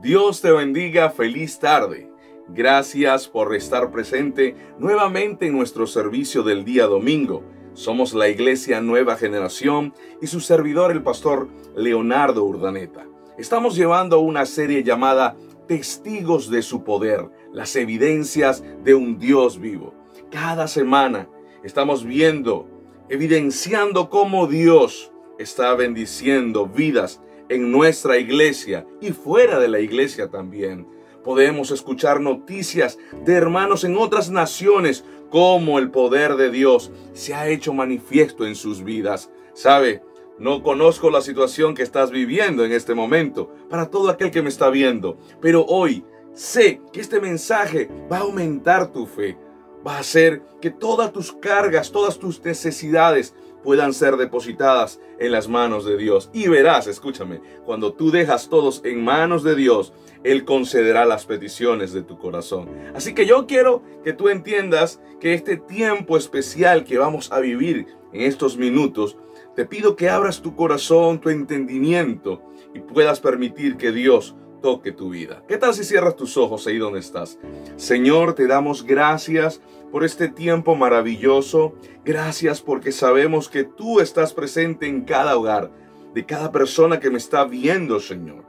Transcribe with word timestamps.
Dios 0.00 0.40
te 0.40 0.52
bendiga, 0.52 1.10
feliz 1.10 1.58
tarde. 1.58 2.08
Gracias 2.46 3.26
por 3.26 3.52
estar 3.56 3.90
presente 3.90 4.54
nuevamente 4.78 5.48
en 5.48 5.56
nuestro 5.56 5.88
servicio 5.88 6.44
del 6.44 6.64
día 6.64 6.86
domingo. 6.86 7.42
Somos 7.74 8.14
la 8.14 8.28
Iglesia 8.28 8.80
Nueva 8.80 9.16
Generación 9.16 9.92
y 10.22 10.28
su 10.28 10.38
servidor 10.38 10.92
el 10.92 11.02
pastor 11.02 11.48
Leonardo 11.74 12.44
Urdaneta. 12.44 13.08
Estamos 13.38 13.74
llevando 13.74 14.20
una 14.20 14.46
serie 14.46 14.84
llamada 14.84 15.36
Testigos 15.66 16.48
de 16.48 16.62
su 16.62 16.84
poder, 16.84 17.28
las 17.52 17.74
evidencias 17.74 18.62
de 18.84 18.94
un 18.94 19.18
Dios 19.18 19.58
vivo. 19.58 19.94
Cada 20.30 20.68
semana 20.68 21.28
estamos 21.64 22.04
viendo, 22.04 22.68
evidenciando 23.08 24.10
cómo 24.10 24.46
Dios 24.46 25.10
está 25.40 25.74
bendiciendo 25.74 26.66
vidas 26.66 27.20
en 27.48 27.70
nuestra 27.72 28.18
iglesia 28.18 28.86
y 29.00 29.10
fuera 29.12 29.58
de 29.58 29.68
la 29.68 29.80
iglesia 29.80 30.28
también. 30.28 30.86
Podemos 31.24 31.70
escuchar 31.70 32.20
noticias 32.20 32.98
de 33.24 33.34
hermanos 33.34 33.84
en 33.84 33.96
otras 33.96 34.30
naciones 34.30 35.04
cómo 35.30 35.78
el 35.78 35.90
poder 35.90 36.36
de 36.36 36.50
Dios 36.50 36.90
se 37.12 37.34
ha 37.34 37.48
hecho 37.48 37.74
manifiesto 37.74 38.46
en 38.46 38.54
sus 38.54 38.82
vidas. 38.82 39.30
¿Sabe? 39.52 40.02
No 40.38 40.62
conozco 40.62 41.10
la 41.10 41.20
situación 41.20 41.74
que 41.74 41.82
estás 41.82 42.12
viviendo 42.12 42.64
en 42.64 42.72
este 42.72 42.94
momento 42.94 43.52
para 43.68 43.90
todo 43.90 44.08
aquel 44.08 44.30
que 44.30 44.42
me 44.42 44.48
está 44.48 44.70
viendo, 44.70 45.18
pero 45.40 45.64
hoy 45.64 46.04
sé 46.32 46.80
que 46.92 47.00
este 47.00 47.20
mensaje 47.20 47.90
va 48.10 48.18
a 48.18 48.20
aumentar 48.20 48.92
tu 48.92 49.06
fe, 49.06 49.36
va 49.84 49.96
a 49.96 50.00
hacer 50.00 50.42
que 50.60 50.70
todas 50.70 51.12
tus 51.12 51.32
cargas, 51.32 51.90
todas 51.90 52.20
tus 52.20 52.42
necesidades 52.44 53.34
puedan 53.68 53.92
ser 53.92 54.16
depositadas 54.16 54.98
en 55.18 55.30
las 55.30 55.46
manos 55.46 55.84
de 55.84 55.98
Dios. 55.98 56.30
Y 56.32 56.48
verás, 56.48 56.86
escúchame, 56.86 57.42
cuando 57.66 57.92
tú 57.92 58.10
dejas 58.10 58.48
todos 58.48 58.80
en 58.82 59.04
manos 59.04 59.42
de 59.42 59.54
Dios, 59.54 59.92
Él 60.24 60.46
concederá 60.46 61.04
las 61.04 61.26
peticiones 61.26 61.92
de 61.92 62.00
tu 62.00 62.16
corazón. 62.16 62.70
Así 62.94 63.12
que 63.12 63.26
yo 63.26 63.46
quiero 63.46 63.82
que 64.02 64.14
tú 64.14 64.30
entiendas 64.30 65.02
que 65.20 65.34
este 65.34 65.58
tiempo 65.58 66.16
especial 66.16 66.84
que 66.84 66.96
vamos 66.96 67.30
a 67.30 67.40
vivir 67.40 67.88
en 68.14 68.22
estos 68.22 68.56
minutos, 68.56 69.18
te 69.54 69.66
pido 69.66 69.96
que 69.96 70.08
abras 70.08 70.40
tu 70.40 70.56
corazón, 70.56 71.20
tu 71.20 71.28
entendimiento 71.28 72.42
y 72.74 72.80
puedas 72.80 73.20
permitir 73.20 73.76
que 73.76 73.92
Dios 73.92 74.34
toque 74.62 74.92
tu 74.92 75.10
vida. 75.10 75.42
¿Qué 75.46 75.58
tal 75.58 75.74
si 75.74 75.84
cierras 75.84 76.16
tus 76.16 76.38
ojos 76.38 76.66
ahí 76.66 76.78
donde 76.78 77.00
estás? 77.00 77.38
Señor, 77.76 78.34
te 78.34 78.46
damos 78.46 78.82
gracias 78.82 79.60
por 79.90 80.04
este 80.04 80.28
tiempo 80.28 80.74
maravilloso. 80.74 81.74
Gracias 82.04 82.60
porque 82.60 82.92
sabemos 82.92 83.48
que 83.48 83.64
tú 83.64 84.00
estás 84.00 84.34
presente 84.34 84.86
en 84.86 85.02
cada 85.02 85.36
hogar, 85.36 85.70
de 86.14 86.24
cada 86.24 86.52
persona 86.52 87.00
que 87.00 87.10
me 87.10 87.18
está 87.18 87.44
viendo, 87.44 88.00
Señor. 88.00 88.44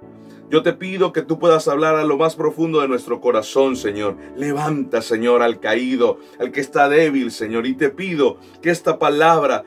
Yo 0.49 0.63
te 0.63 0.73
pido 0.73 1.13
que 1.13 1.21
tú 1.21 1.37
puedas 1.37 1.67
hablar 1.67 1.95
a 1.95 2.03
lo 2.03 2.17
más 2.17 2.35
profundo 2.35 2.81
de 2.81 2.87
nuestro 2.87 3.21
corazón, 3.21 3.75
Señor. 3.75 4.17
Levanta, 4.35 5.01
Señor, 5.03 5.43
al 5.43 5.59
caído, 5.59 6.17
al 6.39 6.51
que 6.51 6.59
está 6.59 6.89
débil, 6.89 7.31
Señor. 7.31 7.67
Y 7.67 7.75
te 7.75 7.89
pido 7.89 8.39
que 8.61 8.71
esta 8.71 8.97
palabra 8.97 9.63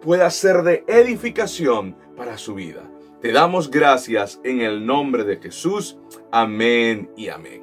pueda 0.00 0.30
ser 0.30 0.62
de 0.62 0.84
edificación 0.86 1.96
para 2.16 2.38
su 2.38 2.54
vida. 2.54 2.90
Te 3.20 3.30
damos 3.30 3.70
gracias 3.70 4.40
en 4.42 4.62
el 4.62 4.86
nombre 4.86 5.24
de 5.24 5.36
Jesús. 5.36 5.98
Amén 6.32 7.10
y 7.14 7.28
amén. 7.28 7.62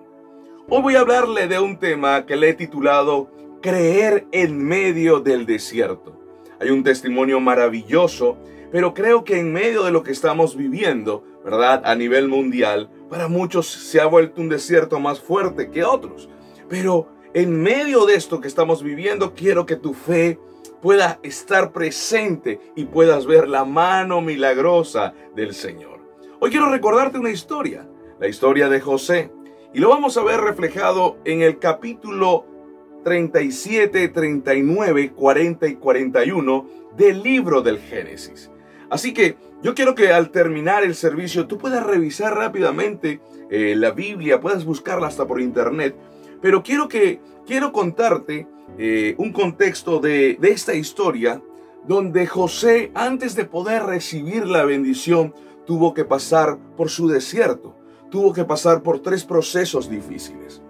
Hoy 0.69 0.83
voy 0.83 0.95
a 0.95 0.99
hablarle 0.99 1.47
de 1.47 1.59
un 1.59 1.79
tema 1.79 2.27
que 2.27 2.35
le 2.35 2.49
he 2.49 2.53
titulado 2.53 3.31
Creer 3.61 4.25
en 4.31 4.65
medio 4.65 5.19
del 5.19 5.45
desierto. 5.45 6.17
Hay 6.61 6.69
un 6.69 6.81
testimonio 6.81 7.41
maravilloso, 7.41 8.37
pero 8.71 8.93
creo 8.93 9.25
que 9.25 9.37
en 9.37 9.51
medio 9.51 9.83
de 9.83 9.91
lo 9.91 10.01
que 10.01 10.13
estamos 10.13 10.55
viviendo, 10.55 11.25
¿verdad? 11.43 11.81
A 11.83 11.93
nivel 11.95 12.29
mundial, 12.29 12.89
para 13.09 13.27
muchos 13.27 13.67
se 13.67 13.99
ha 13.99 14.05
vuelto 14.05 14.39
un 14.39 14.47
desierto 14.47 15.01
más 15.01 15.19
fuerte 15.19 15.71
que 15.71 15.83
otros. 15.83 16.29
Pero 16.69 17.09
en 17.33 17.61
medio 17.61 18.05
de 18.05 18.15
esto 18.15 18.39
que 18.39 18.47
estamos 18.47 18.81
viviendo, 18.81 19.33
quiero 19.33 19.65
que 19.65 19.75
tu 19.75 19.93
fe 19.93 20.39
pueda 20.81 21.19
estar 21.21 21.73
presente 21.73 22.61
y 22.77 22.85
puedas 22.85 23.25
ver 23.25 23.49
la 23.49 23.65
mano 23.65 24.21
milagrosa 24.21 25.13
del 25.35 25.53
Señor. 25.53 25.99
Hoy 26.39 26.49
quiero 26.49 26.71
recordarte 26.71 27.19
una 27.19 27.31
historia, 27.31 27.89
la 28.21 28.29
historia 28.29 28.69
de 28.69 28.79
José, 28.79 29.33
y 29.73 29.79
lo 29.79 29.89
vamos 29.89 30.17
a 30.17 30.23
ver 30.23 30.39
reflejado 30.39 31.17
en 31.25 31.41
el 31.41 31.59
capítulo 31.59 32.45
37, 33.09 34.09
39, 34.09 35.13
40 35.13 35.67
y 35.67 35.75
41 35.77 36.69
del 36.95 37.23
libro 37.23 37.63
del 37.63 37.79
Génesis. 37.79 38.51
Así 38.91 39.15
que 39.15 39.35
yo 39.63 39.73
quiero 39.73 39.95
que 39.95 40.13
al 40.13 40.29
terminar 40.29 40.83
el 40.83 40.93
servicio 40.93 41.47
tú 41.47 41.57
puedas 41.57 41.83
revisar 41.83 42.35
rápidamente 42.35 43.19
eh, 43.49 43.73
la 43.75 43.89
Biblia, 43.89 44.39
puedas 44.39 44.63
buscarla 44.63 45.07
hasta 45.07 45.25
por 45.25 45.41
internet, 45.41 45.95
pero 46.39 46.61
quiero 46.61 46.87
que 46.87 47.19
quiero 47.47 47.71
contarte 47.71 48.45
eh, 48.77 49.15
un 49.17 49.33
contexto 49.33 49.99
de, 49.99 50.37
de 50.39 50.51
esta 50.51 50.75
historia 50.75 51.41
donde 51.87 52.27
José, 52.27 52.91
antes 52.93 53.33
de 53.33 53.45
poder 53.45 53.87
recibir 53.87 54.45
la 54.45 54.65
bendición, 54.65 55.33
tuvo 55.65 55.95
que 55.95 56.05
pasar 56.05 56.59
por 56.77 56.91
su 56.91 57.07
desierto, 57.07 57.75
tuvo 58.11 58.33
que 58.33 58.45
pasar 58.45 58.83
por 58.83 58.99
tres 58.99 59.25
procesos 59.25 59.89
difíciles. 59.89 60.61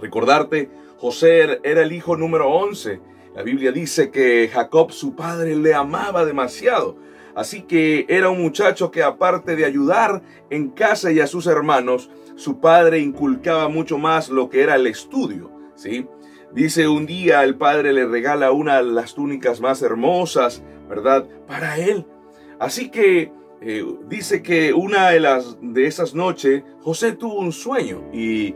Recordarte, 0.00 0.68
José 1.00 1.60
era 1.62 1.82
el 1.82 1.92
hijo 1.92 2.14
número 2.14 2.50
11. 2.50 3.00
La 3.34 3.42
Biblia 3.42 3.72
dice 3.72 4.10
que 4.10 4.50
Jacob, 4.52 4.92
su 4.92 5.16
padre, 5.16 5.56
le 5.56 5.72
amaba 5.72 6.26
demasiado. 6.26 6.98
Así 7.34 7.62
que 7.62 8.04
era 8.06 8.28
un 8.28 8.42
muchacho 8.42 8.90
que 8.90 9.02
aparte 9.02 9.56
de 9.56 9.64
ayudar 9.64 10.20
en 10.50 10.68
casa 10.68 11.10
y 11.10 11.20
a 11.20 11.26
sus 11.26 11.46
hermanos, 11.46 12.10
su 12.36 12.60
padre 12.60 12.98
inculcaba 12.98 13.70
mucho 13.70 13.96
más 13.96 14.28
lo 14.28 14.50
que 14.50 14.60
era 14.60 14.74
el 14.74 14.86
estudio, 14.86 15.50
¿sí? 15.74 16.06
Dice 16.52 16.86
un 16.86 17.06
día 17.06 17.44
el 17.44 17.54
padre 17.54 17.94
le 17.94 18.04
regala 18.06 18.50
una 18.52 18.82
de 18.82 18.90
las 18.90 19.14
túnicas 19.14 19.58
más 19.60 19.80
hermosas, 19.80 20.62
¿verdad? 20.86 21.26
Para 21.46 21.78
él. 21.78 22.04
Así 22.58 22.90
que 22.90 23.32
eh, 23.62 23.84
dice 24.06 24.42
que 24.42 24.74
una 24.74 25.10
de, 25.10 25.20
las, 25.20 25.56
de 25.62 25.86
esas 25.86 26.14
noches 26.14 26.62
José 26.82 27.12
tuvo 27.12 27.38
un 27.38 27.52
sueño 27.52 28.02
y, 28.12 28.54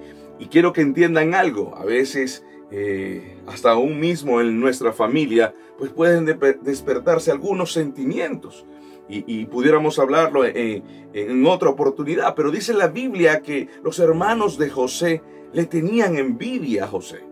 quiero 0.50 0.72
que 0.72 0.80
entiendan 0.80 1.34
algo. 1.34 1.76
A 1.76 1.84
veces, 1.84 2.44
eh, 2.70 3.38
hasta 3.46 3.72
aún 3.72 4.00
mismo 4.00 4.40
en 4.40 4.60
nuestra 4.60 4.92
familia, 4.92 5.54
pues 5.78 5.90
pueden 5.90 6.24
despertarse 6.62 7.30
algunos 7.30 7.72
sentimientos. 7.72 8.66
Y, 9.06 9.44
pudiéramos 9.46 9.98
hablarlo 9.98 10.46
en, 10.46 10.82
en 11.12 11.46
otra 11.46 11.68
oportunidad, 11.68 12.34
pero 12.34 12.50
dice 12.50 12.72
la 12.72 12.88
Biblia 12.88 13.42
que 13.42 13.68
los 13.82 13.98
hermanos 13.98 14.56
de 14.56 14.70
José 14.70 15.22
le 15.52 15.66
tenían 15.66 16.16
envidia 16.16 16.84
a 16.84 16.88
José. 16.88 17.22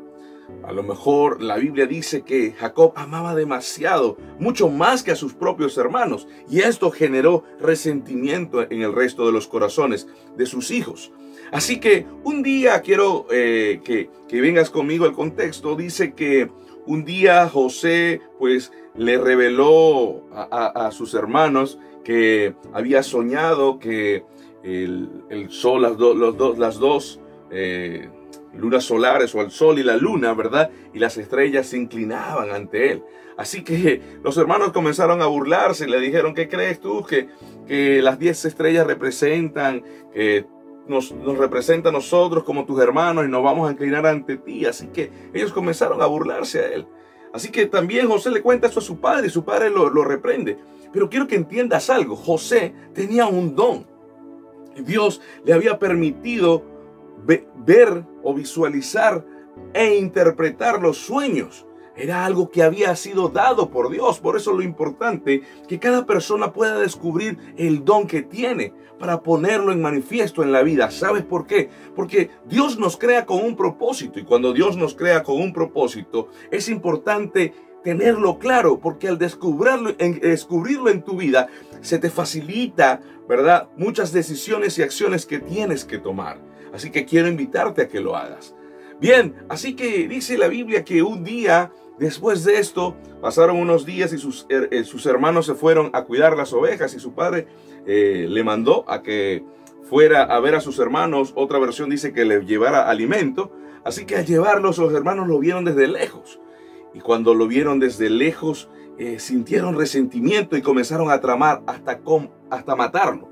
A 0.64 0.72
lo 0.72 0.82
mejor 0.82 1.42
la 1.42 1.56
Biblia 1.56 1.86
dice 1.86 2.22
que 2.22 2.52
Jacob 2.52 2.92
amaba 2.94 3.34
demasiado, 3.34 4.16
mucho 4.38 4.68
más 4.68 5.02
que 5.02 5.10
a 5.10 5.16
sus 5.16 5.34
propios 5.34 5.76
hermanos, 5.76 6.28
y 6.48 6.60
esto 6.60 6.90
generó 6.90 7.42
resentimiento 7.58 8.62
en 8.70 8.82
el 8.82 8.92
resto 8.92 9.26
de 9.26 9.32
los 9.32 9.48
corazones 9.48 10.06
de 10.36 10.46
sus 10.46 10.70
hijos. 10.70 11.12
Así 11.52 11.78
que 11.78 12.06
un 12.24 12.42
día 12.42 12.80
quiero 12.80 13.26
eh, 13.30 13.80
que, 13.84 14.08
vengas 14.40 14.70
conmigo 14.70 15.04
al 15.04 15.12
contexto. 15.12 15.76
Dice 15.76 16.14
que 16.14 16.48
un 16.86 17.04
día 17.04 17.46
José 17.48 18.22
pues 18.38 18.72
le 18.96 19.18
reveló 19.18 20.24
a, 20.32 20.90
sus 20.90 21.14
hermanos 21.14 21.78
que 22.04 22.54
había 22.72 23.02
soñado 23.02 23.78
que 23.78 24.24
el, 24.64 25.46
sol, 25.50 25.82
las, 25.82 25.96
los 25.98 26.58
las 26.58 26.78
dos... 26.78 27.20
Eh, 27.50 28.08
lunas 28.54 28.84
solares 28.84 29.34
o 29.34 29.40
al 29.40 29.50
sol 29.50 29.78
y 29.78 29.82
la 29.82 29.96
luna, 29.96 30.34
¿verdad? 30.34 30.70
Y 30.92 30.98
las 30.98 31.16
estrellas 31.16 31.68
se 31.68 31.78
inclinaban 31.78 32.50
ante 32.50 32.92
él. 32.92 33.02
Así 33.36 33.62
que 33.62 34.00
los 34.22 34.36
hermanos 34.36 34.72
comenzaron 34.72 35.22
a 35.22 35.26
burlarse 35.26 35.86
y 35.86 35.90
le 35.90 36.00
dijeron, 36.00 36.34
¿qué 36.34 36.48
crees 36.48 36.80
tú? 36.80 37.02
Que, 37.04 37.28
que 37.66 38.02
las 38.02 38.18
diez 38.18 38.44
estrellas 38.44 38.86
representan, 38.86 39.82
que 40.12 40.44
nos, 40.86 41.12
nos 41.12 41.38
representa 41.38 41.90
a 41.90 41.92
nosotros 41.92 42.44
como 42.44 42.64
tus 42.64 42.80
hermanos 42.80 43.24
y 43.24 43.28
nos 43.28 43.42
vamos 43.42 43.68
a 43.68 43.72
inclinar 43.72 44.06
ante 44.06 44.36
ti. 44.36 44.66
Así 44.66 44.88
que 44.88 45.10
ellos 45.32 45.52
comenzaron 45.52 46.02
a 46.02 46.06
burlarse 46.06 46.60
a 46.60 46.68
él. 46.68 46.86
Así 47.32 47.50
que 47.50 47.66
también 47.66 48.08
José 48.08 48.30
le 48.30 48.42
cuenta 48.42 48.66
eso 48.66 48.80
a 48.80 48.82
su 48.82 49.00
padre 49.00 49.28
y 49.28 49.30
su 49.30 49.44
padre 49.44 49.70
lo, 49.70 49.88
lo 49.88 50.04
reprende. 50.04 50.58
Pero 50.92 51.08
quiero 51.08 51.26
que 51.26 51.36
entiendas 51.36 51.88
algo. 51.88 52.16
José 52.16 52.74
tenía 52.92 53.26
un 53.26 53.54
don. 53.54 53.86
Dios 54.76 55.20
le 55.44 55.52
había 55.52 55.78
permitido 55.78 56.62
ver 57.24 58.04
o 58.22 58.34
visualizar 58.34 59.24
e 59.72 59.96
interpretar 59.96 60.80
los 60.80 60.98
sueños. 60.98 61.66
Era 61.96 62.24
algo 62.24 62.50
que 62.50 62.62
había 62.62 62.94
sido 62.96 63.28
dado 63.28 63.70
por 63.70 63.90
Dios. 63.90 64.18
Por 64.18 64.36
eso 64.36 64.52
lo 64.52 64.62
importante 64.62 65.42
que 65.68 65.78
cada 65.78 66.06
persona 66.06 66.52
pueda 66.52 66.78
descubrir 66.78 67.38
el 67.56 67.84
don 67.84 68.06
que 68.06 68.22
tiene 68.22 68.72
para 68.98 69.22
ponerlo 69.22 69.72
en 69.72 69.82
manifiesto 69.82 70.42
en 70.42 70.52
la 70.52 70.62
vida. 70.62 70.90
¿Sabes 70.90 71.24
por 71.24 71.46
qué? 71.46 71.68
Porque 71.94 72.30
Dios 72.46 72.78
nos 72.78 72.96
crea 72.96 73.26
con 73.26 73.44
un 73.44 73.56
propósito 73.56 74.18
y 74.18 74.24
cuando 74.24 74.52
Dios 74.52 74.76
nos 74.76 74.94
crea 74.94 75.22
con 75.22 75.40
un 75.40 75.52
propósito 75.52 76.28
es 76.50 76.68
importante 76.68 77.52
tenerlo 77.82 78.38
claro, 78.38 78.78
porque 78.78 79.08
al 79.08 79.18
descubrirlo 79.18 79.94
en, 79.98 80.20
descubrirlo 80.20 80.88
en 80.88 81.02
tu 81.02 81.16
vida, 81.16 81.48
se 81.80 81.98
te 81.98 82.10
facilita, 82.10 83.00
¿verdad? 83.28 83.68
Muchas 83.76 84.12
decisiones 84.12 84.78
y 84.78 84.82
acciones 84.82 85.26
que 85.26 85.40
tienes 85.40 85.84
que 85.84 85.98
tomar. 85.98 86.38
Así 86.72 86.90
que 86.90 87.04
quiero 87.04 87.28
invitarte 87.28 87.82
a 87.82 87.88
que 87.88 88.00
lo 88.00 88.16
hagas. 88.16 88.54
Bien, 89.02 89.34
así 89.48 89.74
que 89.74 90.06
dice 90.06 90.38
la 90.38 90.46
Biblia 90.46 90.84
que 90.84 91.02
un 91.02 91.24
día 91.24 91.72
después 91.98 92.44
de 92.44 92.60
esto 92.60 92.96
pasaron 93.20 93.56
unos 93.56 93.84
días 93.84 94.12
y 94.12 94.18
sus, 94.18 94.46
eh, 94.48 94.84
sus 94.84 95.06
hermanos 95.06 95.46
se 95.46 95.54
fueron 95.54 95.90
a 95.92 96.04
cuidar 96.04 96.36
las 96.36 96.52
ovejas 96.52 96.94
y 96.94 97.00
su 97.00 97.12
padre 97.12 97.48
eh, 97.84 98.28
le 98.30 98.44
mandó 98.44 98.88
a 98.88 99.02
que 99.02 99.44
fuera 99.90 100.22
a 100.22 100.38
ver 100.38 100.54
a 100.54 100.60
sus 100.60 100.78
hermanos. 100.78 101.32
Otra 101.34 101.58
versión 101.58 101.90
dice 101.90 102.12
que 102.12 102.24
le 102.24 102.44
llevara 102.44 102.88
alimento. 102.88 103.50
Así 103.84 104.04
que 104.04 104.14
al 104.14 104.24
llevarlos 104.24 104.78
los 104.78 104.94
hermanos 104.94 105.26
lo 105.26 105.40
vieron 105.40 105.64
desde 105.64 105.88
lejos. 105.88 106.38
Y 106.94 107.00
cuando 107.00 107.34
lo 107.34 107.48
vieron 107.48 107.80
desde 107.80 108.08
lejos, 108.08 108.68
eh, 108.98 109.18
sintieron 109.18 109.76
resentimiento 109.76 110.56
y 110.56 110.62
comenzaron 110.62 111.10
a 111.10 111.20
tramar 111.20 111.64
hasta, 111.66 112.00
hasta 112.50 112.76
matarlo. 112.76 113.31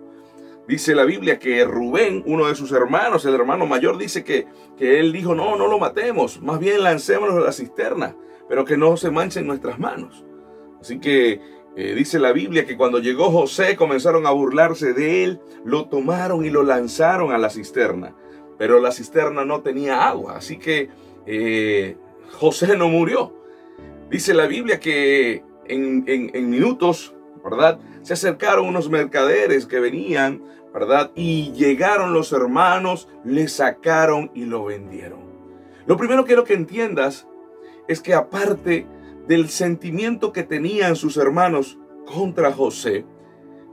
Dice 0.71 0.95
la 0.95 1.05
Biblia 1.05 1.41
que 1.41 1.65
Rubén, 1.65 2.23
uno 2.27 2.47
de 2.47 2.55
sus 2.55 2.71
hermanos, 2.71 3.25
el 3.25 3.35
hermano 3.35 3.67
mayor, 3.67 3.99
dice 3.99 4.23
que, 4.23 4.47
que 4.79 5.01
él 5.01 5.11
dijo, 5.11 5.35
no, 5.35 5.57
no 5.57 5.67
lo 5.67 5.81
matemos, 5.81 6.41
más 6.41 6.61
bien 6.61 6.85
lancémonos 6.85 7.37
a 7.37 7.41
la 7.41 7.51
cisterna, 7.51 8.17
pero 8.49 8.65
que 8.65 8.77
no 8.77 8.97
se 8.97 9.11
manchen 9.11 9.49
nuestras 9.49 9.81
manos. 9.81 10.25
Así 10.81 11.01
que 11.01 11.41
eh, 11.75 11.95
dice 11.97 12.21
la 12.21 12.31
Biblia 12.31 12.67
que 12.67 12.77
cuando 12.77 13.01
llegó 13.01 13.33
José 13.33 13.75
comenzaron 13.75 14.29
a 14.29 14.31
burlarse 14.31 14.93
de 14.93 15.25
él, 15.25 15.41
lo 15.65 15.89
tomaron 15.89 16.45
y 16.45 16.51
lo 16.51 16.63
lanzaron 16.63 17.33
a 17.33 17.39
la 17.39 17.51
cisterna, 17.51 18.15
pero 18.57 18.79
la 18.79 18.93
cisterna 18.93 19.45
no 19.45 19.63
tenía 19.63 20.09
agua, 20.09 20.37
así 20.37 20.57
que 20.57 20.89
eh, 21.27 21.97
José 22.39 22.77
no 22.77 22.89
murió. 22.89 23.35
Dice 24.09 24.35
la 24.35 24.47
Biblia 24.47 24.79
que 24.79 25.43
en, 25.67 26.49
minutos, 26.49 27.13
¿verdad? 27.43 27.81
Se 28.03 28.13
acercaron 28.13 28.69
unos 28.69 28.89
mercaderes 28.89 29.67
que 29.67 29.81
venían, 29.81 30.45
¿verdad? 30.73 31.11
Y 31.15 31.53
llegaron 31.53 32.13
los 32.13 32.33
hermanos, 32.33 33.09
le 33.25 33.49
sacaron 33.49 34.31
y 34.35 34.45
lo 34.45 34.65
vendieron. 34.65 35.21
Lo 35.87 35.97
primero 35.97 36.23
que 36.23 36.29
quiero 36.29 36.45
que 36.45 36.55
entiendas 36.55 37.27
es 37.89 38.01
que 38.01 38.15
aparte 38.15 38.87
del 39.27 39.49
sentimiento 39.49 40.33
que 40.33 40.45
tenían 40.45 40.97
sus 40.97 41.17
hermanos 41.17 41.79
contra 42.07 42.53
José, 42.53 43.05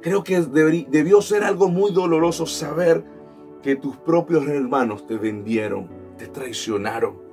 creo 0.01 0.23
que 0.23 0.41
debió 0.41 1.21
ser 1.21 1.43
algo 1.43 1.69
muy 1.69 1.91
doloroso 1.91 2.45
saber 2.45 3.03
que 3.61 3.75
tus 3.75 3.97
propios 3.97 4.47
hermanos 4.47 5.05
te 5.05 5.17
vendieron, 5.17 5.89
te 6.17 6.27
traicionaron. 6.27 7.27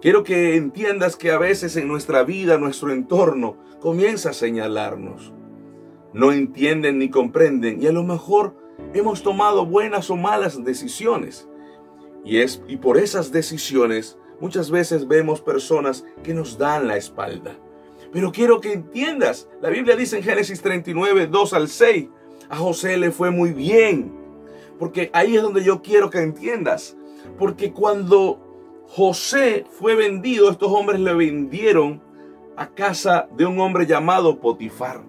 Quiero 0.00 0.22
que 0.22 0.54
entiendas 0.54 1.16
que 1.16 1.32
a 1.32 1.38
veces 1.38 1.76
en 1.76 1.88
nuestra 1.88 2.22
vida, 2.22 2.58
nuestro 2.58 2.92
entorno, 2.92 3.56
comienza 3.80 4.30
a 4.30 4.34
señalarnos. 4.34 5.32
No 6.12 6.32
entienden 6.32 6.98
ni 6.98 7.10
comprenden 7.10 7.82
y 7.82 7.86
a 7.86 7.92
lo 7.92 8.04
mejor 8.04 8.54
hemos 8.94 9.22
tomado 9.22 9.66
buenas 9.66 10.10
o 10.10 10.16
malas 10.16 10.62
decisiones. 10.64 11.48
Y, 12.24 12.38
es, 12.38 12.62
y 12.68 12.76
por 12.76 12.98
esas 12.98 13.32
decisiones 13.32 14.18
muchas 14.40 14.70
veces 14.70 15.06
vemos 15.06 15.40
personas 15.40 16.04
que 16.22 16.34
nos 16.34 16.58
dan 16.58 16.86
la 16.86 16.96
espalda. 16.96 17.56
Pero 18.12 18.32
quiero 18.32 18.60
que 18.60 18.72
entiendas, 18.72 19.48
la 19.60 19.70
Biblia 19.70 19.96
dice 19.96 20.16
en 20.16 20.22
Génesis 20.22 20.62
39, 20.62 21.26
2 21.26 21.52
al 21.52 21.68
6, 21.68 22.08
a 22.48 22.56
José 22.56 22.96
le 22.96 23.10
fue 23.10 23.30
muy 23.30 23.52
bien. 23.52 24.12
Porque 24.78 25.10
ahí 25.12 25.36
es 25.36 25.42
donde 25.42 25.64
yo 25.64 25.82
quiero 25.82 26.08
que 26.08 26.20
entiendas. 26.20 26.96
Porque 27.38 27.72
cuando 27.72 28.40
José 28.86 29.66
fue 29.70 29.94
vendido, 29.94 30.50
estos 30.50 30.72
hombres 30.72 31.00
le 31.00 31.12
vendieron 31.12 32.02
a 32.56 32.68
casa 32.68 33.28
de 33.36 33.44
un 33.44 33.60
hombre 33.60 33.86
llamado 33.86 34.40
Potifar. 34.40 35.02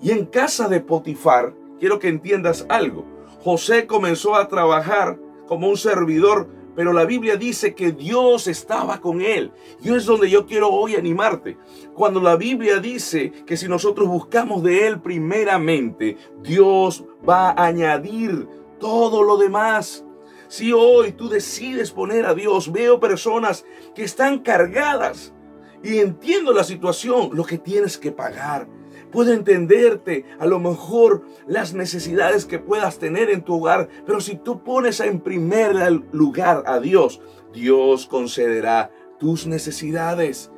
Y 0.00 0.10
en 0.10 0.26
casa 0.26 0.68
de 0.68 0.80
Potifar, 0.80 1.54
quiero 1.82 1.98
que 1.98 2.06
entiendas 2.06 2.64
algo, 2.68 3.04
José 3.42 3.88
comenzó 3.88 4.36
a 4.36 4.46
trabajar 4.46 5.18
como 5.48 5.68
un 5.68 5.76
servidor, 5.76 6.48
pero 6.76 6.92
la 6.92 7.04
Biblia 7.04 7.34
dice 7.34 7.74
que 7.74 7.90
Dios 7.90 8.46
estaba 8.46 9.00
con 9.00 9.20
él. 9.20 9.50
Y 9.82 9.92
es 9.92 10.06
donde 10.06 10.30
yo 10.30 10.46
quiero 10.46 10.68
hoy 10.68 10.94
animarte. 10.94 11.58
Cuando 11.92 12.20
la 12.20 12.36
Biblia 12.36 12.78
dice 12.78 13.32
que 13.44 13.56
si 13.56 13.66
nosotros 13.66 14.06
buscamos 14.06 14.62
de 14.62 14.86
Él 14.86 15.00
primeramente, 15.00 16.18
Dios 16.40 17.04
va 17.28 17.50
a 17.50 17.66
añadir 17.66 18.46
todo 18.78 19.24
lo 19.24 19.36
demás. 19.36 20.04
Si 20.46 20.72
hoy 20.72 21.10
tú 21.10 21.28
decides 21.28 21.90
poner 21.90 22.26
a 22.26 22.34
Dios, 22.34 22.70
veo 22.70 23.00
personas 23.00 23.64
que 23.92 24.04
están 24.04 24.38
cargadas 24.38 25.34
y 25.82 25.98
entiendo 25.98 26.52
la 26.52 26.62
situación, 26.62 27.30
lo 27.32 27.44
que 27.44 27.58
tienes 27.58 27.98
que 27.98 28.12
pagar. 28.12 28.68
Puedo 29.12 29.32
entenderte 29.32 30.24
a 30.38 30.46
lo 30.46 30.58
mejor 30.58 31.22
las 31.46 31.74
necesidades 31.74 32.46
que 32.46 32.58
puedas 32.58 32.98
tener 32.98 33.30
en 33.30 33.42
tu 33.42 33.56
hogar, 33.56 33.88
pero 34.06 34.20
si 34.20 34.36
tú 34.36 34.64
pones 34.64 35.00
en 35.00 35.20
primer 35.20 35.74
lugar 36.12 36.64
a 36.66 36.80
Dios, 36.80 37.20
Dios 37.52 38.06
concederá 38.06 38.90
tus 39.18 39.46
necesidades. 39.46 40.50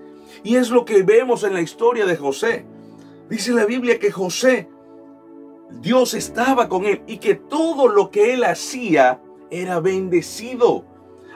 Y 0.45 0.57
es 0.57 0.71
lo 0.71 0.85
que 0.85 1.03
vemos 1.03 1.43
en 1.45 1.53
la 1.53 1.61
historia 1.61 2.07
de 2.07 2.17
José. 2.17 2.65
Dice 3.29 3.53
la 3.53 3.67
Biblia 3.67 3.99
que 3.99 4.13
José, 4.13 4.69
Dios 5.81 6.15
estaba 6.15 6.69
con 6.69 6.85
él 6.85 7.03
y 7.07 7.19
que 7.19 7.35
todo 7.35 7.89
lo 7.89 8.11
que 8.11 8.35
él 8.35 8.45
hacía, 8.45 9.21
era 9.51 9.81
bendecido. 9.81 10.85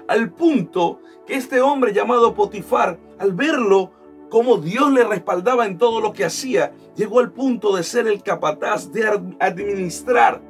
Al 0.06 0.32
punto 0.32 1.00
que 1.26 1.34
este 1.34 1.60
hombre 1.60 1.92
llamado 1.92 2.34
Potifar, 2.34 2.98
al 3.18 3.32
verlo 3.32 3.92
como 4.28 4.58
Dios 4.58 4.92
le 4.92 5.04
respaldaba 5.04 5.66
en 5.66 5.78
todo 5.78 6.00
lo 6.00 6.12
que 6.12 6.24
hacía, 6.24 6.72
llegó 6.96 7.20
al 7.20 7.32
punto 7.32 7.76
de 7.76 7.82
ser 7.82 8.06
el 8.06 8.22
capataz 8.22 8.92
de 8.92 9.06
administrar 9.38 10.42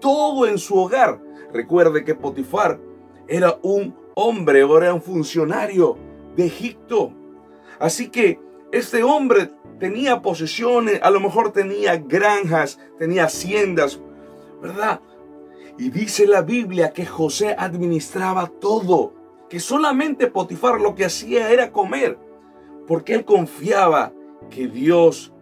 todo 0.00 0.46
en 0.46 0.58
su 0.58 0.76
hogar. 0.76 1.20
Recuerde 1.52 2.04
que 2.04 2.14
Potifar 2.14 2.78
era 3.26 3.58
un 3.62 3.96
hombre, 4.14 4.60
era 4.60 4.94
un 4.94 5.02
funcionario 5.02 5.96
de 6.36 6.46
Egipto. 6.46 7.12
Así 7.78 8.08
que 8.08 8.40
este 8.72 9.02
hombre 9.02 9.50
tenía 9.78 10.22
posesiones, 10.22 11.00
a 11.02 11.10
lo 11.10 11.20
mejor 11.20 11.52
tenía 11.52 11.96
granjas, 11.96 12.78
tenía 12.98 13.24
haciendas, 13.24 14.00
¿verdad? 14.60 15.00
Y 15.78 15.90
dice 15.90 16.26
la 16.26 16.42
Biblia 16.42 16.92
que 16.92 17.06
José 17.06 17.54
administraba 17.56 18.50
todo, 18.60 19.14
que 19.48 19.60
solamente 19.60 20.26
Potifar 20.26 20.80
lo 20.80 20.94
que 20.94 21.04
hacía 21.04 21.50
era 21.50 21.72
comer, 21.72 22.18
porque 22.88 23.14
él 23.14 23.24
confiaba 23.24 24.12
que 24.50 24.66
Dios, 24.66 25.32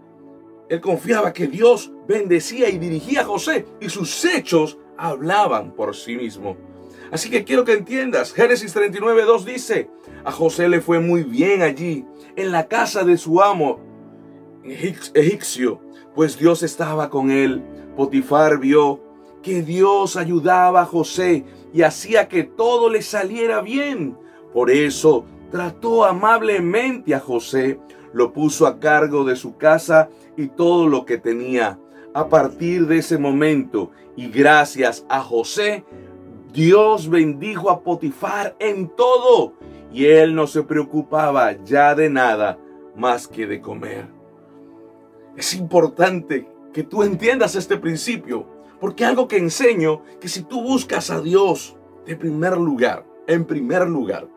él 0.68 0.80
confiaba 0.80 1.32
que 1.32 1.46
Dios 1.46 1.92
bendecía 2.08 2.68
y 2.68 2.76
dirigía 2.76 3.20
a 3.20 3.24
José 3.24 3.64
y 3.80 3.88
sus 3.88 4.24
hechos 4.24 4.78
hablaban 4.98 5.72
por 5.72 5.94
sí 5.94 6.16
mismo. 6.16 6.56
Así 7.12 7.30
que 7.30 7.44
quiero 7.44 7.64
que 7.64 7.74
entiendas, 7.74 8.32
Génesis 8.32 8.72
39, 8.72 9.22
2 9.22 9.44
dice, 9.44 9.88
a 10.24 10.32
José 10.32 10.68
le 10.68 10.80
fue 10.80 10.98
muy 10.98 11.22
bien 11.22 11.62
allí, 11.62 12.04
en 12.34 12.50
la 12.50 12.66
casa 12.66 13.04
de 13.04 13.16
su 13.16 13.40
amo 13.40 13.78
egipcio, 14.64 15.80
pues 16.16 16.36
Dios 16.36 16.64
estaba 16.64 17.08
con 17.08 17.30
él. 17.30 17.62
Potifar 17.96 18.58
vio 18.58 19.00
que 19.40 19.62
Dios 19.62 20.16
ayudaba 20.16 20.82
a 20.82 20.86
José 20.86 21.44
y 21.72 21.82
hacía 21.82 22.26
que 22.26 22.42
todo 22.42 22.90
le 22.90 23.02
saliera 23.02 23.60
bien. 23.62 24.18
Por 24.52 24.70
eso 24.70 25.24
trató 25.50 26.04
amablemente 26.04 27.14
a 27.14 27.20
José, 27.20 27.78
lo 28.12 28.32
puso 28.32 28.66
a 28.66 28.78
cargo 28.78 29.24
de 29.24 29.36
su 29.36 29.56
casa 29.56 30.08
y 30.36 30.48
todo 30.48 30.88
lo 30.88 31.04
que 31.04 31.18
tenía. 31.18 31.78
A 32.14 32.28
partir 32.28 32.86
de 32.86 32.98
ese 32.98 33.18
momento 33.18 33.90
y 34.16 34.28
gracias 34.28 35.04
a 35.08 35.20
José, 35.20 35.84
Dios 36.52 37.10
bendijo 37.10 37.70
a 37.70 37.82
Potifar 37.82 38.56
en 38.58 38.88
todo 38.88 39.52
y 39.92 40.06
él 40.06 40.34
no 40.34 40.46
se 40.46 40.62
preocupaba 40.62 41.52
ya 41.64 41.94
de 41.94 42.08
nada 42.08 42.58
más 42.96 43.28
que 43.28 43.46
de 43.46 43.60
comer. 43.60 44.08
Es 45.36 45.54
importante 45.54 46.48
que 46.72 46.82
tú 46.82 47.02
entiendas 47.02 47.54
este 47.54 47.76
principio 47.76 48.46
porque 48.80 49.04
algo 49.04 49.28
que 49.28 49.36
enseño, 49.36 50.02
que 50.20 50.28
si 50.28 50.42
tú 50.42 50.62
buscas 50.62 51.10
a 51.10 51.20
Dios 51.20 51.76
de 52.06 52.16
primer 52.16 52.56
lugar, 52.56 53.04
en 53.26 53.44
primer 53.44 53.86
lugar, 53.88 54.28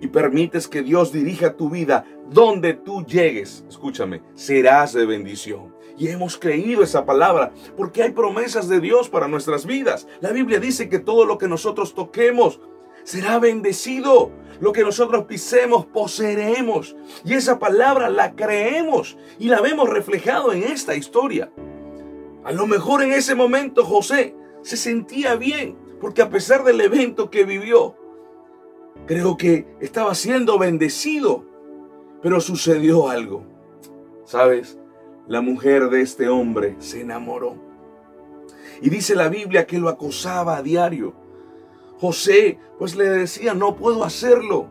y 0.00 0.08
permites 0.08 0.66
que 0.66 0.82
Dios 0.82 1.12
dirija 1.12 1.56
tu 1.56 1.70
vida 1.70 2.04
donde 2.30 2.74
tú 2.74 3.04
llegues, 3.04 3.64
escúchame, 3.68 4.22
serás 4.34 4.92
de 4.92 5.06
bendición. 5.06 5.74
Y 5.98 6.08
hemos 6.08 6.38
creído 6.38 6.82
esa 6.82 7.04
palabra 7.04 7.52
porque 7.76 8.02
hay 8.02 8.12
promesas 8.12 8.68
de 8.68 8.80
Dios 8.80 9.10
para 9.10 9.28
nuestras 9.28 9.66
vidas. 9.66 10.08
La 10.20 10.30
Biblia 10.32 10.58
dice 10.58 10.88
que 10.88 10.98
todo 10.98 11.26
lo 11.26 11.36
que 11.36 11.48
nosotros 11.48 11.94
toquemos 11.94 12.60
será 13.04 13.38
bendecido. 13.38 14.30
Lo 14.60 14.72
que 14.72 14.82
nosotros 14.82 15.24
pisemos, 15.24 15.86
poseeremos. 15.86 16.96
Y 17.24 17.34
esa 17.34 17.58
palabra 17.58 18.10
la 18.10 18.34
creemos 18.34 19.16
y 19.38 19.48
la 19.48 19.60
vemos 19.60 19.88
reflejado 19.88 20.52
en 20.52 20.62
esta 20.62 20.94
historia. 20.94 21.50
A 22.44 22.52
lo 22.52 22.66
mejor 22.66 23.02
en 23.02 23.12
ese 23.12 23.34
momento 23.34 23.84
José 23.84 24.34
se 24.62 24.76
sentía 24.76 25.36
bien, 25.36 25.76
porque 26.00 26.22
a 26.22 26.30
pesar 26.30 26.64
del 26.64 26.80
evento 26.80 27.30
que 27.30 27.44
vivió, 27.44 27.96
creo 29.06 29.36
que 29.36 29.66
estaba 29.80 30.14
siendo 30.14 30.58
bendecido. 30.58 31.44
Pero 32.22 32.40
sucedió 32.40 33.08
algo. 33.08 33.44
¿Sabes? 34.24 34.78
La 35.26 35.40
mujer 35.40 35.90
de 35.90 36.02
este 36.02 36.28
hombre 36.28 36.76
se 36.78 37.00
enamoró. 37.00 37.56
Y 38.82 38.90
dice 38.90 39.14
la 39.14 39.28
Biblia 39.28 39.66
que 39.66 39.78
lo 39.78 39.88
acosaba 39.88 40.56
a 40.56 40.62
diario. 40.62 41.14
José 41.98 42.58
pues 42.78 42.96
le 42.96 43.08
decía, 43.08 43.54
no 43.54 43.76
puedo 43.76 44.04
hacerlo. 44.04 44.68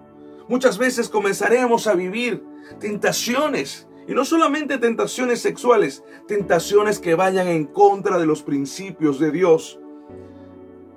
Muchas 0.48 0.78
veces 0.78 1.10
comenzaremos 1.10 1.86
a 1.88 1.94
vivir 1.94 2.44
tentaciones. 2.80 3.88
Y 4.08 4.14
no 4.14 4.26
solamente 4.26 4.80
tentaciones 4.80 5.40
sexuales, 5.40 6.04
tentaciones 6.28 6.98
que 6.98 7.14
vayan 7.14 7.48
en 7.48 7.66
contra 7.66 8.18
de 8.18 8.26
los 8.26 8.42
principios 8.42 9.20
de 9.20 9.30
Dios. 9.30 9.80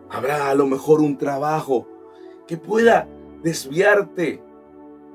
Habrá 0.09 0.49
a 0.49 0.55
lo 0.55 0.67
mejor 0.67 1.01
un 1.01 1.19
trabajo 1.19 1.87
que 2.47 2.57
pueda 2.57 3.09
desviarte 3.43 4.43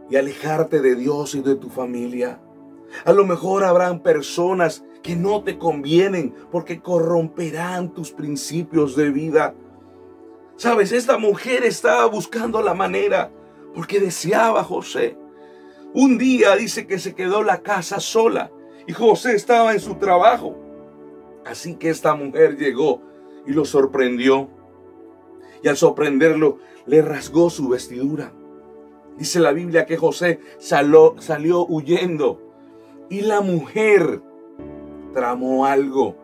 y 0.09 0.15
alejarte 0.15 0.81
de 0.81 0.95
Dios 0.95 1.35
y 1.35 1.41
de 1.41 1.55
tu 1.55 1.69
familia. 1.69 2.41
A 3.05 3.11
lo 3.11 3.25
mejor 3.25 3.63
habrán 3.63 4.01
personas 4.01 4.83
que 5.03 5.15
no 5.15 5.43
te 5.43 5.57
convienen 5.57 6.33
porque 6.51 6.81
corromperán 6.81 7.93
tus 7.93 8.11
principios 8.11 8.95
de 8.95 9.09
vida. 9.09 9.55
Sabes, 10.55 10.91
esta 10.91 11.17
mujer 11.17 11.63
estaba 11.63 12.05
buscando 12.07 12.61
la 12.61 12.73
manera 12.73 13.31
porque 13.75 13.99
deseaba 13.99 14.61
a 14.61 14.63
José. 14.63 15.17
Un 15.93 16.17
día 16.17 16.55
dice 16.55 16.87
que 16.87 16.99
se 16.99 17.15
quedó 17.15 17.43
la 17.43 17.61
casa 17.61 17.99
sola 17.99 18.51
y 18.87 18.93
José 18.93 19.35
estaba 19.35 19.73
en 19.73 19.79
su 19.79 19.95
trabajo. 19.95 20.55
Así 21.45 21.75
que 21.75 21.89
esta 21.89 22.15
mujer 22.15 22.57
llegó 22.57 23.01
y 23.45 23.53
lo 23.53 23.65
sorprendió. 23.65 24.49
Y 25.63 25.67
al 25.67 25.77
sorprenderlo, 25.77 26.59
le 26.87 27.01
rasgó 27.01 27.49
su 27.49 27.69
vestidura. 27.69 28.33
Dice 29.17 29.39
la 29.39 29.51
Biblia 29.51 29.85
que 29.85 29.97
José 29.97 30.39
salió, 30.57 31.15
salió 31.19 31.65
huyendo. 31.65 32.41
Y 33.09 33.21
la 33.21 33.41
mujer 33.41 34.21
tramó 35.13 35.65
algo. 35.65 36.15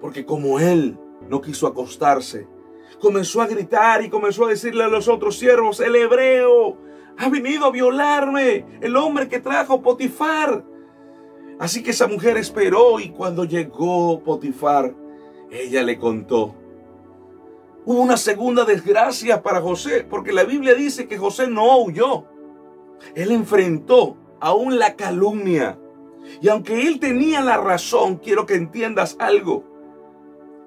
Porque 0.00 0.24
como 0.24 0.60
él 0.60 0.98
no 1.28 1.40
quiso 1.40 1.66
acostarse, 1.66 2.46
comenzó 3.00 3.42
a 3.42 3.46
gritar 3.46 4.02
y 4.02 4.10
comenzó 4.10 4.46
a 4.46 4.50
decirle 4.50 4.84
a 4.84 4.88
los 4.88 5.08
otros 5.08 5.38
siervos, 5.38 5.80
el 5.80 5.96
hebreo 5.96 6.76
ha 7.16 7.28
venido 7.28 7.66
a 7.66 7.70
violarme, 7.70 8.66
el 8.80 8.96
hombre 8.96 9.28
que 9.28 9.40
trajo 9.40 9.82
Potifar. 9.82 10.64
Así 11.58 11.82
que 11.82 11.90
esa 11.90 12.06
mujer 12.06 12.38
esperó 12.38 12.98
y 12.98 13.10
cuando 13.10 13.44
llegó 13.44 14.22
Potifar, 14.24 14.94
ella 15.50 15.82
le 15.82 15.98
contó 15.98 16.54
Hubo 17.84 18.00
una 18.00 18.16
segunda 18.16 18.64
desgracia 18.64 19.42
para 19.42 19.60
José, 19.60 20.06
porque 20.08 20.32
la 20.32 20.44
Biblia 20.44 20.74
dice 20.74 21.08
que 21.08 21.18
José 21.18 21.48
no 21.48 21.78
huyó. 21.82 22.26
Él 23.14 23.32
enfrentó 23.32 24.16
aún 24.40 24.78
la 24.78 24.96
calumnia. 24.96 25.78
Y 26.42 26.48
aunque 26.48 26.86
él 26.86 27.00
tenía 27.00 27.40
la 27.40 27.56
razón, 27.56 28.16
quiero 28.16 28.44
que 28.44 28.54
entiendas 28.54 29.16
algo. 29.18 29.64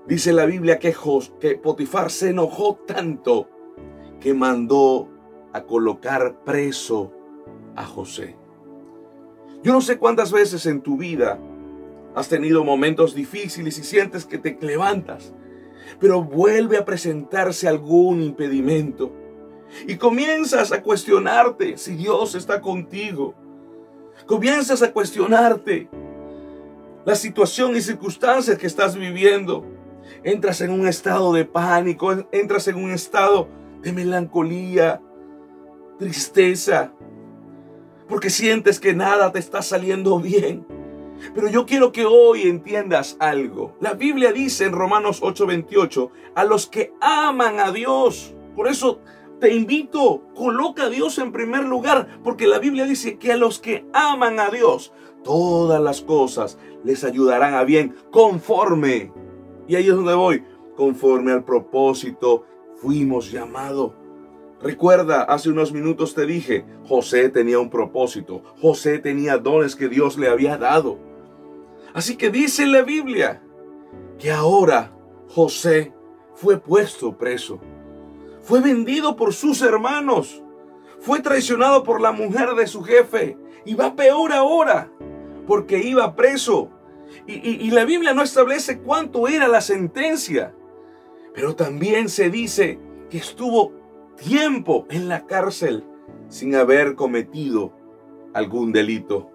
Dice 0.08 0.34
la 0.34 0.46
Biblia 0.46 0.80
que, 0.80 0.94
que 1.40 1.56
Potifar 1.56 2.12
se 2.12 2.32
enojó 2.32 2.76
tanto 2.88 3.50
que 4.20 4.34
mandó 4.34 5.10
a 5.54 5.64
colocar 5.64 6.44
preso 6.44 7.14
a 7.76 7.86
José. 7.86 8.36
Yo 9.64 9.72
no 9.72 9.82
sé 9.82 9.98
cuántas 9.98 10.32
veces 10.32 10.66
en 10.66 10.82
tu 10.82 10.98
vida 10.98 11.40
has 12.16 12.28
tenido 12.28 12.64
momentos 12.64 13.16
difíciles 13.16 13.78
y 13.78 13.84
sientes 13.84 14.26
que 14.26 14.38
te 14.38 14.58
levantas 14.60 15.34
pero 16.00 16.24
vuelve 16.24 16.78
a 16.78 16.86
presentarse 16.86 17.68
algún 17.68 18.22
impedimento. 18.22 19.12
Y 19.88 19.98
comienzas 19.98 20.72
a 20.72 20.82
cuestionarte 20.82 21.78
si 21.78 21.96
Dios 21.96 22.36
está 22.36 22.62
contigo. 22.62 23.34
Comienzas 24.26 24.82
a 24.82 24.92
cuestionarte 24.92 25.90
la 27.06 27.16
situación 27.16 27.76
y 27.76 27.82
circunstancias 27.82 28.58
que 28.58 28.68
estás 28.68 28.96
viviendo. 28.96 29.66
Entras 30.24 30.62
en 30.62 30.72
un 30.72 30.88
estado 30.88 31.34
de 31.34 31.46
pánico, 31.46 32.28
entras 32.32 32.68
en 32.68 32.76
un 32.76 32.92
estado 32.92 33.48
de 33.82 33.92
melancolía, 33.92 35.02
tristeza, 35.98 36.94
porque 38.08 38.30
sientes 38.30 38.80
que 38.80 38.94
nada 38.94 39.32
te 39.32 39.40
está 39.40 39.62
saliendo 39.62 40.20
bien. 40.20 40.66
Pero 41.34 41.50
yo 41.50 41.66
quiero 41.66 41.92
que 41.92 42.06
hoy 42.06 42.44
entiendas 42.44 43.18
algo. 43.20 43.76
La 43.80 43.94
Biblia 43.94 44.32
dice 44.32 44.66
en 44.66 44.74
Romanos 44.74 45.22
8:28, 45.22 46.10
a 46.36 46.44
los 46.44 46.68
que 46.68 46.94
aman 47.02 47.60
a 47.60 47.72
Dios. 47.72 48.34
Por 48.56 48.68
eso 48.68 49.00
te 49.40 49.54
invito, 49.54 50.24
coloca 50.36 50.86
a 50.86 50.90
Dios 50.90 51.18
en 51.18 51.32
primer 51.32 51.66
lugar, 51.66 52.20
porque 52.24 52.48
la 52.48 52.60
Biblia 52.60 52.86
dice 52.86 53.18
que 53.18 53.34
a 53.34 53.38
los 53.38 53.60
que 53.60 53.86
aman 53.94 54.40
a 54.40 54.50
Dios, 54.50 54.94
todas 55.24 55.82
las 55.82 56.02
cosas 56.02 56.58
les 56.84 57.04
ayudarán 57.04 57.54
a 57.54 57.64
bien 57.64 57.96
conforme. 58.12 59.12
Y 59.68 59.76
ahí 59.76 59.88
es 59.88 59.96
donde 59.96 60.14
voy, 60.14 60.44
conforme 60.76 61.32
al 61.32 61.44
propósito 61.44 62.46
fuimos 62.78 63.32
llamados. 63.32 63.94
Recuerda, 64.62 65.24
hace 65.24 65.50
unos 65.50 65.74
minutos 65.74 66.16
te 66.16 66.26
dije, 66.26 66.66
José 66.86 67.28
tenía 67.28 67.60
un 67.60 67.70
propósito, 67.70 68.44
José 68.62 69.00
tenía 69.00 69.38
dones 69.38 69.76
que 69.76 69.90
Dios 69.90 70.18
le 70.18 70.30
había 70.30 70.58
dado. 70.58 70.98
Así 71.94 72.16
que 72.16 72.30
dice 72.30 72.66
la 72.66 72.82
Biblia 72.82 73.42
que 74.18 74.32
ahora 74.32 74.92
José 75.30 75.94
fue 76.34 76.60
puesto 76.60 77.18
preso. 77.18 77.60
Fue 78.42 78.62
vendido 78.62 79.16
por 79.16 79.34
sus 79.34 79.62
hermanos. 79.62 80.44
Fue 81.00 81.22
traicionado 81.22 81.84
por 81.84 82.02
la 82.02 82.12
mujer 82.12 82.56
de 82.56 82.68
su 82.68 82.84
jefe. 82.84 83.38
Y 83.66 83.76
va 83.76 83.96
peor 83.96 84.34
ahora 84.34 84.92
porque 85.48 85.80
iba 85.80 86.16
preso. 86.16 86.70
Y, 87.28 87.70
la 87.72 87.86
Biblia 87.86 88.14
no 88.14 88.24
establece 88.24 88.80
cuánto 88.80 89.28
era 89.28 89.48
la 89.48 89.62
sentencia. 89.62 90.54
Pero 91.34 91.56
también 91.56 92.10
se 92.10 92.30
dice 92.30 92.80
que 93.10 93.18
estuvo 93.18 93.72
tiempo 94.16 94.86
en 94.90 95.08
la 95.08 95.26
cárcel 95.26 95.86
sin 96.28 96.56
haber 96.56 96.96
cometido 96.96 97.74
algún 98.34 98.72
delito. 98.72 99.30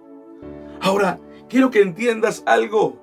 Ahora, 0.81 1.21
quiero 1.49 1.71
que 1.71 1.81
entiendas 1.81 2.43
algo. 2.47 3.03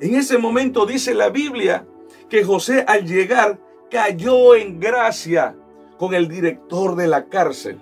En 0.00 0.14
ese 0.14 0.38
momento 0.38 0.86
dice 0.86 1.14
la 1.14 1.30
Biblia 1.30 1.86
que 2.28 2.44
José 2.44 2.84
al 2.86 3.06
llegar 3.06 3.58
cayó 3.90 4.54
en 4.54 4.78
gracia 4.78 5.56
con 5.98 6.14
el 6.14 6.28
director 6.28 6.94
de 6.94 7.08
la 7.08 7.26
cárcel. 7.28 7.80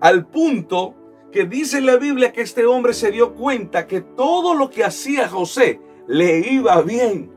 Al 0.00 0.26
punto 0.26 0.94
que 1.30 1.44
dice 1.44 1.80
la 1.80 1.96
Biblia 1.96 2.32
que 2.32 2.40
este 2.40 2.66
hombre 2.66 2.94
se 2.94 3.10
dio 3.10 3.34
cuenta 3.34 3.86
que 3.86 4.00
todo 4.00 4.54
lo 4.54 4.70
que 4.70 4.84
hacía 4.84 5.28
José 5.28 5.80
le 6.08 6.38
iba 6.38 6.80
bien. 6.82 7.30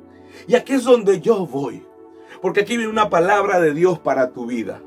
Y 0.47 0.55
aquí 0.55 0.73
es 0.73 0.83
donde 0.83 1.21
yo 1.21 1.45
voy. 1.45 1.85
Porque 2.41 2.61
aquí 2.61 2.75
viene 2.75 2.91
una 2.91 3.09
palabra 3.09 3.59
de 3.59 3.73
Dios 3.73 3.99
para 3.99 4.31
tu 4.31 4.47
vida. 4.47 4.81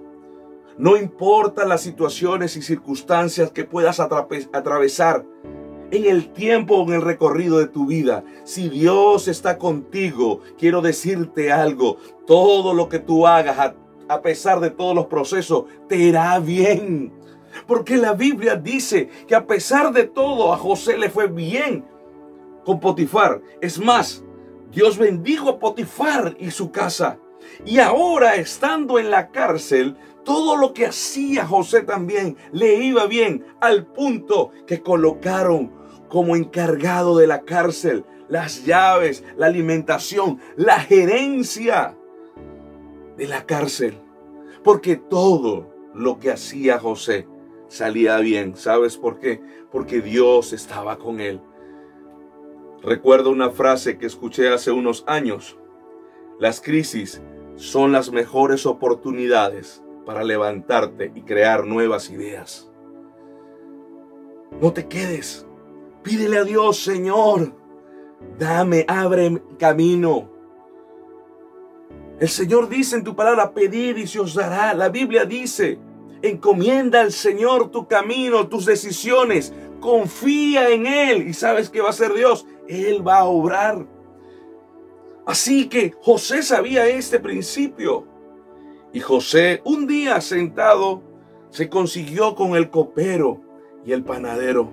No 0.76 0.97
importa 0.97 1.65
las 1.65 1.81
situaciones 1.83 2.57
y 2.57 2.62
circunstancias 2.62 3.50
que 3.50 3.65
puedas 3.65 4.00
atravesar 4.00 5.25
en 5.90 6.07
el 6.07 6.33
tiempo 6.33 6.83
en 6.83 6.95
el 6.95 7.02
recorrido 7.02 7.59
de 7.59 7.69
tu 7.69 7.87
vida. 7.87 8.25
Si 8.45 8.69
Dios 8.69 9.28
está 9.28 9.59
contigo, 9.59 10.40
quiero 10.59 10.81
decirte 10.81 11.52
algo. 11.52 11.99
Todo 12.26 12.75
lo 12.75 12.88
que 12.88 12.99
tú 12.99 13.26
hagas, 13.26 13.75
a, 14.09 14.23
pesar 14.23 14.61
de 14.61 14.71
todos 14.71 14.95
los 14.95 15.07
procesos, 15.07 15.64
te 15.88 15.97
irá 15.97 16.38
bien. 16.38 17.12
Porque 17.66 17.97
la 17.97 18.12
Biblia 18.12 18.57
dice 18.57 19.09
que 19.26 19.35
a 19.35 19.47
pesar 19.47 19.93
de 19.93 20.05
todo, 20.05 20.52
a 20.52 20.59
José 20.59 20.99
le 20.99 21.11
fue 21.11 21.28
bien 21.28 21.85
con 22.64 22.81
Potifar. 22.81 23.40
Es 23.61 23.78
más, 23.78 24.25
Dios 24.73 24.99
bendijo 24.99 25.50
a 25.50 25.59
Potifar 25.59 26.37
y 26.38 26.50
su 26.50 26.71
casa. 26.71 27.19
Y 27.64 27.78
ahora, 27.78 28.35
estando 28.35 28.99
en 28.99 29.11
la 29.11 29.31
cárcel, 29.31 29.97
todo 30.26 30.56
lo 30.56 30.75
que 30.75 30.87
hacía 30.87 31.47
José 31.47 31.83
también 31.83 32.37
le 32.50 32.75
iba 32.85 33.06
bien 33.06 33.47
al 33.61 33.87
punto 33.87 34.50
que 34.66 34.83
colocaron 34.83 35.73
como 36.09 36.35
encargado 36.35 37.16
de 37.16 37.28
la 37.28 37.42
cárcel 37.42 38.04
las 38.28 38.64
llaves, 38.64 39.23
la 39.37 39.47
alimentación, 39.47 40.40
la 40.56 40.80
gerencia 40.80 41.97
de 43.16 43.28
la 43.28 43.47
cárcel. 43.47 44.00
Porque 44.64 44.97
todo 44.97 45.73
lo 45.95 46.18
que 46.18 46.33
hacía 46.33 46.80
José 46.80 47.28
salía 47.68 48.18
bien. 48.18 48.56
¿Sabes 48.56 48.97
por 48.97 49.21
qué? 49.21 49.40
Porque 49.71 50.00
Dios 50.00 50.52
estaba 50.52 50.99
con 50.99 51.21
él. 51.21 51.40
Recuerdo 52.83 53.30
una 53.30 53.50
frase 53.50 53.97
que 53.97 54.06
escuché 54.06 54.52
hace 54.52 54.73
unos 54.73 55.04
años. 55.06 55.56
Las 56.40 56.61
crisis 56.61 57.23
son 57.54 57.92
las 57.92 58.11
mejores 58.11 58.66
oportunidades 58.66 59.85
para 60.06 60.22
levantarte 60.25 61.12
y 61.14 61.22
crear 61.22 61.66
nuevas 61.66 62.08
ideas. 62.08 62.70
No 64.60 64.72
te 64.72 64.86
quedes. 64.86 65.46
Pídele 66.02 66.38
a 66.38 66.44
Dios, 66.44 66.78
Señor, 66.78 67.52
dame, 68.38 68.86
abre 68.88 69.42
camino. 69.58 70.30
El 72.20 72.28
Señor 72.28 72.68
dice 72.68 72.96
en 72.96 73.04
tu 73.04 73.16
palabra, 73.16 73.52
pedir 73.52 73.98
y 73.98 74.06
se 74.06 74.20
os 74.20 74.34
dará. 74.34 74.72
La 74.72 74.88
Biblia 74.88 75.25
dice, 75.25 75.78
encomienda 76.22 77.00
al 77.00 77.12
Señor 77.12 77.70
tu 77.70 77.88
camino, 77.88 78.48
tus 78.48 78.64
decisiones, 78.64 79.52
confía 79.80 80.70
en 80.70 80.86
Él 80.86 81.28
y 81.28 81.34
sabes 81.34 81.68
que 81.68 81.80
va 81.80 81.90
a 81.90 81.92
ser 81.92 82.14
Dios, 82.14 82.46
Él 82.68 83.06
va 83.06 83.18
a 83.18 83.25
obrar. 83.25 83.84
Así 85.26 85.68
que 85.68 85.92
José 86.00 86.44
sabía 86.44 86.86
este 86.86 87.18
principio. 87.18 88.06
Y 88.93 89.00
José, 89.00 89.61
un 89.64 89.87
día 89.87 90.21
sentado, 90.21 91.02
se 91.50 91.69
consiguió 91.69 92.35
con 92.35 92.57
el 92.57 92.71
copero 92.71 93.40
y 93.85 93.93
el 93.93 94.05
panadero. 94.05 94.71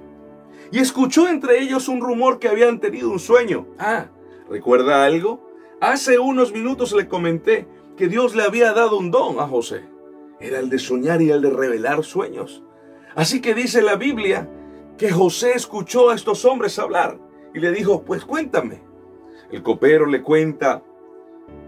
Y 0.72 0.79
escuchó 0.79 1.27
entre 1.27 1.60
ellos 1.62 1.88
un 1.88 2.01
rumor 2.01 2.39
que 2.39 2.48
habían 2.48 2.79
tenido 2.79 3.10
un 3.10 3.20
sueño. 3.20 3.67
Ah, 3.77 4.08
¿recuerda 4.50 5.05
algo? 5.05 5.48
Hace 5.82 6.20
unos 6.20 6.53
minutos 6.53 6.93
le 6.93 7.08
comenté 7.08 7.67
que 7.98 8.08
Dios 8.08 8.36
le 8.36 8.43
había 8.43 8.74
dado 8.74 8.98
un 8.98 9.12
don 9.12 9.39
a 9.39 9.48
José. 9.48 9.84
Era 10.39 10.60
el 10.60 10.70
de 10.70 10.79
soñar 10.79 11.22
y 11.22 11.29
el 11.29 11.41
de 11.41 11.50
revelar 11.50 12.03
sueños. 12.03 12.63
Así 13.15 13.41
que 13.41 13.53
dice 13.53 13.82
la 13.82 13.96
Biblia 13.96 14.50
que 14.98 15.12
José 15.12 15.53
escuchó 15.53 16.10
a 16.10 16.15
estos 16.15 16.46
hombres 16.46 16.79
hablar 16.79 17.20
y 17.53 17.60
le 17.60 17.72
dijo, 17.72 18.03
pues 18.03 18.25
cuéntame. 18.25 18.82
El 19.51 19.62
copero 19.62 20.05
le 20.05 20.22
cuenta 20.22 20.84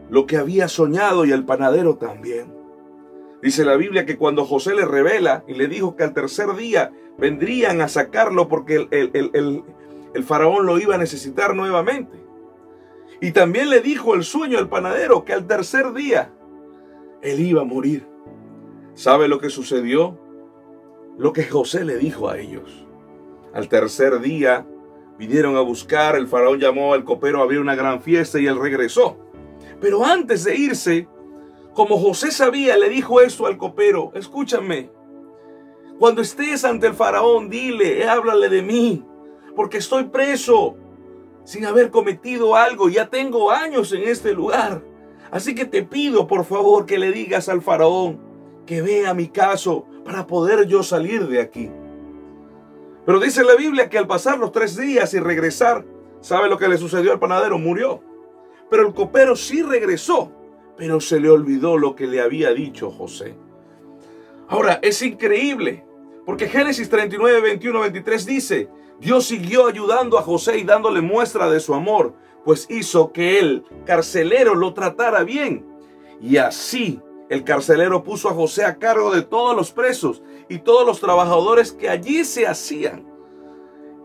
lo 0.10 0.26
que 0.26 0.38
había 0.38 0.68
soñado 0.68 1.26
y 1.26 1.32
el 1.32 1.46
panadero 1.46 1.98
también. 1.98 2.54
Dice 3.42 3.66
la 3.66 3.76
Biblia 3.76 4.06
que 4.06 4.18
cuando 4.18 4.46
José 4.46 4.76
le 4.76 4.86
revela 4.86 5.44
y 5.48 5.54
le 5.54 5.68
dijo 5.68 5.96
que 5.96 6.04
al 6.04 6.14
tercer 6.14 6.56
día 6.56 6.92
vendrían 7.18 7.82
a 7.82 7.88
sacarlo 7.88 8.48
porque 8.48 8.88
el, 8.92 9.64
el 10.14 10.24
faraón 10.24 10.66
lo 10.66 10.80
iba 10.80 10.96
a 10.96 11.00
necesitar 11.00 11.56
nuevamente. 11.56 12.26
Y 13.22 13.32
también 13.32 13.70
le 13.70 13.82
dijo 13.82 14.16
el 14.16 14.24
sueño 14.24 14.58
al 14.58 14.70
panadero 14.70 15.26
que 15.26 15.34
al 15.34 15.48
tercer 15.48 15.94
día 15.94 16.34
él 17.22 17.40
iba 17.40 17.62
a 17.62 17.66
morir. 17.66 18.08
¿Sabe 18.94 19.28
lo 19.28 19.40
que 19.40 19.50
sucedió? 19.50 20.18
Lo 21.18 21.34
que 21.34 21.44
José 21.44 21.86
le 21.86 21.98
dijo 21.98 22.30
a 22.30 22.38
ellos. 22.38 22.86
Al 23.54 23.70
tercer 23.70 24.20
día 24.20 24.66
vinieron 25.18 25.56
a 25.56 25.62
buscar, 25.62 26.16
el 26.16 26.28
faraón 26.28 26.60
llamó 26.60 26.94
al 26.94 27.04
copero 27.04 27.40
a 27.40 27.44
abrir 27.44 27.60
una 27.60 27.76
gran 27.76 28.02
fiesta 28.02 28.40
y 28.40 28.48
él 28.48 28.60
regresó. 28.60 29.25
Pero 29.86 30.04
antes 30.04 30.44
de 30.46 30.56
irse, 30.56 31.08
como 31.75 32.00
José 32.00 32.32
sabía, 32.32 32.75
le 32.75 32.89
dijo 32.89 33.22
esto 33.22 33.46
al 33.46 33.56
copero, 33.56 34.12
escúchame, 34.15 34.89
cuando 36.00 36.24
estés 36.24 36.65
ante 36.65 36.88
el 36.88 36.96
faraón, 36.96 37.51
dile, 37.51 38.04
háblale 38.10 38.50
de 38.50 38.63
mí, 38.63 39.06
porque 39.56 39.77
estoy 39.77 40.06
preso 40.06 40.75
sin 41.44 41.68
haber 41.68 41.92
cometido 41.92 42.56
algo, 42.56 42.89
ya 42.89 43.12
tengo 43.12 43.51
años 43.51 43.94
en 43.94 44.08
este 44.08 44.34
lugar. 44.34 44.84
Así 45.30 45.54
que 45.54 45.65
te 45.65 45.84
pido, 45.84 46.25
por 46.25 46.46
favor, 46.46 46.88
que 46.88 46.98
le 46.98 47.12
digas 47.12 47.48
al 47.48 47.62
faraón 47.62 48.20
que 48.65 48.82
vea 48.82 49.13
mi 49.13 49.27
caso 49.27 49.86
para 50.04 50.25
poder 50.25 50.65
yo 50.65 50.82
salir 50.82 51.27
de 51.27 51.42
aquí. 51.42 51.70
Pero 53.06 53.20
dice 53.20 53.44
la 53.44 53.54
Biblia 53.54 53.88
que 53.88 54.00
al 54.00 54.08
pasar 54.08 54.39
los 54.39 54.51
tres 54.51 54.75
días 54.75 55.13
y 55.13 55.20
regresar, 55.20 55.86
¿sabe 56.22 56.50
lo 56.50 56.58
que 56.58 56.70
le 56.70 56.80
sucedió 56.80 57.12
al 57.12 57.20
panadero? 57.20 57.60
Murió. 57.60 58.14
Pero 58.69 58.88
el 58.88 58.93
copero 58.93 59.36
sí 59.36 59.62
regresó, 59.62 60.31
pero 60.77 61.00
se 61.00 61.19
le 61.19 61.29
olvidó 61.29 61.77
lo 61.77 61.95
que 61.95 62.07
le 62.07 62.22
había 62.22 62.53
dicho 62.53 62.91
José. 62.91 63.36
Ahora, 64.48 64.79
es 64.81 65.01
increíble, 65.01 65.86
porque 66.25 66.48
Génesis 66.48 66.89
39, 66.89 67.41
21, 67.41 67.79
23 67.79 68.25
dice, 68.25 68.69
Dios 69.00 69.25
siguió 69.25 69.67
ayudando 69.67 70.17
a 70.17 70.22
José 70.22 70.57
y 70.57 70.63
dándole 70.63 71.01
muestra 71.01 71.50
de 71.50 71.60
su 71.60 71.74
amor, 71.74 72.13
pues 72.43 72.67
hizo 72.69 73.12
que 73.12 73.39
el 73.39 73.63
carcelero 73.86 74.55
lo 74.55 74.74
tratara 74.74 75.24
bien. 75.24 75.65
Y 76.22 76.38
así 76.38 77.01
el 77.29 77.43
carcelero 77.43 78.03
puso 78.03 78.29
a 78.29 78.34
José 78.34 78.65
a 78.65 78.77
cargo 78.77 79.13
de 79.13 79.24
todos 79.24 79.55
los 79.55 79.72
presos 79.72 80.22
y 80.48 80.60
todos 80.60 80.86
los 80.86 81.00
trabajadores 81.00 81.72
que 81.72 81.89
allí 81.89 82.24
se 82.24 82.45
hacían. 82.45 83.05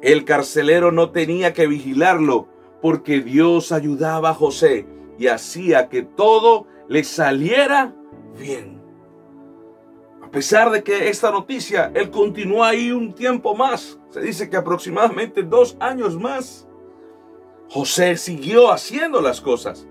El 0.00 0.24
carcelero 0.24 0.90
no 0.90 1.10
tenía 1.10 1.52
que 1.52 1.66
vigilarlo 1.66 2.48
porque 2.80 3.20
Dios 3.20 3.72
ayudaba 3.72 4.30
a 4.30 4.34
José 4.34 4.86
y 5.18 5.26
hacía 5.26 5.88
que 5.88 6.02
todo 6.02 6.66
le 6.88 7.04
saliera 7.04 7.94
bien. 8.38 8.80
A 10.22 10.30
pesar 10.30 10.70
de 10.70 10.82
que 10.82 11.08
esta 11.08 11.30
noticia, 11.30 11.90
él 11.94 12.10
continuó 12.10 12.64
ahí 12.64 12.92
un 12.92 13.12
tiempo 13.14 13.54
más, 13.54 13.98
se 14.10 14.20
dice 14.20 14.48
que 14.48 14.56
aproximadamente 14.56 15.42
dos 15.42 15.76
años 15.80 16.16
más, 16.16 16.68
José 17.68 18.16
siguió 18.16 18.72
haciendo 18.72 19.20
las 19.20 19.40
cosas. 19.40 19.86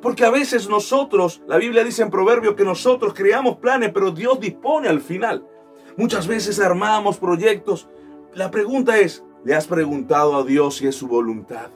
Porque 0.00 0.24
a 0.24 0.30
veces 0.30 0.68
nosotros, 0.68 1.42
la 1.46 1.58
Biblia 1.58 1.84
dice 1.84 2.02
en 2.02 2.10
Proverbio 2.10 2.56
que 2.56 2.64
nosotros 2.64 3.14
creamos 3.14 3.58
planes, 3.58 3.92
pero 3.94 4.10
Dios 4.10 4.40
dispone 4.40 4.88
al 4.88 5.00
final. 5.00 5.46
Muchas 5.96 6.26
veces 6.26 6.58
armamos 6.58 7.18
proyectos. 7.18 7.88
La 8.34 8.50
pregunta 8.50 8.98
es, 8.98 9.24
¿le 9.44 9.54
has 9.54 9.66
preguntado 9.66 10.34
a 10.34 10.42
Dios 10.42 10.76
si 10.76 10.88
es 10.88 10.96
su 10.96 11.06
voluntad? 11.06 11.70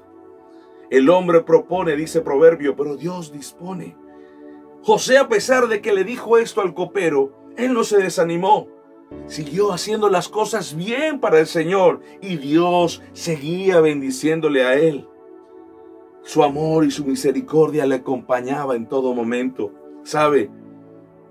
El 0.91 1.11
hombre 1.11 1.43
propone, 1.43 1.97
dice 1.97 2.21
Proverbio, 2.21 2.77
pero 2.77 2.97
Dios 2.97 3.33
dispone. 3.33 3.97
José, 4.83 5.19
a 5.19 5.29
pesar 5.29 5.67
de 5.67 5.81
que 5.81 5.93
le 5.93 6.05
dijo 6.05 6.39
esto 6.39 6.61
al 6.61 6.75
copero, 6.75 7.33
él 7.57 7.73
no 7.75 7.83
se 7.83 7.99
desanimó. 7.99 8.69
Siguió 9.27 9.73
haciendo 9.73 10.09
las 10.09 10.29
cosas 10.29 10.77
bien 10.77 11.21
para 11.21 11.39
el 11.41 11.47
Señor 11.47 12.01
y 12.21 12.37
Dios 12.37 13.03
seguía 13.13 13.81
bendiciéndole 13.81 14.65
a 14.65 14.75
él. 14.75 15.09
Su 16.23 16.43
amor 16.43 16.85
y 16.85 16.91
su 16.91 17.05
misericordia 17.05 17.87
le 17.87 17.97
acompañaba 17.97 18.75
en 18.77 18.89
todo 18.89 19.15
momento. 19.15 19.73
¿Sabe? 20.03 20.51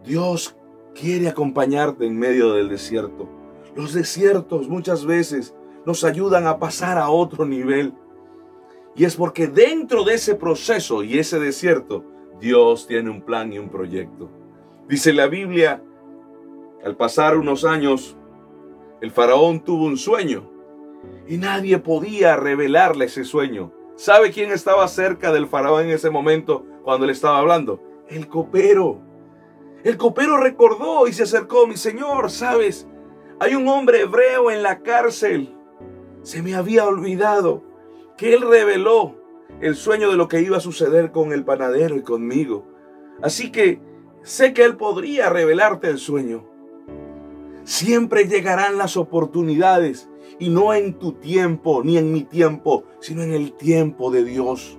Dios 0.03 0.57
quiere 0.93 1.27
acompañarte 1.27 2.05
en 2.05 2.17
medio 2.17 2.53
del 2.53 2.69
desierto. 2.69 3.29
Los 3.75 3.93
desiertos 3.93 4.69
muchas 4.69 5.05
veces 5.05 5.53
nos 5.85 6.03
ayudan 6.03 6.47
a 6.47 6.59
pasar 6.59 6.97
a 6.97 7.09
otro 7.09 7.45
nivel. 7.45 7.93
Y 8.95 9.03
es 9.03 9.15
porque 9.15 9.47
dentro 9.47 10.03
de 10.03 10.13
ese 10.13 10.36
proceso 10.36 11.03
y 11.03 11.19
ese 11.19 11.39
desierto, 11.39 12.05
Dios 12.39 12.88
tiene 12.88 13.10
un 13.10 13.21
plan 13.21 13.51
y 13.51 13.60
un 13.60 13.69
proyecto. 13.69 14.29
Dice 14.88 15.13
la 15.13 15.27
Biblia, 15.27 15.84
al 16.84 16.95
pasar 16.95 17.38
unos 17.38 17.65
años, 17.65 18.15
el 19.01 19.12
faraón 19.12 19.63
tuvo 19.63 19.86
un 19.86 19.97
sueño 19.97 20.49
y 21.27 21.38
nadie 21.38 21.77
podía 21.77 22.38
revelarle 22.38 23.05
ese 23.05 23.25
sueño. 23.25 23.73
¿Sabe 23.95 24.31
quién 24.31 24.51
estaba 24.51 24.88
cerca 24.88 25.31
del 25.31 25.47
faraón 25.47 25.86
en 25.86 25.91
ese 25.91 26.10
momento 26.10 26.65
cuando 26.84 27.05
le 27.05 27.13
estaba 27.13 27.39
hablando? 27.39 27.81
El 28.08 28.27
copero. 28.27 29.01
El 29.84 29.97
copero 29.97 30.38
recordó 30.38 31.08
y 31.08 31.13
se 31.13 31.23
acercó, 31.23 31.67
mi 31.67 31.77
señor, 31.77 32.31
¿sabes? 32.31 32.88
Hay 33.39 33.55
un 33.55 33.67
hombre 33.67 34.01
hebreo 34.01 34.51
en 34.51 34.63
la 34.63 34.79
cárcel. 34.79 35.55
Se 36.21 36.41
me 36.41 36.55
había 36.55 36.86
olvidado 36.86 37.63
que 38.17 38.34
él 38.34 38.41
reveló 38.41 39.15
el 39.62 39.75
sueño 39.75 40.10
de 40.10 40.17
lo 40.17 40.28
que 40.28 40.41
iba 40.41 40.58
a 40.58 40.62
suceder 40.62 41.12
con 41.12 41.32
el 41.32 41.45
panadero 41.45 41.95
y 41.95 42.01
conmigo. 42.01 42.65
Así 43.21 43.51
que 43.51 43.80
sé 44.23 44.54
que 44.54 44.63
él 44.63 44.78
podría 44.78 45.30
revelarte 45.30 45.89
el 45.89 45.97
sueño. 45.97 46.45
Siempre 47.63 48.28
llegarán 48.28 48.78
las 48.78 48.95
oportunidades 48.97 50.10
y 50.39 50.49
no 50.49 50.73
en 50.73 50.99
tu 50.99 51.13
tiempo 51.13 51.84
ni 51.84 51.97
en 51.97 52.12
mi 52.12 52.23
tiempo, 52.23 52.84
sino 52.99 53.23
en 53.23 53.34
el 53.34 53.54
tiempo 53.54 54.12
de 54.12 54.23
Dios. 54.23 54.78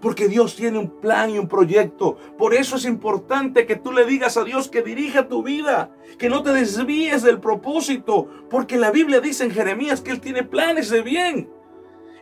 Porque 0.00 0.28
Dios 0.28 0.54
tiene 0.54 0.78
un 0.78 1.00
plan 1.00 1.30
y 1.30 1.38
un 1.38 1.48
proyecto. 1.48 2.18
Por 2.36 2.54
eso 2.54 2.76
es 2.76 2.84
importante 2.84 3.66
que 3.66 3.76
tú 3.76 3.90
le 3.90 4.04
digas 4.04 4.36
a 4.36 4.44
Dios 4.44 4.68
que 4.68 4.82
dirija 4.82 5.28
tu 5.28 5.42
vida, 5.42 5.94
que 6.18 6.28
no 6.28 6.42
te 6.42 6.52
desvíes 6.52 7.22
del 7.22 7.40
propósito, 7.40 8.28
porque 8.50 8.76
la 8.76 8.90
Biblia 8.90 9.20
dice 9.20 9.44
en 9.44 9.50
Jeremías 9.50 10.02
que 10.02 10.10
Él 10.10 10.20
tiene 10.20 10.44
planes 10.44 10.90
de 10.90 11.00
bien. 11.00 11.48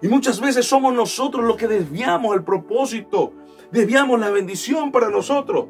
Y 0.03 0.09
muchas 0.09 0.41
veces 0.41 0.67
somos 0.67 0.93
nosotros 0.93 1.45
los 1.45 1.57
que 1.57 1.69
desviamos 1.69 2.35
el 2.35 2.43
propósito, 2.43 3.33
desviamos 3.71 4.19
la 4.19 4.31
bendición 4.31 4.91
para 4.91 5.11
nosotros. 5.11 5.67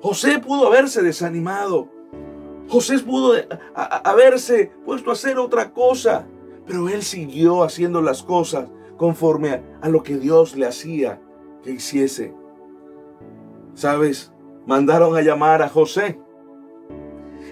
José 0.00 0.38
pudo 0.38 0.66
haberse 0.66 1.02
desanimado, 1.02 1.90
José 2.68 2.98
pudo 3.00 3.34
haberse 3.74 4.72
puesto 4.84 5.10
a 5.10 5.12
hacer 5.12 5.38
otra 5.38 5.72
cosa, 5.72 6.26
pero 6.66 6.88
él 6.88 7.02
siguió 7.02 7.62
haciendo 7.62 8.00
las 8.00 8.22
cosas 8.22 8.70
conforme 8.96 9.62
a 9.82 9.88
lo 9.88 10.02
que 10.02 10.16
Dios 10.16 10.56
le 10.56 10.66
hacía 10.66 11.20
que 11.62 11.72
hiciese. 11.72 12.34
¿Sabes? 13.74 14.32
Mandaron 14.66 15.14
a 15.14 15.20
llamar 15.20 15.62
a 15.62 15.68
José 15.68 16.18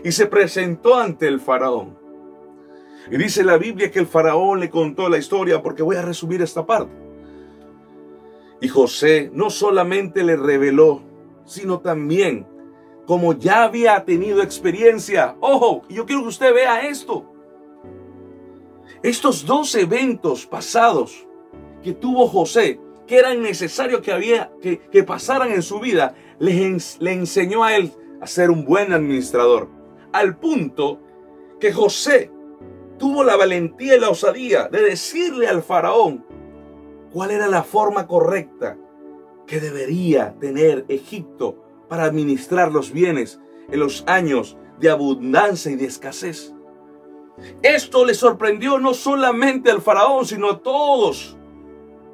y 0.02 0.12
se 0.12 0.26
presentó 0.26 0.96
ante 0.96 1.28
el 1.28 1.40
faraón. 1.40 1.98
Y 3.10 3.16
dice 3.18 3.44
la 3.44 3.58
Biblia 3.58 3.90
que 3.90 3.98
el 3.98 4.06
faraón 4.06 4.60
le 4.60 4.70
contó 4.70 5.08
la 5.08 5.18
historia 5.18 5.62
porque 5.62 5.82
voy 5.82 5.96
a 5.96 6.02
resumir 6.02 6.40
esta 6.42 6.64
parte. 6.64 6.92
Y 8.60 8.68
José 8.68 9.30
no 9.32 9.50
solamente 9.50 10.24
le 10.24 10.36
reveló, 10.36 11.02
sino 11.44 11.80
también 11.80 12.46
como 13.06 13.34
ya 13.34 13.64
había 13.64 14.02
tenido 14.04 14.42
experiencia. 14.42 15.36
Ojo, 15.40 15.82
yo 15.88 16.06
quiero 16.06 16.22
que 16.22 16.28
usted 16.28 16.54
vea 16.54 16.86
esto. 16.86 17.30
Estos 19.02 19.44
dos 19.44 19.74
eventos 19.74 20.46
pasados 20.46 21.26
que 21.82 21.92
tuvo 21.92 22.26
José, 22.26 22.80
que 23.06 23.18
eran 23.18 23.42
necesarios 23.42 24.00
que, 24.00 24.12
había, 24.12 24.50
que, 24.62 25.02
pasaran 25.02 25.52
en 25.52 25.62
su 25.62 25.78
vida, 25.78 26.14
le, 26.38 26.78
le 27.00 27.12
enseñó 27.12 27.64
a 27.64 27.76
él 27.76 27.92
a 28.22 28.26
ser 28.26 28.50
un 28.50 28.64
buen 28.64 28.94
administrador. 28.94 29.68
Al 30.12 30.38
punto 30.38 31.00
que 31.60 31.70
José 31.70 32.30
tuvo 32.98 33.24
la 33.24 33.36
valentía 33.36 33.96
y 33.96 34.00
la 34.00 34.10
osadía 34.10 34.68
de 34.68 34.82
decirle 34.82 35.48
al 35.48 35.62
faraón 35.62 36.24
cuál 37.12 37.30
era 37.30 37.48
la 37.48 37.62
forma 37.62 38.06
correcta 38.06 38.76
que 39.46 39.60
debería 39.60 40.34
tener 40.38 40.84
Egipto 40.88 41.62
para 41.88 42.04
administrar 42.04 42.72
los 42.72 42.92
bienes 42.92 43.40
en 43.70 43.80
los 43.80 44.04
años 44.06 44.56
de 44.80 44.90
abundancia 44.90 45.70
y 45.70 45.76
de 45.76 45.86
escasez. 45.86 46.54
Esto 47.62 48.04
le 48.04 48.14
sorprendió 48.14 48.78
no 48.78 48.94
solamente 48.94 49.70
al 49.70 49.82
faraón, 49.82 50.24
sino 50.24 50.50
a 50.50 50.62
todos 50.62 51.36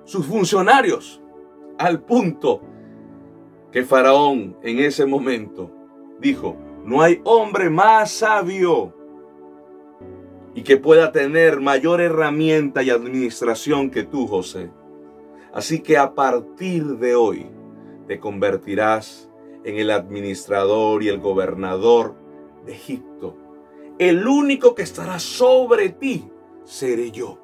sus 0.05 0.27
funcionarios, 0.27 1.21
al 1.79 2.03
punto 2.03 2.63
que 3.71 3.85
faraón 3.85 4.57
en 4.63 4.79
ese 4.81 5.07
momento 5.07 5.71
dijo, 6.19 6.57
no 6.85 7.03
hay 7.03 7.21
hombre 7.25 7.71
más 7.71 8.11
sabio 8.11 8.95
y 10.55 10.63
que 10.63 10.77
pueda 10.77 11.13
tener 11.13 11.61
mayor 11.61 12.01
herramienta 12.01 12.83
y 12.83 12.91
administración 12.91 13.91
que 13.91 14.03
tú, 14.03 14.27
José. 14.27 14.71
Así 15.53 15.81
que 15.81 15.97
a 15.97 16.15
partir 16.15 16.85
de 16.99 17.15
hoy 17.15 17.47
te 18.07 18.19
convertirás 18.19 19.31
en 19.65 19.77
el 19.77 19.91
administrador 19.91 21.03
y 21.03 21.09
el 21.09 21.19
gobernador 21.19 22.15
de 22.65 22.73
Egipto. 22.73 23.37
El 23.99 24.27
único 24.27 24.75
que 24.75 24.83
estará 24.83 25.19
sobre 25.19 25.91
ti 25.91 26.29
seré 26.65 27.11
yo. 27.11 27.39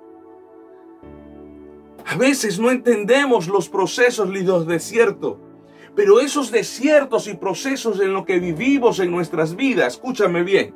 A 2.07 2.16
veces 2.16 2.59
no 2.59 2.71
entendemos 2.71 3.49
los 3.49 3.69
procesos 3.69 4.29
ni 4.29 4.40
los 4.42 4.66
desiertos, 4.66 5.37
pero 5.95 6.21
esos 6.21 6.51
desiertos 6.53 7.27
y 7.27 7.35
procesos 7.35 8.01
en 8.01 8.12
los 8.12 8.25
que 8.25 8.38
vivimos 8.38 9.01
en 9.01 9.11
nuestras 9.11 9.57
vidas, 9.57 9.95
escúchame 9.95 10.45
bien, 10.45 10.75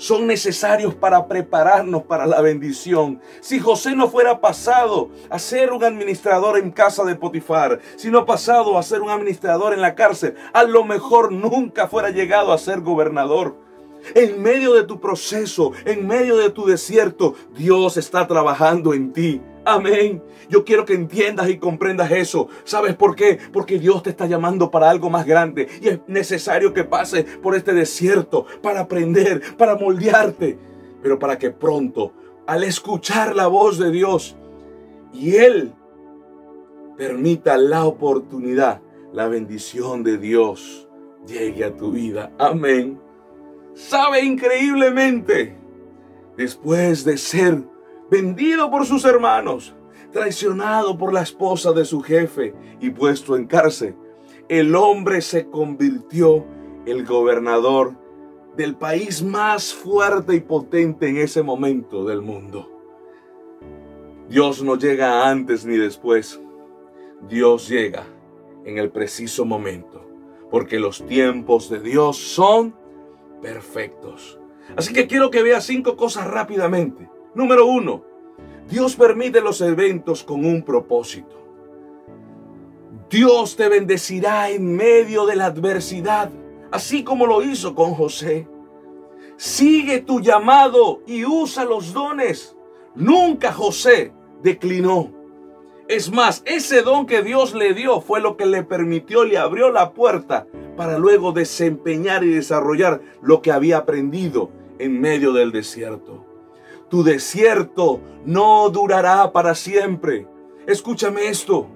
son 0.00 0.26
necesarios 0.26 0.94
para 0.94 1.28
prepararnos 1.28 2.04
para 2.04 2.26
la 2.26 2.40
bendición. 2.40 3.20
Si 3.42 3.60
José 3.60 3.94
no 3.94 4.08
fuera 4.08 4.40
pasado 4.40 5.10
a 5.28 5.38
ser 5.38 5.72
un 5.72 5.84
administrador 5.84 6.56
en 6.56 6.70
casa 6.70 7.04
de 7.04 7.16
Potifar, 7.16 7.80
si 7.96 8.10
no 8.10 8.24
pasado 8.24 8.78
a 8.78 8.82
ser 8.82 9.02
un 9.02 9.10
administrador 9.10 9.74
en 9.74 9.82
la 9.82 9.94
cárcel, 9.94 10.34
a 10.54 10.64
lo 10.64 10.84
mejor 10.84 11.32
nunca 11.32 11.86
fuera 11.86 12.08
llegado 12.08 12.54
a 12.54 12.58
ser 12.58 12.80
gobernador. 12.80 13.56
En 14.14 14.40
medio 14.42 14.72
de 14.72 14.84
tu 14.84 15.00
proceso, 15.00 15.72
en 15.84 16.06
medio 16.06 16.38
de 16.38 16.48
tu 16.48 16.64
desierto, 16.64 17.34
Dios 17.54 17.98
está 17.98 18.26
trabajando 18.26 18.94
en 18.94 19.12
ti. 19.12 19.42
Amén. 19.64 20.22
Yo 20.48 20.64
quiero 20.64 20.84
que 20.84 20.94
entiendas 20.94 21.48
y 21.48 21.58
comprendas 21.58 22.10
eso. 22.10 22.48
¿Sabes 22.64 22.94
por 22.94 23.14
qué? 23.14 23.38
Porque 23.52 23.78
Dios 23.78 24.02
te 24.02 24.10
está 24.10 24.26
llamando 24.26 24.70
para 24.70 24.90
algo 24.90 25.10
más 25.10 25.26
grande 25.26 25.68
y 25.80 25.88
es 25.88 26.00
necesario 26.06 26.72
que 26.72 26.84
pases 26.84 27.24
por 27.42 27.54
este 27.54 27.72
desierto 27.72 28.46
para 28.62 28.80
aprender, 28.80 29.56
para 29.56 29.76
moldearte, 29.76 30.58
pero 31.02 31.18
para 31.18 31.38
que 31.38 31.50
pronto, 31.50 32.12
al 32.46 32.64
escuchar 32.64 33.36
la 33.36 33.46
voz 33.46 33.78
de 33.78 33.90
Dios 33.90 34.36
y 35.12 35.36
Él 35.36 35.72
permita 36.96 37.56
la 37.56 37.84
oportunidad, 37.84 38.80
la 39.12 39.28
bendición 39.28 40.02
de 40.02 40.18
Dios 40.18 40.88
llegue 41.26 41.64
a 41.64 41.76
tu 41.76 41.92
vida. 41.92 42.32
Amén. 42.38 43.00
Sabe 43.74 44.24
increíblemente, 44.24 45.56
después 46.36 47.04
de 47.04 47.16
ser 47.16 47.62
vendido 48.10 48.70
por 48.70 48.86
sus 48.86 49.04
hermanos, 49.04 49.74
traicionado 50.12 50.98
por 50.98 51.12
la 51.12 51.22
esposa 51.22 51.72
de 51.72 51.84
su 51.84 52.00
jefe 52.00 52.54
y 52.80 52.90
puesto 52.90 53.36
en 53.36 53.46
cárcel, 53.46 53.94
el 54.48 54.74
hombre 54.74 55.20
se 55.20 55.48
convirtió 55.48 56.44
el 56.86 57.04
gobernador 57.04 57.94
del 58.56 58.74
país 58.74 59.22
más 59.22 59.72
fuerte 59.72 60.34
y 60.34 60.40
potente 60.40 61.08
en 61.08 61.18
ese 61.18 61.42
momento 61.42 62.04
del 62.04 62.20
mundo. 62.20 62.68
Dios 64.28 64.62
no 64.62 64.76
llega 64.76 65.28
antes 65.28 65.64
ni 65.64 65.76
después. 65.76 66.40
Dios 67.28 67.68
llega 67.68 68.06
en 68.64 68.78
el 68.78 68.90
preciso 68.90 69.44
momento, 69.44 70.04
porque 70.50 70.78
los 70.78 71.04
tiempos 71.06 71.68
de 71.70 71.80
Dios 71.80 72.16
son 72.16 72.74
perfectos. 73.40 74.38
Así 74.76 74.92
que 74.92 75.06
quiero 75.06 75.30
que 75.30 75.42
veas 75.42 75.64
cinco 75.64 75.96
cosas 75.96 76.26
rápidamente. 76.26 77.08
Número 77.34 77.66
uno, 77.66 78.04
Dios 78.68 78.96
permite 78.96 79.40
los 79.40 79.60
eventos 79.60 80.24
con 80.24 80.44
un 80.44 80.62
propósito. 80.62 81.36
Dios 83.08 83.56
te 83.56 83.68
bendecirá 83.68 84.50
en 84.50 84.76
medio 84.76 85.26
de 85.26 85.36
la 85.36 85.46
adversidad, 85.46 86.30
así 86.70 87.02
como 87.02 87.26
lo 87.26 87.42
hizo 87.42 87.74
con 87.74 87.94
José. 87.94 88.48
Sigue 89.36 90.00
tu 90.00 90.20
llamado 90.20 91.02
y 91.06 91.24
usa 91.24 91.64
los 91.64 91.92
dones. 91.92 92.56
Nunca 92.94 93.52
José 93.52 94.12
declinó. 94.42 95.12
Es 95.88 96.12
más, 96.12 96.42
ese 96.44 96.82
don 96.82 97.06
que 97.06 97.22
Dios 97.22 97.54
le 97.54 97.74
dio 97.74 98.00
fue 98.00 98.20
lo 98.20 98.36
que 98.36 98.46
le 98.46 98.62
permitió, 98.62 99.24
le 99.24 99.38
abrió 99.38 99.70
la 99.70 99.92
puerta 99.92 100.46
para 100.76 100.98
luego 100.98 101.32
desempeñar 101.32 102.22
y 102.22 102.30
desarrollar 102.30 103.00
lo 103.22 103.42
que 103.42 103.50
había 103.50 103.78
aprendido 103.78 104.50
en 104.78 105.00
medio 105.00 105.32
del 105.32 105.50
desierto. 105.50 106.29
Tu 106.90 107.04
desierto 107.04 108.00
no 108.26 108.68
durará 108.68 109.32
para 109.32 109.54
siempre. 109.54 110.26
Escúchame 110.66 111.28
esto. 111.28 111.68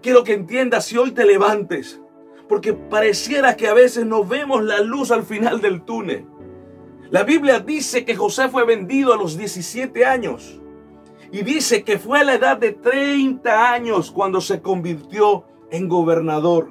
Quiero 0.00 0.22
que 0.22 0.34
entiendas 0.34 0.86
si 0.86 0.96
hoy 0.96 1.10
te 1.10 1.26
levantes, 1.26 2.00
porque 2.48 2.72
pareciera 2.72 3.56
que 3.56 3.66
a 3.66 3.74
veces 3.74 4.06
no 4.06 4.24
vemos 4.24 4.62
la 4.62 4.80
luz 4.80 5.10
al 5.10 5.24
final 5.24 5.60
del 5.60 5.82
túnel. 5.82 6.26
La 7.10 7.24
Biblia 7.24 7.58
dice 7.58 8.04
que 8.04 8.14
José 8.14 8.48
fue 8.48 8.64
vendido 8.64 9.12
a 9.12 9.16
los 9.16 9.36
17 9.36 10.04
años 10.04 10.60
y 11.32 11.42
dice 11.42 11.82
que 11.82 11.98
fue 11.98 12.20
a 12.20 12.24
la 12.24 12.34
edad 12.34 12.56
de 12.56 12.72
30 12.72 13.72
años 13.72 14.12
cuando 14.12 14.40
se 14.40 14.62
convirtió 14.62 15.44
en 15.72 15.88
gobernador. 15.88 16.70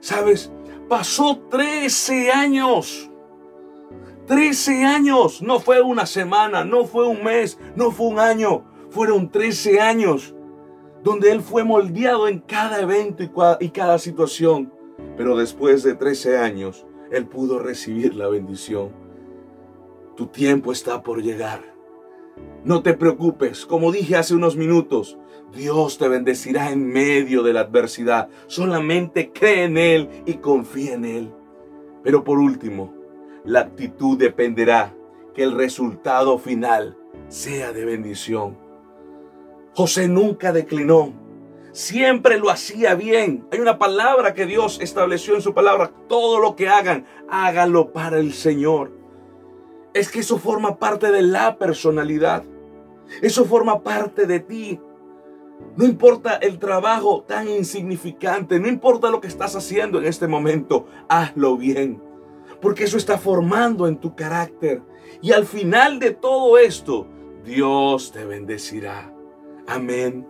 ¿Sabes? 0.00 0.50
Pasó 0.88 1.38
13 1.50 2.32
años 2.32 3.10
13 4.26 4.84
años. 4.84 5.42
No 5.42 5.60
fue 5.60 5.80
una 5.80 6.06
semana, 6.06 6.64
no 6.64 6.84
fue 6.84 7.06
un 7.06 7.22
mes, 7.22 7.58
no 7.76 7.90
fue 7.90 8.06
un 8.06 8.18
año. 8.18 8.64
Fueron 8.90 9.30
13 9.30 9.80
años 9.80 10.34
donde 11.02 11.30
él 11.30 11.42
fue 11.42 11.64
moldeado 11.64 12.28
en 12.28 12.38
cada 12.38 12.80
evento 12.80 13.22
y 13.60 13.68
cada 13.68 13.98
situación. 13.98 14.72
Pero 15.16 15.36
después 15.36 15.82
de 15.82 15.94
13 15.94 16.38
años, 16.38 16.86
él 17.10 17.26
pudo 17.26 17.58
recibir 17.58 18.14
la 18.14 18.28
bendición. 18.28 18.90
Tu 20.16 20.26
tiempo 20.28 20.72
está 20.72 21.02
por 21.02 21.22
llegar. 21.22 21.74
No 22.64 22.82
te 22.82 22.94
preocupes, 22.94 23.66
como 23.66 23.92
dije 23.92 24.16
hace 24.16 24.34
unos 24.34 24.56
minutos, 24.56 25.18
Dios 25.54 25.98
te 25.98 26.08
bendecirá 26.08 26.70
en 26.70 26.86
medio 26.86 27.42
de 27.42 27.52
la 27.52 27.60
adversidad. 27.60 28.28
Solamente 28.46 29.30
cree 29.32 29.64
en 29.64 29.76
Él 29.76 30.08
y 30.24 30.34
confía 30.34 30.94
en 30.94 31.04
Él. 31.04 31.32
Pero 32.02 32.24
por 32.24 32.38
último, 32.38 32.94
la 33.44 33.60
actitud 33.60 34.18
dependerá 34.18 34.94
que 35.34 35.42
el 35.42 35.54
resultado 35.54 36.38
final 36.38 36.96
sea 37.28 37.72
de 37.72 37.84
bendición. 37.84 38.56
José 39.74 40.08
nunca 40.08 40.52
declinó, 40.52 41.12
siempre 41.72 42.38
lo 42.38 42.50
hacía 42.50 42.94
bien. 42.94 43.46
Hay 43.52 43.60
una 43.60 43.78
palabra 43.78 44.32
que 44.32 44.46
Dios 44.46 44.78
estableció 44.80 45.34
en 45.34 45.42
su 45.42 45.52
palabra, 45.52 45.92
todo 46.08 46.38
lo 46.38 46.56
que 46.56 46.68
hagan, 46.68 47.04
hágalo 47.28 47.92
para 47.92 48.18
el 48.18 48.32
Señor. 48.32 48.92
Es 49.92 50.10
que 50.10 50.20
eso 50.20 50.38
forma 50.38 50.78
parte 50.78 51.10
de 51.10 51.22
la 51.22 51.58
personalidad. 51.58 52.44
Eso 53.20 53.44
forma 53.44 53.82
parte 53.82 54.26
de 54.26 54.40
ti. 54.40 54.80
No 55.76 55.84
importa 55.84 56.36
el 56.36 56.58
trabajo 56.58 57.24
tan 57.26 57.48
insignificante, 57.48 58.58
no 58.58 58.68
importa 58.68 59.10
lo 59.10 59.20
que 59.20 59.28
estás 59.28 59.54
haciendo 59.54 59.98
en 59.98 60.06
este 60.06 60.26
momento, 60.26 60.86
hazlo 61.08 61.56
bien 61.56 62.00
porque 62.64 62.84
eso 62.84 62.96
está 62.96 63.18
formando 63.18 63.86
en 63.86 63.98
tu 63.98 64.16
carácter. 64.16 64.80
Y 65.20 65.32
al 65.32 65.44
final 65.44 65.98
de 65.98 66.12
todo 66.12 66.56
esto, 66.56 67.06
Dios 67.44 68.10
te 68.10 68.24
bendecirá. 68.24 69.14
Amén. 69.66 70.26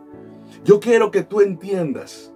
Yo 0.65 0.81
quiero 0.81 1.13
que 1.13 1.23
tú 1.23 1.43
entiendas 1.43 2.35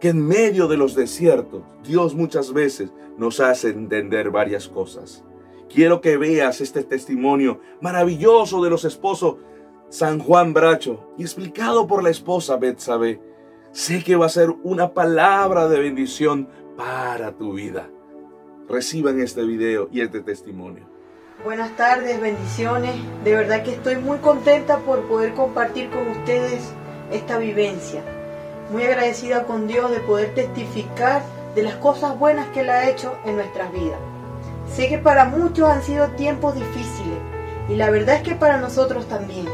que 0.00 0.10
en 0.10 0.20
medio 0.20 0.68
de 0.68 0.76
los 0.76 0.94
desiertos, 0.94 1.62
Dios 1.82 2.14
muchas 2.14 2.52
veces 2.52 2.92
nos 3.16 3.40
hace 3.40 3.70
entender 3.70 4.30
varias 4.30 4.68
cosas. 4.68 5.24
Quiero 5.72 6.02
que 6.02 6.18
veas 6.18 6.60
este 6.60 6.84
testimonio 6.84 7.60
maravilloso 7.80 8.62
de 8.62 8.68
los 8.68 8.84
esposos 8.84 9.36
San 9.88 10.18
Juan 10.18 10.52
Bracho 10.52 11.14
y 11.16 11.22
explicado 11.22 11.86
por 11.86 12.02
la 12.02 12.10
esposa 12.10 12.58
Betsabe. 12.58 13.22
Sé 13.72 14.04
que 14.04 14.16
va 14.16 14.26
a 14.26 14.28
ser 14.28 14.50
una 14.62 14.92
palabra 14.92 15.68
de 15.68 15.80
bendición 15.80 16.50
para 16.76 17.32
tu 17.32 17.54
vida 17.54 17.88
reciban 18.68 19.20
este 19.20 19.44
video 19.44 19.88
y 19.92 20.00
este 20.00 20.20
testimonio. 20.20 20.84
Buenas 21.44 21.76
tardes, 21.76 22.20
bendiciones. 22.20 22.94
De 23.24 23.34
verdad 23.34 23.62
que 23.62 23.72
estoy 23.72 23.96
muy 23.96 24.18
contenta 24.18 24.78
por 24.78 25.02
poder 25.06 25.34
compartir 25.34 25.90
con 25.90 26.08
ustedes 26.08 26.72
esta 27.12 27.38
vivencia. 27.38 28.02
Muy 28.70 28.82
agradecida 28.82 29.44
con 29.44 29.68
Dios 29.68 29.90
de 29.90 30.00
poder 30.00 30.34
testificar 30.34 31.22
de 31.54 31.62
las 31.62 31.76
cosas 31.76 32.18
buenas 32.18 32.48
que 32.48 32.60
Él 32.60 32.70
ha 32.70 32.90
hecho 32.90 33.16
en 33.24 33.36
nuestras 33.36 33.72
vidas. 33.72 34.00
Sé 34.74 34.88
que 34.88 34.98
para 34.98 35.26
muchos 35.26 35.68
han 35.68 35.82
sido 35.82 36.08
tiempos 36.08 36.56
difíciles 36.56 37.18
Y 37.68 37.76
la 37.76 37.88
verdad 37.88 38.16
es 38.16 38.22
que 38.22 38.34
para 38.34 38.58
nosotros 38.58 39.06
también. 39.06 39.46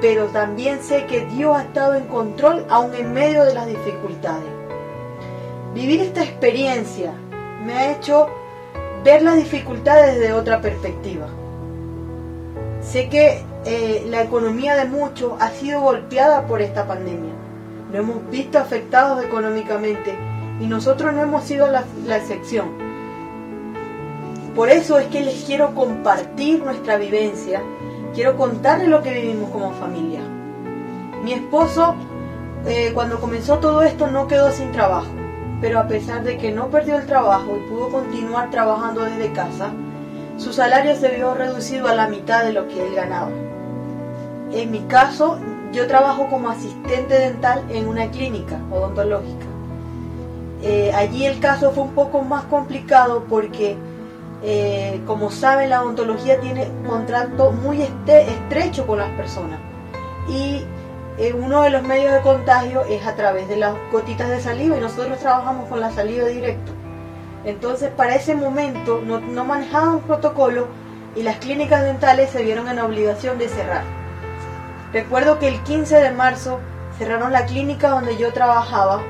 Pero 0.00 0.26
también 0.26 0.82
sé 0.82 1.06
que 1.06 1.24
Dios 1.26 1.56
ha 1.56 1.62
estado 1.62 1.94
en 1.94 2.06
control 2.06 2.66
aún 2.68 2.92
en 2.94 3.12
medio 3.12 3.44
de 3.44 3.54
las 3.54 3.68
dificultades. 3.68 4.50
Vivir 5.74 6.00
esta 6.00 6.24
experiencia 6.24 7.14
me 7.64 7.74
ha 7.74 7.92
hecho 7.92 8.28
ver 9.04 9.22
las 9.22 9.36
dificultades 9.36 10.18
desde 10.18 10.32
otra 10.32 10.60
perspectiva. 10.60 11.26
Sé 12.80 13.08
que 13.08 13.42
eh, 13.64 14.06
la 14.08 14.22
economía 14.22 14.74
de 14.76 14.86
muchos 14.86 15.32
ha 15.40 15.50
sido 15.50 15.80
golpeada 15.80 16.46
por 16.46 16.60
esta 16.62 16.86
pandemia. 16.86 17.32
Nos 17.88 18.00
hemos 18.00 18.30
visto 18.30 18.58
afectados 18.58 19.24
económicamente 19.24 20.14
y 20.60 20.66
nosotros 20.66 21.12
no 21.12 21.22
hemos 21.22 21.44
sido 21.44 21.68
la, 21.68 21.84
la 22.06 22.16
excepción. 22.16 22.70
Por 24.54 24.68
eso 24.68 24.98
es 24.98 25.06
que 25.06 25.22
les 25.22 25.44
quiero 25.44 25.74
compartir 25.74 26.62
nuestra 26.62 26.96
vivencia, 26.96 27.62
quiero 28.14 28.36
contarles 28.36 28.88
lo 28.88 29.02
que 29.02 29.12
vivimos 29.12 29.50
como 29.50 29.72
familia. 29.72 30.20
Mi 31.24 31.32
esposo, 31.32 31.94
eh, 32.66 32.90
cuando 32.92 33.18
comenzó 33.20 33.58
todo 33.58 33.82
esto, 33.82 34.08
no 34.08 34.26
quedó 34.26 34.50
sin 34.50 34.70
trabajo, 34.72 35.08
pero 35.62 35.78
a 35.78 35.86
pesar 35.86 36.24
de 36.24 36.36
que 36.36 36.50
no 36.50 36.68
perdió 36.70 36.96
el 36.96 37.06
trabajo 37.06 37.56
y 37.56 37.70
pudo 37.70 37.88
continuar 37.88 38.50
trabajando 38.50 39.04
desde 39.04 39.32
casa, 39.32 39.70
su 40.36 40.52
salario 40.52 40.96
se 40.96 41.14
vio 41.14 41.34
reducido 41.34 41.86
a 41.86 41.94
la 41.94 42.08
mitad 42.08 42.44
de 42.44 42.52
lo 42.52 42.66
que 42.66 42.84
él 42.84 42.96
ganaba. 42.96 43.30
En 44.52 44.72
mi 44.72 44.80
caso, 44.80 45.38
yo 45.72 45.86
trabajo 45.86 46.26
como 46.28 46.50
asistente 46.50 47.16
dental 47.16 47.62
en 47.70 47.86
una 47.86 48.10
clínica 48.10 48.58
odontológica. 48.72 49.46
Eh, 50.62 50.92
allí 50.94 51.26
el 51.26 51.38
caso 51.38 51.70
fue 51.70 51.84
un 51.84 51.94
poco 51.94 52.22
más 52.22 52.42
complicado 52.46 53.24
porque, 53.28 53.76
eh, 54.42 55.00
como 55.06 55.30
saben, 55.30 55.70
la 55.70 55.82
odontología 55.82 56.40
tiene 56.40 56.68
un 56.68 56.88
contrato 56.88 57.52
muy 57.52 57.82
estrecho 57.82 58.84
con 58.84 58.98
las 58.98 59.10
personas. 59.10 59.60
Y 60.28 60.64
eh, 61.18 61.32
uno 61.32 61.62
de 61.62 61.70
los 61.70 61.82
medios 61.82 62.12
de 62.12 62.20
contagio 62.20 62.82
es 62.84 63.06
a 63.06 63.14
través 63.14 63.48
de 63.48 63.56
las 63.56 63.74
gotitas 63.90 64.28
de 64.28 64.40
saliva 64.40 64.76
y 64.76 64.80
nosotros 64.80 65.18
trabajamos 65.18 65.68
con 65.68 65.80
la 65.80 65.90
saliva 65.90 66.26
directo. 66.26 66.72
Entonces, 67.44 67.90
para 67.90 68.14
ese 68.14 68.34
momento 68.34 69.00
no, 69.04 69.20
no 69.20 69.44
manejaban 69.44 70.00
protocolo 70.00 70.68
y 71.14 71.22
las 71.22 71.36
clínicas 71.36 71.82
dentales 71.82 72.30
se 72.30 72.42
vieron 72.42 72.68
en 72.68 72.78
obligación 72.78 73.38
de 73.38 73.48
cerrar. 73.48 73.84
Recuerdo 74.92 75.38
que 75.38 75.48
el 75.48 75.62
15 75.62 75.96
de 75.96 76.10
marzo 76.10 76.60
cerraron 76.98 77.32
la 77.32 77.46
clínica 77.46 77.88
donde 77.88 78.16
yo 78.16 78.32
trabajaba 78.32 79.02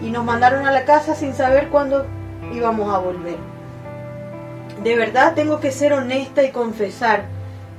y 0.00 0.10
nos 0.10 0.24
mandaron 0.24 0.66
a 0.66 0.72
la 0.72 0.84
casa 0.84 1.14
sin 1.14 1.34
saber 1.34 1.68
cuándo 1.68 2.06
íbamos 2.52 2.92
a 2.94 2.98
volver. 2.98 3.36
De 4.82 4.96
verdad 4.96 5.34
tengo 5.34 5.60
que 5.60 5.72
ser 5.72 5.92
honesta 5.92 6.42
y 6.42 6.50
confesar 6.50 7.24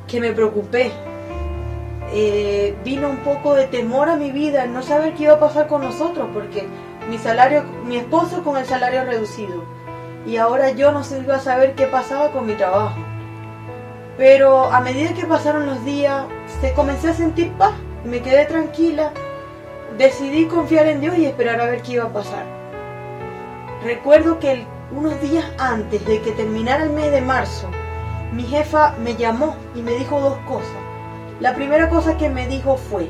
que 0.08 0.20
me 0.20 0.32
preocupé. 0.32 0.92
Eh, 2.14 2.76
vino 2.86 3.10
un 3.10 3.18
poco 3.18 3.54
de 3.54 3.68
temor 3.68 4.10
a 4.10 4.16
mi 4.16 4.32
vida, 4.32 4.66
no 4.66 4.82
saber 4.82 5.14
qué 5.14 5.24
iba 5.24 5.34
a 5.34 5.40
pasar 5.40 5.68
con 5.68 5.82
nosotros, 5.82 6.28
porque 6.34 6.66
mi 7.10 7.18
salario, 7.18 7.64
mi 7.86 7.98
esposo 7.98 8.44
con 8.44 8.58
el 8.58 8.66
salario 8.66 9.04
reducido, 9.04 9.64
y 10.26 10.38
ahora 10.38 10.72
yo 10.72 10.92
no 10.92 11.02
iba 11.22 11.36
a 11.36 11.40
saber 11.40 11.76
qué 11.76 11.86
pasaba 11.86 12.32
con 12.32 12.46
mi 12.46 12.54
trabajo. 12.54 12.96
Pero 14.18 14.72
a 14.72 14.80
medida 14.80 15.14
que 15.14 15.26
pasaron 15.26 15.66
los 15.66 15.84
días, 15.86 16.26
se 16.62 16.74
comencé 16.74 17.10
a 17.10 17.14
sentir 17.14 17.52
paz 17.54 17.74
me 18.08 18.22
quedé 18.22 18.46
tranquila. 18.46 19.12
Decidí 19.98 20.46
confiar 20.46 20.88
en 20.88 21.02
Dios 21.02 21.18
y 21.18 21.26
esperar 21.26 21.60
a 21.60 21.66
ver 21.66 21.82
qué 21.82 21.94
iba 21.94 22.06
a 22.06 22.14
pasar. 22.14 22.46
Recuerdo 23.84 24.40
que 24.40 24.66
unos 24.92 25.20
días 25.22 25.46
antes 25.60 26.06
de 26.06 26.22
que 26.22 26.32
terminara 26.32 26.84
el 26.84 26.92
mes 26.92 27.12
de 27.12 27.22
marzo, 27.22 27.70
mi 28.32 28.44
jefa 28.44 28.96
me 29.04 29.16
llamó 29.16 29.56
y 29.76 29.82
me 29.82 29.92
dijo 29.94 30.20
dos 30.20 30.38
cosas. 30.48 30.87
La 31.40 31.54
primera 31.54 31.90
cosa 31.90 32.18
que 32.18 32.30
me 32.30 32.48
dijo 32.48 32.78
fue 32.78 33.10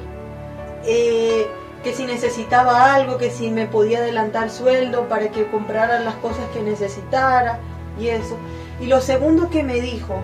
eh, 0.85 1.47
que 1.83 1.93
si 1.93 2.05
necesitaba 2.05 2.93
algo, 2.93 3.17
que 3.17 3.29
si 3.29 3.49
me 3.49 3.65
podía 3.65 3.99
adelantar 3.99 4.49
sueldo 4.49 5.07
para 5.07 5.29
que 5.29 5.47
comprara 5.47 5.99
las 5.99 6.15
cosas 6.15 6.43
que 6.53 6.61
necesitara 6.61 7.59
y 7.99 8.09
eso. 8.09 8.37
Y 8.81 8.87
lo 8.87 9.01
segundo 9.01 9.49
que 9.49 9.63
me 9.63 9.79
dijo 9.79 10.19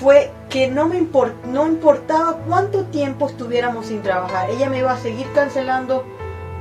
fue 0.00 0.32
que 0.48 0.68
no 0.68 0.86
me 0.86 1.06
no 1.46 1.66
importaba 1.66 2.38
cuánto 2.46 2.84
tiempo 2.86 3.28
estuviéramos 3.28 3.86
sin 3.86 4.02
trabajar. 4.02 4.50
Ella 4.50 4.68
me 4.68 4.78
iba 4.78 4.92
a 4.92 4.98
seguir 4.98 5.26
cancelando 5.32 6.04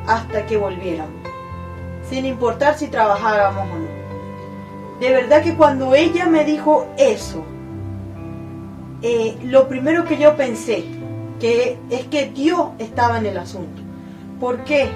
hasta 0.08 0.45
que 0.45 0.58
volviéramos, 0.58 1.13
sin 2.10 2.26
importar 2.26 2.78
si 2.78 2.88
trabajábamos 2.88 3.63
o 3.63 3.80
no. 3.80 4.99
De 4.99 5.12
verdad 5.12 5.41
que 5.41 5.56
cuando 5.56 5.95
ella 5.95 6.28
me 6.28 6.45
dijo 6.45 6.88
eso, 6.97 7.43
eh, 9.04 9.38
lo 9.44 9.68
primero 9.68 10.06
que 10.06 10.18
yo 10.18 10.36
pensé 10.36 10.86
que 11.39 11.78
es 11.89 12.06
que 12.06 12.30
Dios 12.30 12.70
estaba 12.80 13.18
en 13.18 13.26
el 13.26 13.38
asunto. 13.38 13.82
¿Por 14.39 14.63
qué? 14.63 14.88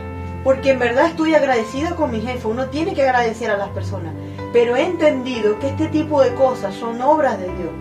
Porque 0.44 0.72
en 0.72 0.80
verdad 0.80 1.08
estoy 1.08 1.36
agradecida 1.36 1.96
con 1.96 2.12
mi 2.12 2.22
jefe. 2.22 2.48
Uno 2.48 2.68
tiene 2.68 2.94
que 2.94 3.04
agradecer 3.04 3.52
a 3.52 3.58
las 3.58 3.70
personas. 3.70 4.14
Pero 4.54 4.76
he 4.76 4.84
entendido 4.86 5.60
que 5.60 5.68
este 5.68 5.88
tipo 5.88 6.22
de 6.22 6.34
cosas 6.36 6.74
son 6.74 7.02
obras 7.02 7.38
de 7.38 7.46
Dios 7.48 7.72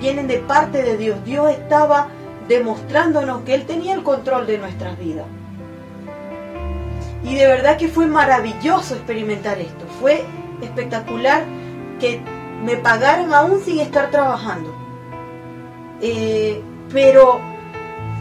vienen 0.00 0.26
de 0.26 0.38
parte 0.38 0.82
de 0.82 0.96
Dios. 0.96 1.24
Dios 1.24 1.50
estaba 1.50 2.08
demostrándonos 2.48 3.42
que 3.42 3.54
Él 3.54 3.66
tenía 3.66 3.94
el 3.94 4.02
control 4.02 4.46
de 4.46 4.58
nuestras 4.58 4.98
vidas. 4.98 5.26
Y 7.24 7.36
de 7.36 7.46
verdad 7.46 7.76
que 7.76 7.88
fue 7.88 8.06
maravilloso 8.06 8.94
experimentar 8.94 9.60
esto. 9.60 9.84
Fue 10.00 10.24
espectacular 10.60 11.44
que 12.00 12.20
me 12.64 12.76
pagaran 12.76 13.32
aún 13.32 13.60
sin 13.60 13.78
estar 13.78 14.10
trabajando. 14.10 14.81
Eh, 16.02 16.60
pero 16.92 17.40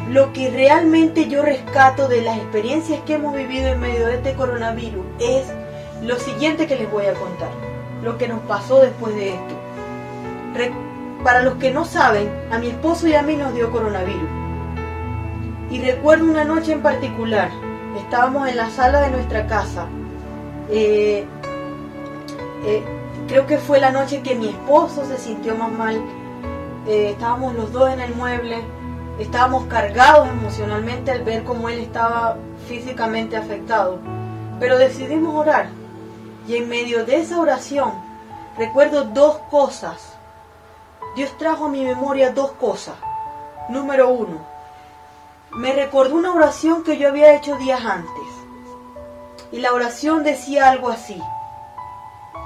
lo 0.10 0.32
que 0.34 0.50
realmente 0.50 1.28
yo 1.28 1.42
rescato 1.42 2.08
de 2.08 2.22
las 2.22 2.38
experiencias 2.38 3.00
que 3.06 3.16
hemos 3.16 3.36
vivido 3.36 3.68
en 3.68 3.80
medio 3.80 4.08
de 4.08 4.16
este 4.16 4.34
coronavirus 4.36 5.06
es 5.20 5.46
lo 6.04 6.18
siguiente 6.20 6.68
que 6.68 6.76
les 6.76 6.92
voy 6.92 7.06
a 7.06 7.14
contar. 7.14 7.50
Lo 8.04 8.18
que 8.18 8.28
nos 8.28 8.40
pasó 8.42 8.80
después 8.82 9.16
de 9.16 9.30
esto. 9.30 9.56
Para 11.24 11.44
los 11.44 11.56
que 11.56 11.72
no 11.72 11.86
saben, 11.86 12.30
a 12.52 12.58
mi 12.58 12.68
esposo 12.68 13.08
y 13.08 13.14
a 13.14 13.22
mí 13.22 13.36
nos 13.36 13.54
dio 13.54 13.72
coronavirus. 13.72 14.30
Y 15.70 15.80
recuerdo 15.80 16.26
una 16.26 16.44
noche 16.44 16.74
en 16.74 16.82
particular, 16.82 17.50
estábamos 17.98 18.50
en 18.50 18.58
la 18.58 18.70
sala 18.70 19.02
de 19.02 19.12
nuestra 19.12 19.48
casa. 19.48 19.86
Eh, 20.70 21.26
eh, 22.66 22.84
creo 23.28 23.46
que 23.48 23.58
fue 23.58 23.80
la 23.80 23.92
noche 23.92 24.22
que 24.22 24.36
mi 24.36 24.50
esposo 24.50 25.06
se 25.06 25.18
sintió 25.18 25.56
más 25.56 25.72
mal. 25.72 26.02
Eh, 26.88 27.12
estábamos 27.12 27.56
los 27.56 27.72
dos 27.72 27.90
en 27.90 28.00
el 28.00 28.16
mueble, 28.16 28.64
estábamos 29.20 29.66
cargados 29.66 30.28
emocionalmente 30.30 31.12
al 31.12 31.24
ver 31.24 31.44
cómo 31.44 31.70
él 31.70 31.80
estaba 31.80 32.38
físicamente 32.68 33.38
afectado. 33.38 34.00
Pero 34.60 34.78
decidimos 34.78 35.36
orar. 35.36 35.70
Y 36.48 36.56
en 36.56 36.70
medio 36.70 37.06
de 37.06 37.18
esa 37.18 37.40
oración 37.40 37.92
recuerdo 38.58 39.04
dos 39.06 39.38
cosas 39.50 40.12
Dios 41.16 41.38
trajo 41.38 41.66
a 41.66 41.70
mi 41.70 41.84
memoria 41.84 42.32
dos 42.32 42.52
cosas. 42.54 42.96
Número 43.68 44.10
uno, 44.10 44.40
me 45.52 45.74
recordó 45.74 46.16
una 46.16 46.34
oración 46.34 46.84
que 46.84 46.98
yo 46.98 47.10
había 47.10 47.36
hecho 47.36 47.58
días 47.58 47.84
antes. 47.84 48.24
Y 49.52 49.60
la 49.60 49.74
oración 49.74 50.24
decía 50.24 50.70
algo 50.70 50.90
así. 50.90 51.22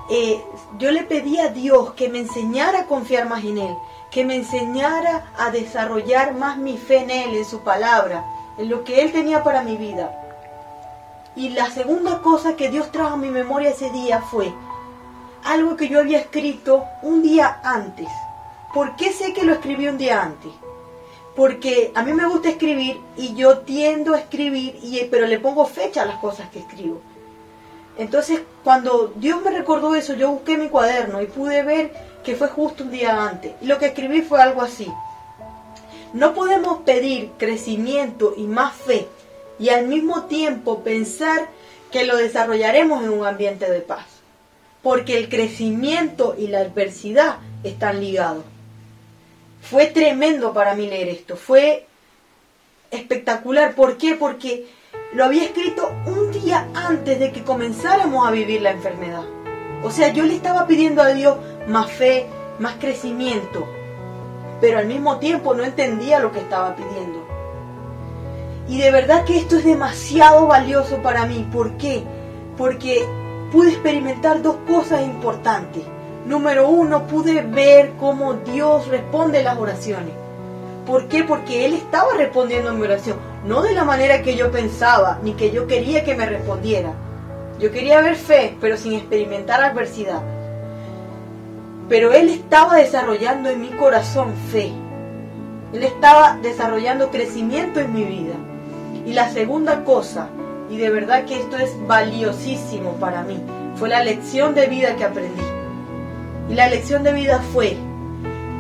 Eh, 0.10 0.44
yo 0.80 0.92
le 0.92 1.04
pedí 1.04 1.40
a 1.40 1.50
Dios 1.50 1.94
que 1.94 2.10
me 2.10 2.20
enseñara 2.20 2.82
a 2.82 2.86
confiar 2.88 3.28
más 3.28 3.44
en 3.44 3.60
Él, 3.60 3.78
que 4.16 4.24
me 4.24 4.38
enseñara 4.38 5.26
a 5.38 5.52
desarrollar 5.52 6.36
más 6.36 6.58
mi 6.58 6.78
fe 6.78 7.00
en 7.00 7.12
Él, 7.12 7.36
en 7.36 7.44
su 7.44 7.60
palabra, 7.64 8.24
en 8.58 8.70
lo 8.70 8.86
que 8.86 9.02
Él 9.02 9.12
tenía 9.12 9.44
para 9.44 9.62
mi 9.62 9.76
vida. 9.76 10.10
Y 11.36 11.50
la 11.50 11.70
segunda 11.70 12.22
cosa 12.22 12.56
que 12.56 12.70
Dios 12.70 12.94
trajo 12.94 13.16
a 13.16 13.18
mi 13.18 13.28
memoria 13.28 13.72
ese 13.72 13.90
día 13.90 14.22
fue 14.22 14.54
algo 15.44 15.76
que 15.76 15.90
yo 15.90 16.00
había 16.00 16.20
escrito 16.20 16.86
un 17.02 17.24
día 17.24 17.60
antes. 17.62 18.08
¿Por 18.74 18.96
qué 18.96 19.12
sé 19.12 19.34
que 19.34 19.44
lo 19.44 19.52
escribí 19.52 19.90
un 19.90 19.98
día 19.98 20.24
antes? 20.24 20.54
Porque 21.36 21.92
a 21.94 22.02
mí 22.02 22.14
me 22.14 22.26
gusta 22.26 22.48
escribir 22.48 23.02
y 23.18 23.36
yo 23.36 23.58
tiendo 23.60 24.14
a 24.14 24.20
escribir, 24.20 24.80
y, 24.82 24.98
pero 25.12 25.28
le 25.28 25.40
pongo 25.40 25.66
fecha 25.66 26.04
a 26.04 26.06
las 26.06 26.20
cosas 26.20 26.50
que 26.52 26.60
escribo. 26.60 27.02
Entonces, 27.98 28.44
cuando 28.64 29.12
Dios 29.18 29.42
me 29.44 29.52
recordó 29.52 29.94
eso, 29.94 30.14
yo 30.14 30.32
busqué 30.32 30.58
mi 30.58 30.70
cuaderno 30.70 31.22
y 31.22 31.26
pude 31.26 31.64
ver 31.64 32.15
que 32.26 32.36
fue 32.36 32.48
justo 32.48 32.84
un 32.84 32.92
día 32.92 33.24
antes. 33.24 33.54
Lo 33.62 33.78
que 33.78 33.88
escribí 33.88 34.22
fue 34.22 34.42
algo 34.42 34.62
así. 34.62 34.92
No 36.14 36.34
podemos 36.34 36.80
pedir 36.80 37.32
crecimiento 37.38 38.34
y 38.36 38.44
más 38.44 38.74
fe 38.74 39.08
y 39.60 39.70
al 39.70 39.88
mismo 39.88 40.24
tiempo 40.24 40.82
pensar 40.82 41.48
que 41.92 42.06
lo 42.06 42.18
desarrollaremos 42.18 43.04
en 43.04 43.12
un 43.12 43.26
ambiente 43.26 43.70
de 43.70 43.82
paz. 43.82 44.06
Porque 44.82 45.18
el 45.18 45.30
crecimiento 45.30 46.36
y 46.38 46.48
la 46.48 46.60
adversidad 46.60 47.38
están 47.64 48.02
ligados. 48.02 48.44
Fue 49.62 49.88
tremendo 49.88 50.54
para 50.54 50.76
mí 50.76 50.88
leer 50.88 51.10
esto, 51.10 51.38
fue 51.38 51.88
espectacular. 52.92 53.76
¿Por 53.76 53.98
qué? 53.98 54.16
Porque 54.16 54.68
lo 55.14 55.26
había 55.26 55.44
escrito 55.44 55.92
un 56.06 56.32
día 56.32 56.68
antes 56.74 57.20
de 57.20 57.32
que 57.32 57.44
comenzáramos 57.44 58.28
a 58.28 58.32
vivir 58.32 58.62
la 58.62 58.72
enfermedad. 58.72 59.35
O 59.86 59.92
sea, 59.92 60.12
yo 60.12 60.26
le 60.26 60.34
estaba 60.36 60.66
pidiendo 60.66 61.04
a 61.04 61.10
Dios 61.10 61.38
más 61.68 61.92
fe, 61.92 62.26
más 62.58 62.74
crecimiento. 62.80 63.68
pero 64.60 64.80
al 64.80 64.88
mismo 64.88 65.20
tiempo 65.20 65.54
no 65.54 65.64
entendía 65.64 66.20
lo 66.20 66.32
que 66.32 66.40
estaba 66.40 66.76
pidiendo. 66.76 67.20
Y 68.68 68.80
de 68.80 68.90
verdad 68.90 69.26
que 69.26 69.38
esto 69.38 69.58
es 69.58 69.66
demasiado 69.66 70.48
valioso 70.48 71.04
para 71.04 71.28
mí. 71.28 71.48
¿Por 71.52 71.78
qué? 71.78 72.04
Porque 72.58 73.06
pude 73.52 73.74
experimentar 73.74 74.42
dos 74.42 74.56
cosas 74.66 75.02
importantes. 75.04 75.84
Número 76.26 76.68
uno, 76.68 77.06
pude 77.06 77.42
ver 77.42 77.92
cómo 78.00 78.34
Dios 78.34 78.88
responde 78.88 79.44
las 79.44 79.58
oraciones. 79.58 80.16
¿Por 80.88 81.08
qué? 81.10 81.24
Porque 81.24 81.66
Él 81.66 81.74
estaba 81.74 82.14
respondiendo 82.18 82.72
a 82.72 82.74
mi 82.74 82.82
oración. 82.82 83.18
No 83.46 83.62
de 83.62 83.74
la 83.74 83.84
manera 83.84 84.24
que 84.24 84.36
yo 84.36 84.52
pensaba, 84.52 85.20
ni 85.22 85.34
que 85.34 85.52
yo 85.52 85.68
quería 85.68 86.04
que 86.04 86.16
me 86.16 86.26
respondiera. 86.26 86.94
Yo 87.60 87.72
quería 87.72 88.02
ver 88.02 88.16
fe, 88.16 88.58
pero 88.60 88.76
sin 88.76 88.94
experimentar 88.94 89.62
adversidad. 89.62 90.22
Pero 91.88 92.12
Él 92.12 92.30
estaba 92.30 92.76
desarrollando 92.76 93.50
en 93.50 93.62
mi 93.62 93.70
corazón 93.70 94.34
fe. 94.52 94.72
Él 95.72 95.84
estaba 95.84 96.38
desarrollando 96.42 97.12
crecimiento 97.12 97.80
en 97.80 97.94
mi 97.94 98.04
vida. 98.04 98.34
Y 99.06 99.14
la 99.14 99.30
segunda 99.30 99.84
cosa, 99.84 100.30
y 100.70 100.78
de 100.78 100.90
verdad 100.90 101.26
que 101.26 101.40
esto 101.40 101.58
es 101.58 101.76
valiosísimo 101.88 102.94
para 102.94 103.24
mí, 103.24 103.40
fue 103.76 103.88
la 103.88 104.04
lección 104.04 104.54
de 104.56 104.68
vida 104.68 104.96
que 104.96 105.06
aprendí. 105.06 105.44
Y 106.50 106.56
la 106.56 106.70
lección 106.70 107.04
de 107.04 107.14
vida 107.14 107.42
fue 107.54 107.78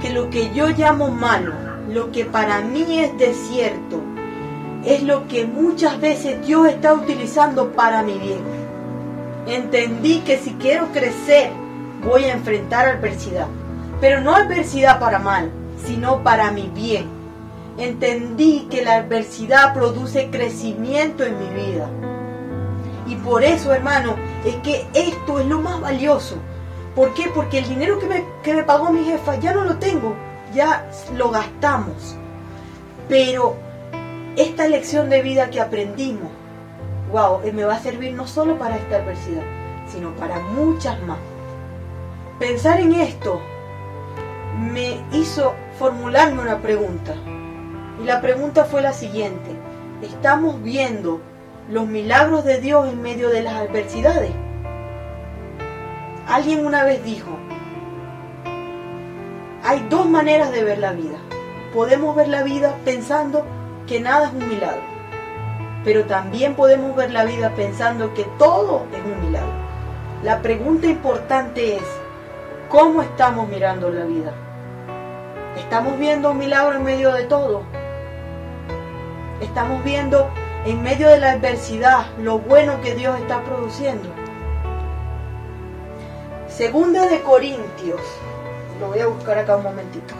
que 0.01 0.11
lo 0.11 0.29
que 0.29 0.53
yo 0.53 0.69
llamo 0.69 1.09
malo, 1.09 1.53
lo 1.89 2.11
que 2.11 2.25
para 2.25 2.61
mí 2.61 2.99
es 2.99 3.17
desierto, 3.17 4.01
es 4.85 5.03
lo 5.03 5.27
que 5.27 5.45
muchas 5.45 5.99
veces 5.99 6.45
Dios 6.45 6.67
está 6.67 6.93
utilizando 6.93 7.71
para 7.71 8.03
mi 8.03 8.13
bien. 8.13 8.64
Entendí 9.47 10.21
que 10.21 10.37
si 10.37 10.53
quiero 10.53 10.91
crecer, 10.91 11.51
voy 12.03 12.25
a 12.25 12.33
enfrentar 12.33 12.87
adversidad. 12.87 13.47
Pero 14.01 14.21
no 14.21 14.35
adversidad 14.35 14.99
para 14.99 15.19
mal, 15.19 15.51
sino 15.85 16.23
para 16.23 16.51
mi 16.51 16.67
bien. 16.67 17.05
Entendí 17.77 18.67
que 18.71 18.83
la 18.83 18.95
adversidad 18.95 19.73
produce 19.73 20.29
crecimiento 20.31 21.23
en 21.23 21.37
mi 21.37 21.47
vida. 21.49 21.89
Y 23.07 23.15
por 23.15 23.43
eso, 23.43 23.73
hermano, 23.73 24.15
es 24.45 24.55
que 24.57 24.87
esto 24.93 25.39
es 25.39 25.45
lo 25.45 25.59
más 25.59 25.79
valioso. 25.79 26.37
¿Por 26.95 27.13
qué? 27.13 27.29
Porque 27.33 27.59
el 27.59 27.67
dinero 27.67 27.99
que 27.99 28.07
me, 28.07 28.25
que 28.41 28.53
me 28.53 28.63
pagó 28.63 28.91
mi 28.91 29.03
jefa 29.03 29.35
ya 29.35 29.53
no 29.53 29.63
lo 29.63 29.77
tengo, 29.77 30.15
ya 30.53 30.89
lo 31.15 31.29
gastamos. 31.29 32.15
Pero 33.07 33.55
esta 34.37 34.67
lección 34.67 35.09
de 35.09 35.21
vida 35.21 35.49
que 35.49 35.61
aprendimos, 35.61 36.31
wow, 37.11 37.41
me 37.53 37.63
va 37.63 37.75
a 37.75 37.79
servir 37.79 38.13
no 38.13 38.27
solo 38.27 38.57
para 38.57 38.77
esta 38.77 38.97
adversidad, 38.97 39.43
sino 39.87 40.11
para 40.15 40.39
muchas 40.39 41.01
más. 41.03 41.17
Pensar 42.39 42.79
en 42.79 42.93
esto 42.93 43.39
me 44.59 45.01
hizo 45.11 45.53
formularme 45.77 46.41
una 46.41 46.59
pregunta. 46.59 47.13
Y 48.01 48.05
la 48.05 48.21
pregunta 48.21 48.65
fue 48.65 48.81
la 48.81 48.93
siguiente. 48.93 49.51
¿Estamos 50.01 50.61
viendo 50.61 51.21
los 51.69 51.87
milagros 51.87 52.43
de 52.43 52.59
Dios 52.59 52.87
en 52.89 53.01
medio 53.01 53.29
de 53.29 53.43
las 53.43 53.55
adversidades? 53.55 54.31
Alguien 56.27 56.65
una 56.65 56.83
vez 56.83 57.03
dijo, 57.03 57.37
hay 59.63 59.85
dos 59.89 60.07
maneras 60.07 60.51
de 60.51 60.63
ver 60.63 60.79
la 60.79 60.91
vida. 60.91 61.17
Podemos 61.73 62.15
ver 62.15 62.27
la 62.27 62.43
vida 62.43 62.75
pensando 62.83 63.45
que 63.87 63.99
nada 63.99 64.27
es 64.27 64.33
un 64.33 64.47
milagro, 64.47 64.81
pero 65.85 66.05
también 66.05 66.55
podemos 66.55 66.95
ver 66.95 67.11
la 67.11 67.23
vida 67.23 67.51
pensando 67.51 68.13
que 68.13 68.25
todo 68.37 68.85
es 68.91 68.99
un 68.99 69.25
milagro. 69.25 69.53
La 70.23 70.41
pregunta 70.41 70.87
importante 70.87 71.77
es, 71.77 71.83
¿Cómo 72.69 73.03
estamos 73.03 73.47
mirando 73.47 73.89
la 73.89 74.05
vida? 74.05 74.33
¿Estamos 75.55 75.99
viendo 75.99 76.31
un 76.31 76.39
milagro 76.39 76.75
en 76.75 76.83
medio 76.83 77.13
de 77.13 77.23
todo? 77.25 77.61
¿Estamos 79.39 79.83
viendo 79.83 80.29
en 80.65 80.81
medio 80.81 81.07
de 81.07 81.19
la 81.19 81.33
adversidad 81.33 82.07
lo 82.19 82.39
bueno 82.39 82.81
que 82.81 82.95
Dios 82.95 83.19
está 83.19 83.43
produciendo? 83.43 84.09
Segunda 86.47 87.07
de 87.07 87.21
Corintios, 87.21 88.01
lo 88.79 88.87
voy 88.87 88.99
a 88.99 89.07
buscar 89.07 89.37
acá 89.37 89.57
un 89.57 89.63
momentito. 89.63 90.15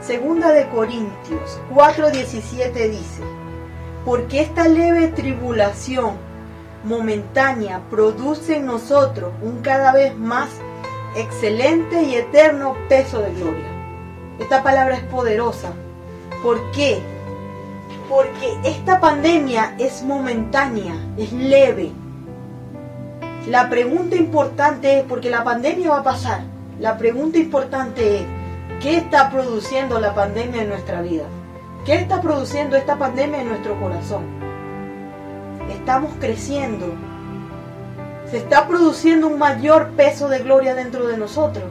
Segunda 0.00 0.50
de 0.50 0.68
Corintios 0.68 1.60
4:17 1.72 2.90
dice, 2.90 3.22
porque 4.04 4.42
esta 4.42 4.68
leve 4.68 5.08
tribulación 5.08 6.16
momentánea 6.84 7.80
produce 7.90 8.56
en 8.56 8.66
nosotros 8.66 9.32
un 9.42 9.60
cada 9.62 9.92
vez 9.92 10.16
más 10.16 10.50
excelente 11.16 12.02
y 12.02 12.14
eterno 12.14 12.76
peso 12.88 13.20
de 13.20 13.32
gloria. 13.32 13.64
Esta 14.38 14.62
palabra 14.62 14.96
es 14.96 15.02
poderosa. 15.04 15.72
¿Por 16.42 16.70
qué? 16.72 17.00
Porque 18.08 18.58
esta 18.64 19.00
pandemia 19.00 19.74
es 19.78 20.02
momentánea, 20.02 20.94
es 21.16 21.32
leve. 21.32 21.92
La 23.48 23.70
pregunta 23.70 24.16
importante 24.16 24.98
es, 24.98 25.04
porque 25.04 25.30
la 25.30 25.44
pandemia 25.44 25.90
va 25.90 25.98
a 26.00 26.04
pasar, 26.04 26.40
la 26.80 26.98
pregunta 26.98 27.38
importante 27.38 28.18
es, 28.18 28.22
¿qué 28.82 28.96
está 28.96 29.30
produciendo 29.30 30.00
la 30.00 30.14
pandemia 30.14 30.62
en 30.62 30.68
nuestra 30.68 31.00
vida? 31.00 31.24
¿Qué 31.84 31.96
está 31.96 32.22
produciendo 32.22 32.76
esta 32.76 32.96
pandemia 32.96 33.42
en 33.42 33.48
nuestro 33.48 33.78
corazón? 33.78 34.24
Estamos 35.70 36.14
creciendo, 36.18 36.86
se 38.30 38.38
está 38.38 38.66
produciendo 38.66 39.26
un 39.26 39.38
mayor 39.38 39.90
peso 39.90 40.30
de 40.30 40.38
gloria 40.38 40.74
dentro 40.74 41.06
de 41.06 41.18
nosotros. 41.18 41.64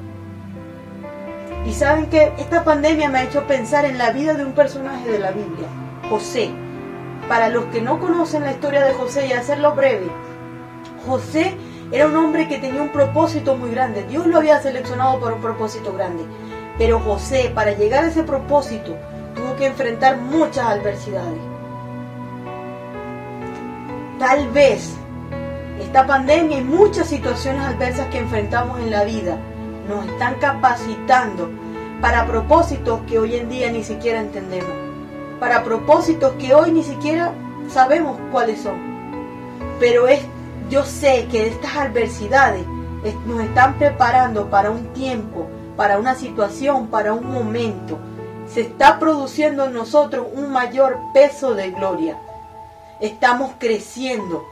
Y 1.66 1.74
saben 1.74 2.12
que 2.12 2.32
esta 2.38 2.64
pandemia 2.64 3.10
me 3.10 3.20
ha 3.20 3.24
hecho 3.24 3.48
pensar 3.48 3.86
en 3.86 3.98
la 3.98 4.12
vida 4.12 4.36
de 4.36 4.46
un 4.46 4.54
personaje 4.54 5.10
de 5.10 5.18
la 5.18 5.32
Biblia, 5.32 5.68
José. 6.08 6.52
Para 7.28 7.50
los 7.50 7.66
que 7.66 7.82
no 7.82 8.00
conocen 8.00 8.44
la 8.44 8.52
historia 8.52 8.86
de 8.86 8.94
José 8.94 9.26
y 9.26 9.34
hacerlo 9.34 9.74
breve, 9.74 10.12
José 11.08 11.58
era 11.92 12.06
un 12.06 12.16
hombre 12.18 12.48
que 12.48 12.60
tenía 12.60 12.84
un 12.84 12.90
propósito 12.90 13.56
muy 13.56 13.72
grande. 13.72 14.04
Dios 14.04 14.28
lo 14.28 14.38
había 14.38 14.62
seleccionado 14.62 15.20
para 15.20 15.34
un 15.34 15.42
propósito 15.42 15.92
grande. 15.92 16.24
Pero 16.78 17.00
José, 17.00 17.52
para 17.56 17.72
llegar 17.72 18.04
a 18.04 18.10
ese 18.10 18.22
propósito, 18.22 18.96
enfrentar 19.66 20.18
muchas 20.18 20.66
adversidades. 20.66 21.40
Tal 24.20 24.48
vez 24.50 24.96
esta 25.80 26.06
pandemia 26.06 26.60
y 26.60 26.64
muchas 26.64 27.08
situaciones 27.08 27.64
adversas 27.64 28.08
que 28.08 28.20
enfrentamos 28.20 28.80
en 28.80 28.92
la 28.92 29.04
vida 29.04 29.38
nos 29.88 30.06
están 30.06 30.36
capacitando 30.36 31.50
para 32.02 32.26
propósitos 32.26 33.02
que 33.08 33.20
hoy 33.20 33.36
en 33.36 33.50
día 33.50 33.72
ni 33.72 33.84
siquiera 33.84 34.20
entendemos, 34.20 34.72
para 35.40 35.64
propósitos 35.64 36.34
que 36.34 36.54
hoy 36.54 36.72
ni 36.72 36.84
siquiera 36.84 37.34
sabemos 37.70 38.18
cuáles 38.32 38.62
son. 38.62 38.78
Pero 39.80 40.08
es, 40.08 40.22
yo 40.70 40.84
sé 40.84 41.28
que 41.32 41.48
estas 41.48 41.76
adversidades 41.76 42.66
nos 43.26 43.42
están 43.42 43.78
preparando 43.78 44.50
para 44.50 44.72
un 44.72 44.94
tiempo, 44.94 45.48
para 45.76 45.98
una 45.98 46.16
situación, 46.16 46.88
para 46.88 47.14
un 47.14 47.32
momento. 47.32 47.98
Se 48.54 48.62
está 48.62 49.00
produciendo 49.00 49.66
en 49.66 49.74
nosotros 49.74 50.28
un 50.32 50.52
mayor 50.52 51.00
peso 51.12 51.56
de 51.56 51.72
gloria. 51.72 52.20
Estamos 53.00 53.54
creciendo 53.58 54.46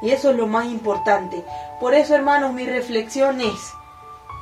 y 0.00 0.10
eso 0.10 0.30
es 0.30 0.36
lo 0.36 0.46
más 0.46 0.66
importante. 0.66 1.44
Por 1.80 1.94
eso, 1.94 2.14
hermanos, 2.14 2.52
mi 2.52 2.64
reflexión 2.64 3.40
es, 3.40 3.72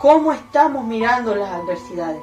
¿cómo 0.01 0.33
estamos 0.33 0.85
mirando 0.85 1.35
las 1.35 1.51
adversidades? 1.51 2.21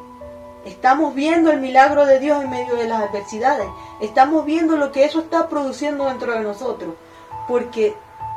Estamos 0.63 1.15
viendo 1.15 1.49
el 1.49 1.59
milagro 1.59 2.05
de 2.05 2.19
Dios 2.19 2.43
en 2.43 2.51
medio 2.51 2.75
de 2.75 2.87
las 2.87 3.09
adversidades. 3.09 3.67
Estamos 3.99 4.45
viendo 4.45 4.77
lo 4.77 4.91
que 4.91 5.05
eso 5.05 5.21
está 5.21 5.49
produciendo 5.49 6.05
dentro 6.05 6.33
de 6.33 6.41
nosotros. 6.41 6.93
Porque 7.47 7.95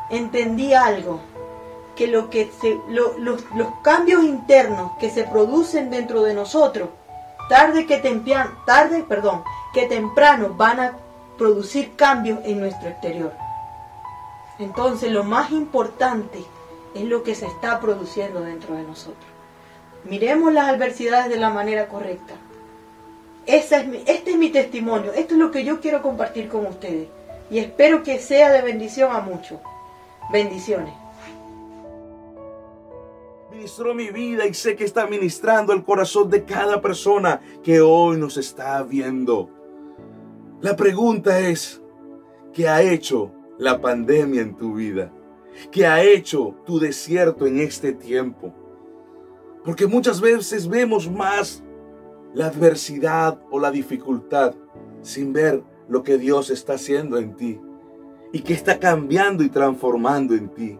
entendí 0.08 0.72
algo, 0.72 1.20
que, 1.94 2.06
lo 2.06 2.30
que 2.30 2.50
los, 2.88 3.18
los 3.18 3.68
cambios 3.82 4.24
internos 4.24 4.92
que 4.98 5.10
se 5.10 5.24
producen 5.24 5.90
dentro 5.90 6.22
de 6.22 6.32
nosotros, 6.32 6.88
tarde 7.48 7.86
que 7.86 7.98
temprano, 7.98 8.50
tarde, 8.66 9.04
perdón, 9.06 9.42
que 9.72 9.86
temprano 9.86 10.54
van 10.56 10.80
a 10.80 10.96
producir 11.36 11.94
cambios 11.96 12.40
en 12.44 12.60
nuestro 12.60 12.88
exterior. 12.88 13.32
Entonces 14.58 15.10
lo 15.10 15.24
más 15.24 15.50
importante 15.50 16.44
es 16.94 17.04
lo 17.04 17.22
que 17.22 17.34
se 17.34 17.46
está 17.46 17.80
produciendo 17.80 18.40
dentro 18.40 18.74
de 18.74 18.82
nosotros. 18.84 19.24
Miremos 20.04 20.52
las 20.52 20.68
adversidades 20.68 21.28
de 21.28 21.38
la 21.38 21.50
manera 21.50 21.88
correcta. 21.88 22.34
Es 23.46 23.72
este 23.72 24.30
es 24.30 24.36
mi 24.36 24.50
testimonio, 24.50 25.12
esto 25.12 25.34
es 25.34 25.40
lo 25.40 25.50
que 25.50 25.64
yo 25.64 25.80
quiero 25.80 26.00
compartir 26.02 26.48
con 26.48 26.66
ustedes 26.66 27.08
y 27.50 27.58
espero 27.58 28.02
que 28.02 28.18
sea 28.18 28.50
de 28.50 28.62
bendición 28.62 29.14
a 29.14 29.20
muchos. 29.20 29.60
Bendiciones. 30.32 31.03
Ministró 33.54 33.94
mi 33.94 34.10
vida 34.10 34.46
y 34.46 34.52
sé 34.52 34.76
que 34.76 34.84
está 34.84 35.06
ministrando 35.06 35.72
el 35.72 35.84
corazón 35.84 36.28
de 36.28 36.44
cada 36.44 36.80
persona 36.80 37.40
que 37.62 37.80
hoy 37.80 38.18
nos 38.18 38.36
está 38.36 38.82
viendo. 38.82 39.48
La 40.60 40.76
pregunta 40.76 41.38
es, 41.40 41.80
¿qué 42.52 42.68
ha 42.68 42.82
hecho 42.82 43.32
la 43.58 43.80
pandemia 43.80 44.42
en 44.42 44.56
tu 44.56 44.74
vida, 44.74 45.12
que 45.70 45.86
ha 45.86 46.02
hecho 46.02 46.56
tu 46.66 46.78
desierto 46.78 47.46
en 47.46 47.60
este 47.60 47.92
tiempo. 47.92 48.52
Porque 49.64 49.86
muchas 49.86 50.20
veces 50.20 50.68
vemos 50.68 51.10
más 51.10 51.62
la 52.34 52.46
adversidad 52.46 53.40
o 53.50 53.58
la 53.58 53.70
dificultad 53.70 54.54
sin 55.02 55.32
ver 55.32 55.62
lo 55.88 56.02
que 56.02 56.18
Dios 56.18 56.50
está 56.50 56.74
haciendo 56.74 57.18
en 57.18 57.36
ti 57.36 57.60
y 58.32 58.40
que 58.40 58.52
está 58.52 58.78
cambiando 58.78 59.44
y 59.44 59.48
transformando 59.48 60.34
en 60.34 60.48
ti. 60.48 60.78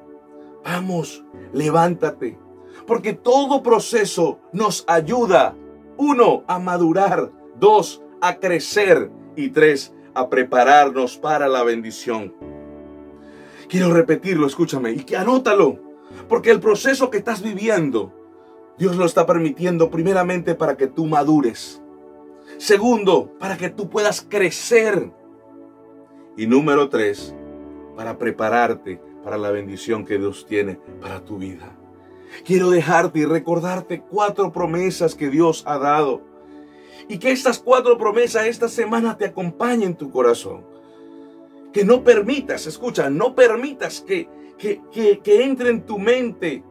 Vamos, 0.64 1.24
levántate, 1.52 2.38
porque 2.86 3.12
todo 3.12 3.62
proceso 3.62 4.40
nos 4.52 4.84
ayuda, 4.86 5.56
uno, 5.96 6.44
a 6.46 6.58
madurar, 6.58 7.30
dos, 7.58 8.02
a 8.20 8.36
crecer 8.36 9.10
y 9.36 9.48
tres, 9.50 9.94
a 10.14 10.28
prepararnos 10.28 11.18
para 11.18 11.48
la 11.48 11.62
bendición. 11.62 12.34
Quiero 13.68 13.92
repetirlo, 13.92 14.46
escúchame, 14.46 14.92
y 14.92 15.04
que 15.04 15.16
anótalo, 15.16 15.78
porque 16.28 16.50
el 16.50 16.60
proceso 16.60 17.10
que 17.10 17.18
estás 17.18 17.42
viviendo, 17.42 18.12
Dios 18.78 18.96
lo 18.96 19.04
está 19.04 19.26
permitiendo 19.26 19.90
primeramente 19.90 20.54
para 20.54 20.76
que 20.76 20.86
tú 20.86 21.06
madures. 21.06 21.82
Segundo, 22.58 23.32
para 23.38 23.56
que 23.56 23.70
tú 23.70 23.88
puedas 23.88 24.20
crecer. 24.28 25.12
Y 26.36 26.46
número 26.46 26.88
tres, 26.88 27.34
para 27.96 28.18
prepararte 28.18 29.00
para 29.22 29.38
la 29.38 29.50
bendición 29.50 30.04
que 30.04 30.18
Dios 30.18 30.44
tiene 30.46 30.78
para 31.00 31.24
tu 31.24 31.38
vida. 31.38 31.76
Quiero 32.44 32.70
dejarte 32.70 33.20
y 33.20 33.24
recordarte 33.24 34.00
cuatro 34.00 34.52
promesas 34.52 35.14
que 35.14 35.30
Dios 35.30 35.62
ha 35.66 35.78
dado. 35.78 36.22
Y 37.08 37.18
que 37.18 37.30
estas 37.30 37.58
cuatro 37.58 37.98
promesas 37.98 38.46
esta 38.46 38.68
semana 38.68 39.16
te 39.16 39.26
acompañen 39.26 39.90
en 39.90 39.96
tu 39.96 40.10
corazón. 40.10 40.64
Que 41.72 41.84
no 41.84 42.02
permitas, 42.02 42.66
escucha, 42.66 43.10
no 43.10 43.34
permitas 43.34 44.00
que, 44.00 44.28
que, 44.58 44.80
que, 45.22 45.44
entre 45.44 45.70
en 45.70 45.84
tu 45.84 45.98
mente 45.98 46.62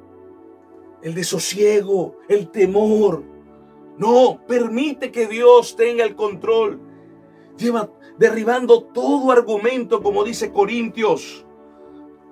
el 1.01 1.13
desosiego, 1.13 2.17
el 2.27 2.49
temor. 2.49 3.23
No, 3.97 4.39
permite 4.47 5.11
que 5.11 5.27
Dios 5.27 5.75
tenga 5.75 6.03
el 6.03 6.15
control. 6.15 6.79
Lleva 7.57 7.91
derribando 8.17 8.83
todo 8.83 9.31
argumento, 9.31 10.01
como 10.01 10.23
dice 10.23 10.51
Corintios, 10.51 11.45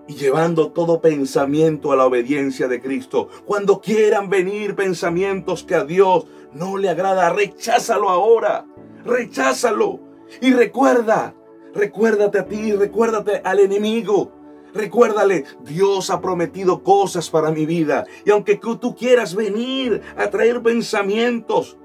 y 0.07 0.15
llevando 0.15 0.71
todo 0.71 1.01
pensamiento 1.01 1.91
a 1.91 1.95
la 1.95 2.05
obediencia 2.05 2.67
de 2.67 2.81
Cristo. 2.81 3.29
Cuando 3.45 3.81
quieran 3.81 4.29
venir 4.29 4.75
pensamientos 4.75 5.63
que 5.63 5.75
a 5.75 5.85
Dios 5.85 6.25
no 6.53 6.77
le 6.77 6.89
agrada, 6.89 7.29
recházalo 7.29 8.09
ahora, 8.09 8.65
recházalo. 9.05 9.99
Y 10.41 10.53
recuerda, 10.53 11.35
recuérdate 11.73 12.39
a 12.39 12.45
ti, 12.45 12.73
recuérdate 12.73 13.41
al 13.43 13.59
enemigo. 13.59 14.31
Recuérdale, 14.73 15.43
Dios 15.63 16.09
ha 16.09 16.21
prometido 16.21 16.81
cosas 16.81 17.29
para 17.29 17.51
mi 17.51 17.65
vida. 17.65 18.05
Y 18.25 18.31
aunque 18.31 18.55
tú 18.55 18.95
quieras 18.95 19.35
venir 19.35 20.01
a 20.17 20.29
traer 20.29 20.61
pensamientos 20.61 21.77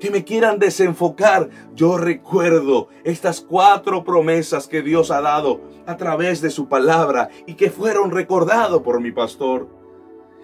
que 0.00 0.10
me 0.10 0.24
quieran 0.24 0.58
desenfocar, 0.58 1.50
yo 1.74 1.98
recuerdo 1.98 2.88
estas 3.04 3.40
cuatro 3.40 4.02
promesas 4.02 4.66
que 4.66 4.82
Dios 4.82 5.10
ha 5.10 5.20
dado 5.20 5.60
a 5.86 5.96
través 5.96 6.40
de 6.40 6.50
su 6.50 6.68
palabra 6.68 7.28
y 7.46 7.54
que 7.54 7.70
fueron 7.70 8.10
recordados 8.10 8.82
por 8.82 9.00
mi 9.00 9.12
pastor. 9.12 9.68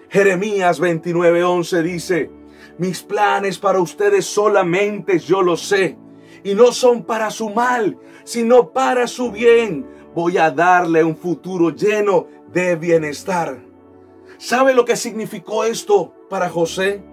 Jeremías 0.09 0.79
29:11 0.79 1.81
dice, 1.81 2.31
mis 2.77 3.01
planes 3.01 3.57
para 3.57 3.81
ustedes 3.81 4.25
solamente 4.25 5.19
yo 5.19 5.41
lo 5.41 5.57
sé, 5.57 5.97
y 6.43 6.53
no 6.53 6.71
son 6.71 7.03
para 7.03 7.31
su 7.31 7.49
mal, 7.49 7.97
sino 8.23 8.71
para 8.71 9.07
su 9.07 9.31
bien 9.31 9.85
voy 10.13 10.37
a 10.37 10.51
darle 10.51 11.03
un 11.03 11.15
futuro 11.15 11.71
lleno 11.71 12.27
de 12.53 12.75
bienestar. 12.75 13.59
¿Sabe 14.37 14.75
lo 14.75 14.85
que 14.85 14.95
significó 14.95 15.63
esto 15.63 16.13
para 16.29 16.47
José? 16.47 17.03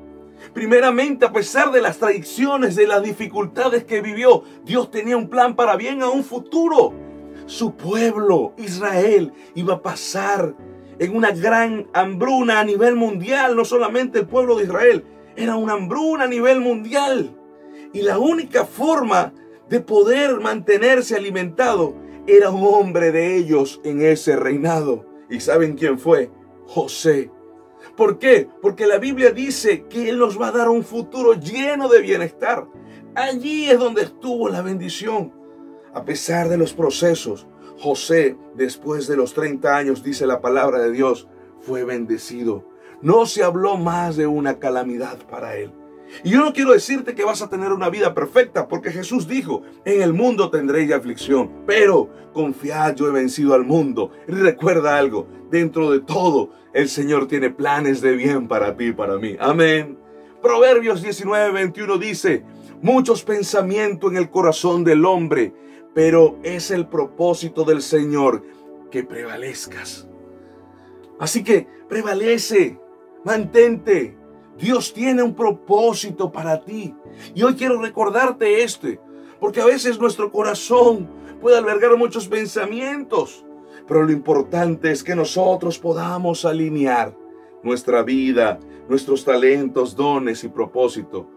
Primeramente, 0.53 1.25
a 1.27 1.33
pesar 1.33 1.73
de 1.73 1.81
las 1.81 1.99
traiciones, 1.99 2.77
de 2.77 2.87
las 2.87 3.03
dificultades 3.03 3.85
que 3.85 4.01
vivió, 4.01 4.43
Dios 4.65 4.91
tenía 4.91 5.17
un 5.17 5.29
plan 5.29 5.57
para 5.57 5.77
bien 5.77 6.03
a 6.03 6.11
un 6.11 6.25
futuro. 6.25 6.93
Su 7.47 7.75
pueblo, 7.77 8.55
Israel, 8.57 9.33
iba 9.55 9.75
a 9.75 9.83
pasar 9.83 10.55
en 10.99 11.17
una 11.17 11.31
gran 11.33 11.89
hambruna 11.93 12.61
a 12.61 12.65
nivel 12.65 12.95
mundial, 12.95 13.57
no 13.57 13.65
solamente 13.65 14.21
el 14.21 14.27
pueblo 14.27 14.57
de 14.57 14.65
Israel, 14.65 15.05
era 15.37 15.57
una 15.57 15.73
hambruna 15.73 16.25
a 16.25 16.29
nivel 16.29 16.61
mundial. 16.61 17.37
Y 17.93 18.03
la 18.03 18.19
única 18.19 18.65
forma 18.65 19.33
de 19.69 19.81
poder 19.81 20.41
mantenerse 20.41 21.17
alimentado 21.17 21.95
era 22.27 22.51
un 22.51 22.65
hombre 22.65 23.13
de 23.13 23.37
ellos 23.37 23.81
en 23.85 24.03
ese 24.03 24.37
reinado. 24.37 25.07
¿Y 25.29 25.41
saben 25.41 25.77
quién 25.77 25.99
fue? 25.99 26.31
José. 26.67 27.31
¿Por 27.97 28.19
qué? 28.19 28.49
Porque 28.61 28.87
la 28.87 28.99
Biblia 28.99 29.31
dice 29.31 29.85
que 29.85 30.09
Él 30.09 30.19
nos 30.19 30.41
va 30.41 30.49
a 30.49 30.53
dar 30.53 30.69
un 30.69 30.83
futuro 30.83 31.35
lleno 31.35 31.89
de 31.89 32.01
bienestar. 32.01 32.67
Allí 33.15 33.71
es 33.71 33.79
donde 33.79 34.03
estuvo 34.03 34.49
la 34.49 34.63
bendición. 34.63 35.33
A 35.95 36.05
pesar 36.05 36.49
de 36.49 36.59
los 36.59 36.73
procesos, 36.75 37.47
José, 37.79 38.37
después 38.57 39.07
de 39.07 39.17
los 39.17 39.33
30 39.35 39.77
años, 39.77 40.03
dice 40.03 40.27
la 40.27 40.41
palabra 40.41 40.81
de 40.81 40.91
Dios, 40.91 41.29
fue 41.61 41.85
bendecido. 41.85 42.69
No 43.01 43.27
se 43.27 43.45
habló 43.45 43.77
más 43.77 44.17
de 44.17 44.27
una 44.27 44.59
calamidad 44.59 45.19
para 45.29 45.57
él. 45.57 45.73
Y 46.23 46.31
yo 46.31 46.41
no 46.41 46.53
quiero 46.53 46.73
decirte 46.73 47.15
que 47.15 47.25
vas 47.25 47.43
a 47.43 47.49
tener 47.49 47.73
una 47.73 47.91
vida 47.91 48.15
perfecta, 48.15 48.69
porque 48.69 48.91
Jesús 48.91 49.27
dijo, 49.27 49.63
en 49.85 50.03
el 50.03 50.13
mundo 50.13 50.51
tendréis 50.51 50.93
aflicción, 50.93 51.51
pero 51.67 52.09
confiad, 52.33 52.95
yo 52.95 53.09
he 53.09 53.13
vencido 53.13 53.55
al 53.55 53.65
mundo. 53.65 54.11
Y 54.29 54.33
recuerda 54.33 54.97
algo, 54.97 55.27
dentro 55.55 55.93
de 55.93 56.01
todo, 56.01 56.51
el 56.73 56.89
Señor 56.89 57.29
tiene 57.29 57.49
planes 57.49 58.01
de 58.01 58.17
bien 58.17 58.49
para 58.49 58.77
ti 58.77 58.87
y 58.87 58.93
para 58.93 59.19
mí. 59.19 59.37
Amén. 59.39 59.97
Proverbios 60.43 61.01
19, 61.01 61.53
21 61.53 61.97
dice, 61.99 62.45
muchos 62.83 63.23
pensamientos 63.23 64.11
en 64.11 64.19
el 64.19 64.31
corazón 64.31 64.83
del 64.83 65.05
hombre, 65.05 65.55
pero 65.95 66.39
es 66.43 66.73
el 66.73 66.89
propósito 66.89 67.63
del 67.63 67.83
Señor 67.83 68.43
que 68.91 69.05
prevalezcas. 69.05 70.09
Así 71.21 71.45
que 71.45 71.69
prevalece, 71.89 72.81
mantente, 73.25 74.17
Dios 74.59 74.93
tiene 74.93 75.23
un 75.23 75.37
propósito 75.37 76.33
para 76.33 76.65
ti. 76.65 76.97
Y 77.33 77.45
hoy 77.45 77.55
quiero 77.55 77.81
recordarte 77.81 78.65
este, 78.65 78.99
porque 79.39 79.61
a 79.61 79.67
veces 79.67 80.01
nuestro 80.01 80.33
corazón 80.33 81.09
puede 81.41 81.59
albergar 81.59 81.97
muchos 81.97 82.27
pensamientos, 82.27 83.44
pero 83.87 84.03
lo 84.03 84.13
importante 84.13 84.91
es 84.91 85.03
que 85.05 85.15
nosotros 85.15 85.79
podamos 85.79 86.45
alinear 86.45 87.17
nuestra 87.63 88.03
vida, 88.03 88.59
nuestros 88.89 89.25
talentos, 89.25 89.97
dones 89.97 90.45
y 90.45 90.49
propósito 90.49 91.31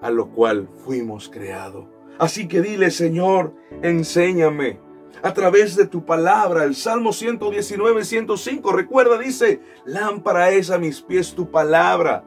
a 0.00 0.10
lo 0.10 0.30
cual 0.30 0.68
fuimos 0.84 1.30
creados. 1.30 1.86
Así 2.18 2.46
que 2.46 2.60
dile, 2.60 2.90
Señor, 2.90 3.54
enséñame 3.82 4.78
a 5.22 5.32
través 5.32 5.76
de 5.76 5.86
tu 5.86 6.04
palabra. 6.04 6.64
El 6.64 6.74
Salmo 6.74 7.12
119, 7.12 8.04
105, 8.04 8.72
recuerda, 8.72 9.18
dice, 9.18 9.60
lámpara 9.86 10.50
es 10.50 10.70
a 10.70 10.78
mis 10.78 11.00
pies 11.00 11.34
tu 11.34 11.50
palabra 11.50 12.24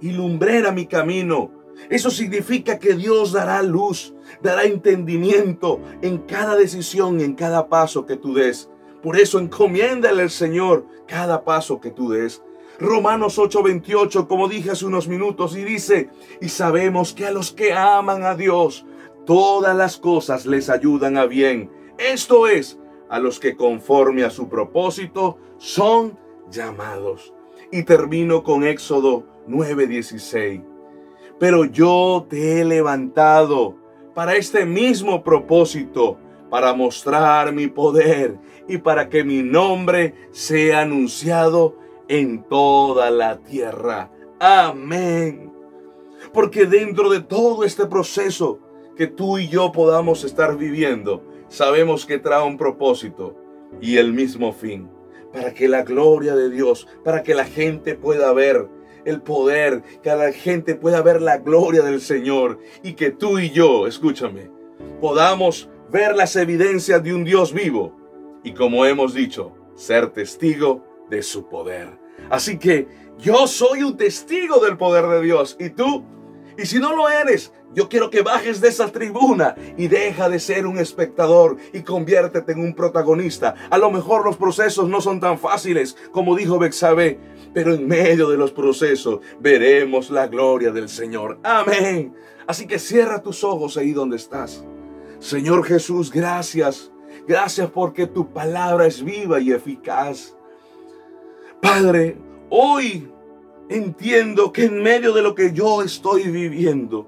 y 0.00 0.12
lumbrera 0.12 0.72
mi 0.72 0.86
camino. 0.86 1.52
Eso 1.90 2.10
significa 2.10 2.78
que 2.78 2.94
Dios 2.94 3.32
dará 3.32 3.62
luz, 3.62 4.14
dará 4.42 4.64
entendimiento 4.64 5.80
en 6.02 6.18
cada 6.18 6.56
decisión 6.56 7.20
en 7.20 7.34
cada 7.34 7.68
paso 7.68 8.06
que 8.06 8.16
tú 8.16 8.34
des. 8.34 8.70
Por 9.02 9.18
eso 9.18 9.38
encomiéndale 9.38 10.22
al 10.22 10.30
Señor 10.30 10.86
cada 11.06 11.44
paso 11.44 11.80
que 11.80 11.90
tú 11.90 12.10
des. 12.10 12.42
Romanos 12.80 13.38
8:28, 13.38 14.28
como 14.28 14.48
dije 14.48 14.70
hace 14.70 14.86
unos 14.86 15.08
minutos, 15.08 15.56
y 15.56 15.64
dice, 15.64 16.10
y 16.40 16.48
sabemos 16.48 17.12
que 17.12 17.26
a 17.26 17.32
los 17.32 17.52
que 17.52 17.72
aman 17.72 18.24
a 18.24 18.34
Dios, 18.34 18.86
todas 19.26 19.76
las 19.76 19.96
cosas 19.96 20.46
les 20.46 20.68
ayudan 20.70 21.16
a 21.16 21.26
bien. 21.26 21.70
Esto 21.98 22.46
es, 22.46 22.78
a 23.08 23.18
los 23.18 23.40
que 23.40 23.56
conforme 23.56 24.24
a 24.24 24.30
su 24.30 24.48
propósito 24.48 25.38
son 25.56 26.18
llamados. 26.50 27.34
Y 27.72 27.82
termino 27.82 28.42
con 28.42 28.64
Éxodo 28.64 29.26
9:16. 29.48 30.62
Pero 31.38 31.64
yo 31.64 32.26
te 32.28 32.60
he 32.60 32.64
levantado 32.64 33.76
para 34.14 34.34
este 34.36 34.66
mismo 34.66 35.22
propósito, 35.22 36.18
para 36.50 36.72
mostrar 36.74 37.52
mi 37.52 37.68
poder 37.68 38.38
y 38.68 38.78
para 38.78 39.08
que 39.08 39.24
mi 39.24 39.42
nombre 39.42 40.14
sea 40.30 40.82
anunciado 40.82 41.76
en 42.06 42.44
toda 42.44 43.10
la 43.10 43.38
tierra. 43.38 44.12
Amén. 44.38 45.52
Porque 46.32 46.66
dentro 46.66 47.10
de 47.10 47.20
todo 47.20 47.64
este 47.64 47.86
proceso 47.86 48.60
que 48.96 49.06
tú 49.06 49.38
y 49.38 49.48
yo 49.48 49.72
podamos 49.72 50.24
estar 50.24 50.56
viviendo, 50.56 51.24
sabemos 51.48 52.04
que 52.04 52.18
trae 52.18 52.44
un 52.44 52.58
propósito 52.58 53.36
y 53.80 53.96
el 53.96 54.12
mismo 54.12 54.52
fin, 54.52 54.90
para 55.32 55.54
que 55.54 55.68
la 55.68 55.82
gloria 55.82 56.34
de 56.34 56.50
Dios, 56.50 56.86
para 57.04 57.22
que 57.22 57.34
la 57.34 57.44
gente 57.44 57.94
pueda 57.94 58.32
ver 58.32 58.68
el 59.04 59.22
poder, 59.22 59.82
que 60.02 60.10
la 60.10 60.32
gente 60.32 60.74
pueda 60.74 61.00
ver 61.00 61.22
la 61.22 61.38
gloria 61.38 61.82
del 61.82 62.00
Señor 62.00 62.58
y 62.82 62.92
que 62.92 63.10
tú 63.10 63.38
y 63.38 63.50
yo, 63.50 63.86
escúchame, 63.86 64.50
podamos 65.00 65.70
ver 65.90 66.14
las 66.14 66.36
evidencias 66.36 67.02
de 67.02 67.14
un 67.14 67.24
Dios 67.24 67.52
vivo 67.54 67.97
y 68.48 68.54
como 68.54 68.86
hemos 68.86 69.12
dicho, 69.12 69.52
ser 69.74 70.08
testigo 70.08 70.82
de 71.10 71.22
su 71.22 71.50
poder. 71.50 71.98
Así 72.30 72.58
que 72.58 72.88
yo 73.18 73.46
soy 73.46 73.82
un 73.82 73.98
testigo 73.98 74.58
del 74.64 74.78
poder 74.78 75.06
de 75.06 75.20
Dios 75.20 75.56
y 75.60 75.68
tú 75.70 76.04
Y 76.56 76.66
si 76.66 76.80
no 76.80 76.96
lo 76.96 77.08
eres, 77.08 77.52
yo 77.72 77.88
quiero 77.88 78.10
que 78.10 78.22
bajes 78.22 78.60
de 78.60 78.68
esa 78.68 78.90
tribuna 78.90 79.54
y 79.76 79.86
deja 79.86 80.28
de 80.28 80.40
ser 80.40 80.66
un 80.66 80.78
espectador 80.78 81.56
y 81.72 81.82
conviértete 81.82 82.52
en 82.52 82.60
un 82.60 82.74
protagonista. 82.74 83.54
A 83.70 83.78
lo 83.78 83.92
mejor 83.92 84.24
los 84.24 84.36
procesos 84.38 84.88
no 84.88 85.00
son 85.00 85.20
tan 85.20 85.38
fáciles 85.38 85.96
como 86.10 86.34
dijo 86.34 86.58
Bexabe, 86.58 87.20
pero 87.52 87.74
en 87.74 87.86
medio 87.86 88.30
de 88.30 88.38
los 88.38 88.50
procesos 88.50 89.20
veremos 89.38 90.10
la 90.10 90.26
gloria 90.26 90.72
del 90.72 90.88
Señor. 90.88 91.38
Amén. 91.44 92.14
Así 92.46 92.66
que 92.66 92.78
cierra 92.78 93.22
tus 93.22 93.44
ojos 93.44 93.76
ahí 93.76 93.92
donde 93.92 94.16
estás. 94.16 94.64
Señor 95.20 95.64
Jesús, 95.64 96.10
gracias. 96.10 96.90
Gracias 97.28 97.70
porque 97.70 98.06
tu 98.06 98.32
palabra 98.32 98.86
es 98.86 99.04
viva 99.04 99.38
y 99.38 99.52
eficaz. 99.52 100.34
Padre, 101.60 102.16
hoy 102.48 103.06
entiendo 103.68 104.50
que 104.50 104.64
en 104.64 104.82
medio 104.82 105.12
de 105.12 105.20
lo 105.20 105.34
que 105.34 105.52
yo 105.52 105.82
estoy 105.82 106.30
viviendo, 106.30 107.06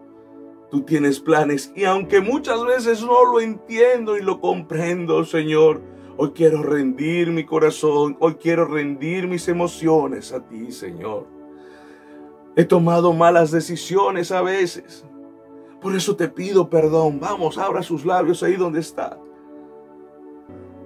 tú 0.70 0.82
tienes 0.82 1.20
planes. 1.20 1.72
Y 1.74 1.84
aunque 1.84 2.20
muchas 2.20 2.62
veces 2.66 3.02
no 3.02 3.24
lo 3.24 3.40
entiendo 3.40 4.14
y 4.14 4.20
lo 4.20 4.42
comprendo, 4.42 5.24
Señor, 5.24 5.80
hoy 6.18 6.32
quiero 6.32 6.62
rendir 6.62 7.30
mi 7.30 7.46
corazón, 7.46 8.18
hoy 8.20 8.34
quiero 8.34 8.66
rendir 8.66 9.26
mis 9.26 9.48
emociones 9.48 10.34
a 10.34 10.46
ti, 10.46 10.70
Señor. 10.70 11.26
He 12.56 12.66
tomado 12.66 13.14
malas 13.14 13.52
decisiones 13.52 14.32
a 14.32 14.42
veces. 14.42 15.02
Por 15.80 15.96
eso 15.96 16.14
te 16.14 16.28
pido 16.28 16.68
perdón. 16.68 17.18
Vamos, 17.20 17.56
abra 17.56 17.82
sus 17.82 18.04
labios 18.04 18.42
ahí 18.42 18.56
donde 18.56 18.80
está. 18.80 19.18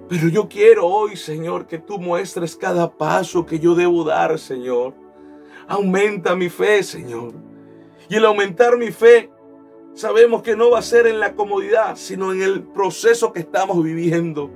Pero 0.07 0.29
yo 0.29 0.47
quiero 0.47 0.85
hoy, 0.85 1.15
Señor, 1.15 1.65
que 1.65 1.79
tú 1.79 1.97
muestres 1.97 2.55
cada 2.55 2.91
paso 2.91 3.45
que 3.45 3.59
yo 3.59 3.73
debo 3.73 4.03
dar, 4.03 4.37
Señor. 4.37 4.93
Aumenta 5.67 6.35
mi 6.35 6.49
fe, 6.49 6.83
Señor. 6.83 7.33
Y 8.07 8.15
el 8.15 8.25
aumentar 8.25 8.77
mi 8.77 8.91
fe, 8.91 9.31
sabemos 9.95 10.43
que 10.43 10.55
no 10.55 10.69
va 10.69 10.79
a 10.79 10.83
ser 10.83 11.07
en 11.07 11.19
la 11.19 11.33
comodidad, 11.33 11.95
sino 11.95 12.33
en 12.33 12.43
el 12.43 12.61
proceso 12.61 13.33
que 13.33 13.39
estamos 13.39 13.83
viviendo. 13.83 14.51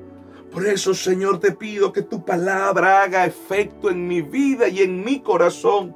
Por 0.52 0.68
eso, 0.68 0.94
Señor, 0.94 1.40
te 1.40 1.52
pido 1.52 1.94
que 1.94 2.04
tu 2.04 2.24
palabra 2.24 3.02
haga 3.02 3.26
efecto 3.26 3.90
en 3.90 4.08
mi 4.08 4.22
vida 4.22 4.68
y 4.68 4.82
en 4.82 5.04
mi 5.04 5.20
corazón. 5.22 5.96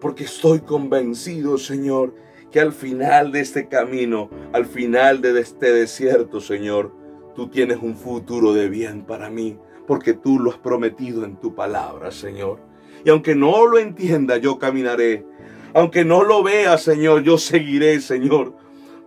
Porque 0.00 0.24
estoy 0.24 0.60
convencido, 0.60 1.58
Señor, 1.58 2.14
que 2.50 2.60
al 2.60 2.72
final 2.72 3.32
de 3.32 3.40
este 3.40 3.68
camino, 3.68 4.30
al 4.54 4.64
final 4.64 5.20
de 5.20 5.38
este 5.40 5.72
desierto, 5.72 6.40
Señor, 6.40 6.97
tú 7.38 7.46
tienes 7.46 7.78
un 7.80 7.94
futuro 7.94 8.52
de 8.52 8.68
bien 8.68 9.02
para 9.02 9.30
mí, 9.30 9.56
porque 9.86 10.12
tú 10.12 10.40
lo 10.40 10.50
has 10.50 10.56
prometido 10.56 11.24
en 11.24 11.36
tu 11.36 11.54
palabra, 11.54 12.10
Señor. 12.10 12.58
Y 13.04 13.10
aunque 13.10 13.36
no 13.36 13.64
lo 13.68 13.78
entienda, 13.78 14.38
yo 14.38 14.58
caminaré. 14.58 15.24
Aunque 15.72 16.04
no 16.04 16.24
lo 16.24 16.42
vea, 16.42 16.76
Señor, 16.78 17.22
yo 17.22 17.38
seguiré, 17.38 18.00
Señor. 18.00 18.54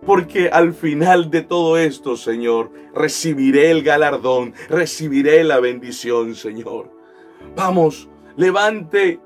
Porque 0.06 0.48
al 0.48 0.72
final 0.72 1.30
de 1.30 1.42
todo 1.42 1.76
esto, 1.76 2.16
Señor, 2.16 2.72
recibiré 2.94 3.70
el 3.70 3.82
galardón, 3.82 4.54
recibiré 4.70 5.44
la 5.44 5.60
bendición, 5.60 6.34
Señor. 6.34 6.90
Vamos, 7.54 8.08
levante 8.36 9.20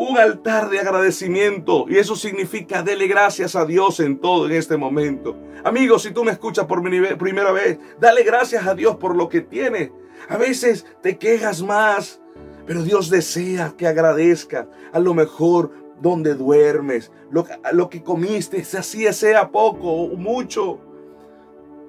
un 0.00 0.16
altar 0.16 0.70
de 0.70 0.80
agradecimiento 0.80 1.84
y 1.86 1.98
eso 1.98 2.16
significa 2.16 2.82
dele 2.82 3.06
gracias 3.06 3.54
a 3.54 3.66
Dios 3.66 4.00
en 4.00 4.18
todo 4.18 4.46
en 4.46 4.52
este 4.52 4.78
momento. 4.78 5.36
Amigos, 5.62 6.04
si 6.04 6.10
tú 6.10 6.24
me 6.24 6.32
escuchas 6.32 6.64
por 6.64 6.82
primera 6.82 7.52
vez, 7.52 7.78
dale 8.00 8.22
gracias 8.22 8.66
a 8.66 8.74
Dios 8.74 8.96
por 8.96 9.14
lo 9.14 9.28
que 9.28 9.42
tienes. 9.42 9.90
A 10.30 10.38
veces 10.38 10.86
te 11.02 11.18
quejas 11.18 11.62
más, 11.62 12.18
pero 12.66 12.82
Dios 12.82 13.10
desea 13.10 13.74
que 13.76 13.86
agradezca 13.86 14.70
a 14.90 14.98
lo 15.00 15.12
mejor 15.12 15.70
donde 16.00 16.34
duermes, 16.34 17.12
lo, 17.30 17.46
lo 17.72 17.90
que 17.90 18.02
comiste, 18.02 18.64
así 18.78 19.12
sea 19.12 19.50
poco 19.50 19.92
o 19.92 20.16
mucho. 20.16 20.80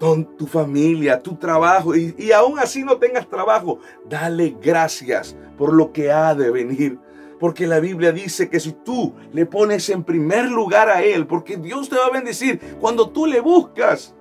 Con 0.01 0.35
tu 0.35 0.47
familia, 0.47 1.21
tu 1.21 1.35
trabajo, 1.35 1.95
y, 1.95 2.13
y 2.17 2.33
aún 2.33 2.59
así 2.59 2.83
no 2.83 2.97
tengas 2.97 3.29
trabajo, 3.29 3.79
dale 4.09 4.57
gracias 4.59 5.37
por 5.57 5.71
lo 5.71 5.93
que 5.93 6.11
ha 6.11 6.35
de 6.35 6.49
venir. 6.49 6.99
Porque 7.41 7.65
la 7.65 7.79
Biblia 7.79 8.11
dice 8.11 8.51
que 8.51 8.59
si 8.59 8.71
tú 8.71 9.15
le 9.33 9.47
pones 9.47 9.89
en 9.89 10.03
primer 10.03 10.51
lugar 10.51 10.89
a 10.89 11.01
Él, 11.01 11.25
porque 11.25 11.57
Dios 11.57 11.89
te 11.89 11.95
va 11.95 12.05
a 12.05 12.11
bendecir, 12.11 12.59
cuando 12.79 13.09
tú 13.09 13.25
le 13.25 13.39
buscas, 13.39 14.13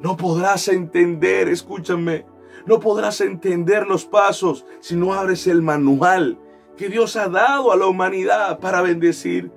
no 0.00 0.16
podrás 0.16 0.68
entender, 0.68 1.48
escúchame, 1.48 2.24
no 2.66 2.78
podrás 2.78 3.20
entender 3.20 3.84
los 3.88 4.04
pasos 4.04 4.64
si 4.78 4.94
no 4.94 5.12
abres 5.12 5.48
el 5.48 5.60
manual 5.60 6.38
que 6.76 6.88
Dios 6.88 7.16
ha 7.16 7.28
dado 7.28 7.72
a 7.72 7.76
la 7.76 7.86
humanidad 7.86 8.60
para 8.60 8.80
bendecir. 8.80 9.50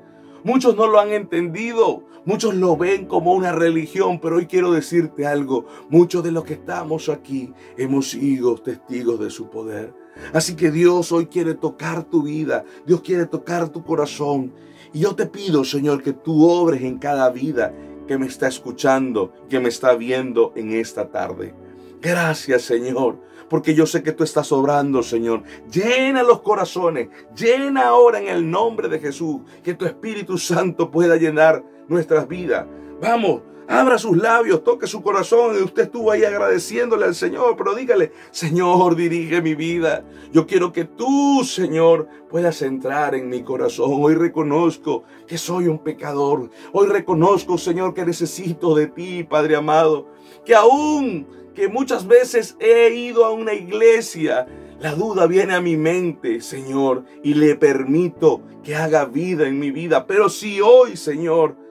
Muchos 0.43 0.75
no 0.75 0.87
lo 0.87 0.99
han 0.99 1.11
entendido, 1.11 2.03
muchos 2.25 2.55
lo 2.55 2.75
ven 2.75 3.05
como 3.05 3.35
una 3.35 3.51
religión, 3.51 4.19
pero 4.19 4.37
hoy 4.37 4.47
quiero 4.47 4.71
decirte 4.71 5.27
algo. 5.27 5.67
Muchos 5.91 6.23
de 6.23 6.31
los 6.31 6.43
que 6.43 6.53
estamos 6.53 7.07
aquí 7.09 7.53
hemos 7.77 8.09
sido 8.09 8.55
testigos 8.55 9.19
de 9.19 9.29
su 9.29 9.51
poder. 9.51 9.93
Así 10.33 10.55
que 10.55 10.71
Dios 10.71 11.11
hoy 11.11 11.27
quiere 11.27 11.53
tocar 11.53 12.03
tu 12.03 12.23
vida, 12.23 12.63
Dios 12.85 13.01
quiere 13.01 13.25
tocar 13.25 13.69
tu 13.69 13.83
corazón. 13.83 14.53
Y 14.93 14.99
yo 14.99 15.15
te 15.15 15.25
pido, 15.25 15.63
Señor, 15.63 16.03
que 16.03 16.13
tú 16.13 16.47
obres 16.47 16.81
en 16.83 16.97
cada 16.97 17.29
vida 17.29 17.73
que 18.07 18.17
me 18.17 18.27
está 18.27 18.47
escuchando, 18.47 19.33
que 19.49 19.59
me 19.59 19.69
está 19.69 19.95
viendo 19.95 20.53
en 20.55 20.73
esta 20.73 21.09
tarde. 21.09 21.53
Gracias, 22.01 22.63
Señor, 22.63 23.17
porque 23.49 23.73
yo 23.73 23.85
sé 23.85 24.03
que 24.03 24.11
tú 24.11 24.23
estás 24.23 24.51
obrando, 24.51 25.01
Señor. 25.03 25.43
Llena 25.71 26.21
los 26.21 26.41
corazones, 26.41 27.09
llena 27.35 27.87
ahora 27.87 28.19
en 28.19 28.27
el 28.27 28.49
nombre 28.49 28.89
de 28.89 28.99
Jesús, 28.99 29.41
que 29.63 29.73
tu 29.73 29.85
Espíritu 29.85 30.37
Santo 30.37 30.91
pueda 30.91 31.15
llenar 31.15 31.63
nuestras 31.87 32.27
vidas. 32.27 32.67
Vamos, 33.01 33.41
Abra 33.73 33.97
sus 33.97 34.15
labios, 34.15 34.63
toque 34.63 34.85
su 34.85 35.01
corazón 35.01 35.55
y 35.57 35.63
usted 35.63 35.85
estuvo 35.85 36.11
ahí 36.11 36.23
agradeciéndole 36.23 37.05
al 37.05 37.15
Señor, 37.15 37.55
pero 37.57 37.73
dígale, 37.73 38.11
Señor, 38.29 38.95
dirige 38.95 39.41
mi 39.41 39.55
vida. 39.55 40.05
Yo 40.31 40.45
quiero 40.45 40.71
que 40.71 40.85
tú, 40.85 41.43
Señor, 41.43 42.07
puedas 42.29 42.61
entrar 42.61 43.15
en 43.15 43.29
mi 43.29 43.41
corazón. 43.41 43.89
Hoy 43.91 44.13
reconozco 44.13 45.05
que 45.25 45.39
soy 45.39 45.69
un 45.69 45.79
pecador. 45.79 46.51
Hoy 46.71 46.85
reconozco, 46.85 47.57
Señor, 47.57 47.95
que 47.95 48.05
necesito 48.05 48.75
de 48.75 48.85
ti, 48.85 49.23
Padre 49.23 49.55
amado. 49.55 50.07
Que 50.45 50.53
aún 50.53 51.25
que 51.55 51.67
muchas 51.67 52.05
veces 52.05 52.55
he 52.59 52.93
ido 52.93 53.25
a 53.25 53.31
una 53.31 53.55
iglesia, 53.55 54.45
la 54.81 54.93
duda 54.93 55.25
viene 55.25 55.55
a 55.55 55.61
mi 55.61 55.77
mente, 55.77 56.41
Señor, 56.41 57.05
y 57.23 57.33
le 57.33 57.55
permito 57.55 58.43
que 58.63 58.75
haga 58.75 59.05
vida 59.05 59.47
en 59.47 59.57
mi 59.57 59.71
vida. 59.71 60.05
Pero 60.05 60.29
si 60.29 60.61
hoy, 60.61 60.95
Señor, 60.95 61.62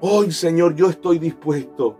Hoy, 0.00 0.30
Señor, 0.30 0.76
yo 0.76 0.88
estoy 0.88 1.18
dispuesto 1.18 1.98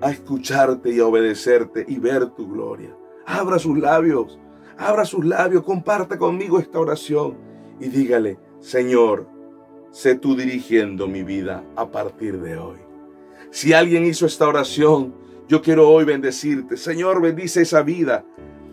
a 0.00 0.10
escucharte 0.10 0.90
y 0.90 0.98
a 0.98 1.06
obedecerte 1.06 1.84
y 1.86 2.00
ver 2.00 2.26
tu 2.30 2.48
gloria. 2.48 2.96
Abra 3.24 3.60
sus 3.60 3.78
labios, 3.78 4.36
abra 4.76 5.04
sus 5.04 5.24
labios, 5.24 5.62
comparte 5.62 6.18
conmigo 6.18 6.58
esta 6.58 6.80
oración 6.80 7.38
y 7.78 7.88
dígale, 7.88 8.40
Señor, 8.58 9.28
sé 9.92 10.16
tú 10.16 10.34
dirigiendo 10.34 11.06
mi 11.06 11.22
vida 11.22 11.64
a 11.76 11.92
partir 11.92 12.40
de 12.40 12.58
hoy. 12.58 12.78
Si 13.52 13.72
alguien 13.74 14.06
hizo 14.06 14.26
esta 14.26 14.48
oración, 14.48 15.14
yo 15.46 15.62
quiero 15.62 15.88
hoy 15.88 16.04
bendecirte. 16.04 16.76
Señor, 16.76 17.22
bendice 17.22 17.62
esa 17.62 17.82
vida. 17.82 18.24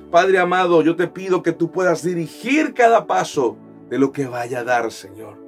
Padre 0.10 0.40
amado, 0.40 0.82
yo 0.82 0.96
te 0.96 1.08
pido 1.08 1.44
que 1.44 1.52
tú 1.52 1.72
puedas 1.72 2.02
dirigir 2.02 2.74
cada 2.74 3.06
paso 3.06 3.56
de 3.88 4.00
lo 4.00 4.12
que 4.12 4.26
vaya 4.26 4.62
a 4.62 4.64
dar, 4.64 4.92
Señor. 4.92 5.47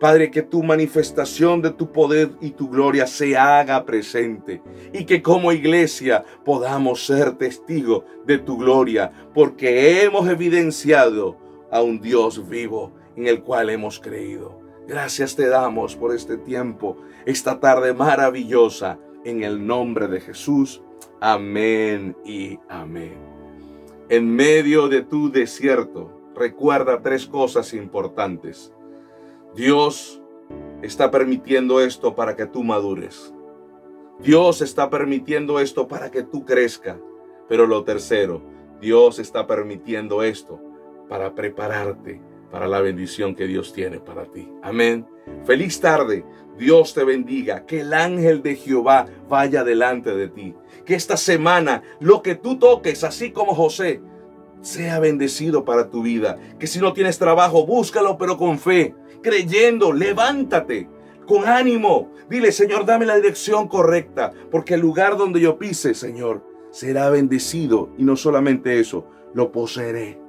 Padre, 0.00 0.30
que 0.30 0.40
tu 0.40 0.62
manifestación 0.62 1.60
de 1.60 1.70
tu 1.70 1.92
poder 1.92 2.30
y 2.40 2.52
tu 2.52 2.70
gloria 2.70 3.06
se 3.06 3.36
haga 3.36 3.84
presente 3.84 4.62
y 4.94 5.04
que 5.04 5.20
como 5.20 5.52
iglesia 5.52 6.24
podamos 6.42 7.04
ser 7.04 7.36
testigos 7.36 8.04
de 8.26 8.38
tu 8.38 8.56
gloria 8.56 9.12
porque 9.34 10.02
hemos 10.02 10.26
evidenciado 10.26 11.36
a 11.70 11.82
un 11.82 12.00
Dios 12.00 12.48
vivo 12.48 12.92
en 13.14 13.26
el 13.26 13.42
cual 13.42 13.68
hemos 13.68 14.00
creído. 14.00 14.58
Gracias 14.88 15.36
te 15.36 15.46
damos 15.48 15.96
por 15.96 16.14
este 16.14 16.38
tiempo, 16.38 16.96
esta 17.26 17.60
tarde 17.60 17.92
maravillosa, 17.92 18.98
en 19.24 19.44
el 19.44 19.66
nombre 19.66 20.08
de 20.08 20.20
Jesús. 20.22 20.82
Amén 21.20 22.16
y 22.24 22.58
amén. 22.70 23.18
En 24.08 24.34
medio 24.34 24.88
de 24.88 25.02
tu 25.02 25.30
desierto, 25.30 26.10
recuerda 26.34 27.02
tres 27.02 27.26
cosas 27.26 27.74
importantes. 27.74 28.72
Dios 29.54 30.22
está 30.80 31.10
permitiendo 31.10 31.80
esto 31.80 32.14
para 32.14 32.36
que 32.36 32.46
tú 32.46 32.62
madures. 32.62 33.34
Dios 34.20 34.62
está 34.62 34.90
permitiendo 34.90 35.58
esto 35.58 35.88
para 35.88 36.10
que 36.10 36.22
tú 36.22 36.44
crezca. 36.44 36.98
Pero 37.48 37.66
lo 37.66 37.82
tercero, 37.82 38.42
Dios 38.80 39.18
está 39.18 39.46
permitiendo 39.46 40.22
esto 40.22 40.60
para 41.08 41.34
prepararte 41.34 42.20
para 42.50 42.68
la 42.68 42.80
bendición 42.80 43.34
que 43.34 43.46
Dios 43.46 43.72
tiene 43.72 43.98
para 43.98 44.24
ti. 44.26 44.48
Amén. 44.62 45.06
Feliz 45.44 45.80
tarde. 45.80 46.24
Dios 46.56 46.94
te 46.94 47.02
bendiga. 47.04 47.66
Que 47.66 47.80
el 47.80 47.92
ángel 47.92 48.42
de 48.42 48.54
Jehová 48.54 49.06
vaya 49.28 49.64
delante 49.64 50.14
de 50.14 50.28
ti. 50.28 50.54
Que 50.84 50.94
esta 50.94 51.16
semana 51.16 51.82
lo 51.98 52.22
que 52.22 52.36
tú 52.36 52.58
toques, 52.58 53.02
así 53.02 53.32
como 53.32 53.54
José, 53.54 54.00
sea 54.60 55.00
bendecido 55.00 55.64
para 55.64 55.90
tu 55.90 56.02
vida. 56.02 56.38
Que 56.58 56.66
si 56.66 56.78
no 56.78 56.92
tienes 56.92 57.18
trabajo, 57.18 57.66
búscalo, 57.66 58.18
pero 58.18 58.36
con 58.36 58.58
fe 58.58 58.94
creyendo, 59.22 59.92
levántate. 59.92 60.88
con 61.26 61.46
ánimo. 61.46 62.10
Dile, 62.28 62.50
Señor, 62.50 62.84
dame 62.84 63.06
la 63.06 63.14
dirección 63.14 63.68
correcta, 63.68 64.32
porque 64.50 64.74
el 64.74 64.80
lugar 64.80 65.16
donde 65.16 65.40
yo 65.40 65.58
pise, 65.58 65.94
Señor, 65.94 66.44
será 66.72 67.08
bendecido. 67.08 67.90
Y 67.96 68.02
no 68.02 68.16
solamente 68.16 68.80
eso, 68.80 69.06
lo 69.32 69.52
poseeré. 69.52 70.20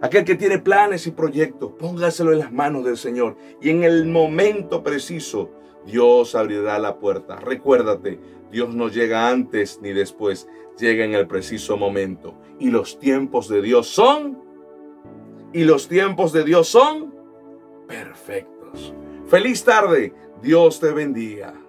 Aquel 0.00 0.24
que 0.24 0.36
tiene 0.36 0.58
planes 0.58 1.06
y 1.08 1.10
proyectos, 1.10 1.72
póngaselo 1.78 2.32
en 2.32 2.38
las 2.38 2.52
manos 2.52 2.84
del 2.84 2.96
Señor. 2.96 3.36
Y 3.60 3.70
en 3.70 3.82
el 3.82 4.06
momento 4.06 4.84
preciso, 4.84 5.50
Dios 5.84 6.36
abrirá 6.36 6.78
la 6.78 6.98
puerta. 6.98 7.36
Recuérdate, 7.36 8.20
Dios 8.52 8.72
no 8.72 8.88
llega 8.88 9.28
antes 9.28 9.80
ni 9.82 9.92
después, 9.92 10.48
llega 10.78 11.04
en 11.04 11.14
el 11.14 11.26
preciso 11.26 11.76
momento. 11.76 12.38
Y 12.60 12.70
los 12.70 13.00
tiempos 13.00 13.48
de 13.48 13.62
Dios 13.62 13.88
son, 13.88 14.38
y 15.52 15.64
los 15.64 15.88
tiempos 15.88 16.32
de 16.32 16.44
Dios 16.44 16.68
son 16.68 17.15
perfectos. 17.86 18.94
Feliz 19.28 19.64
tarde, 19.64 20.12
Dios 20.42 20.80
te 20.80 20.92
bendiga. 20.92 21.65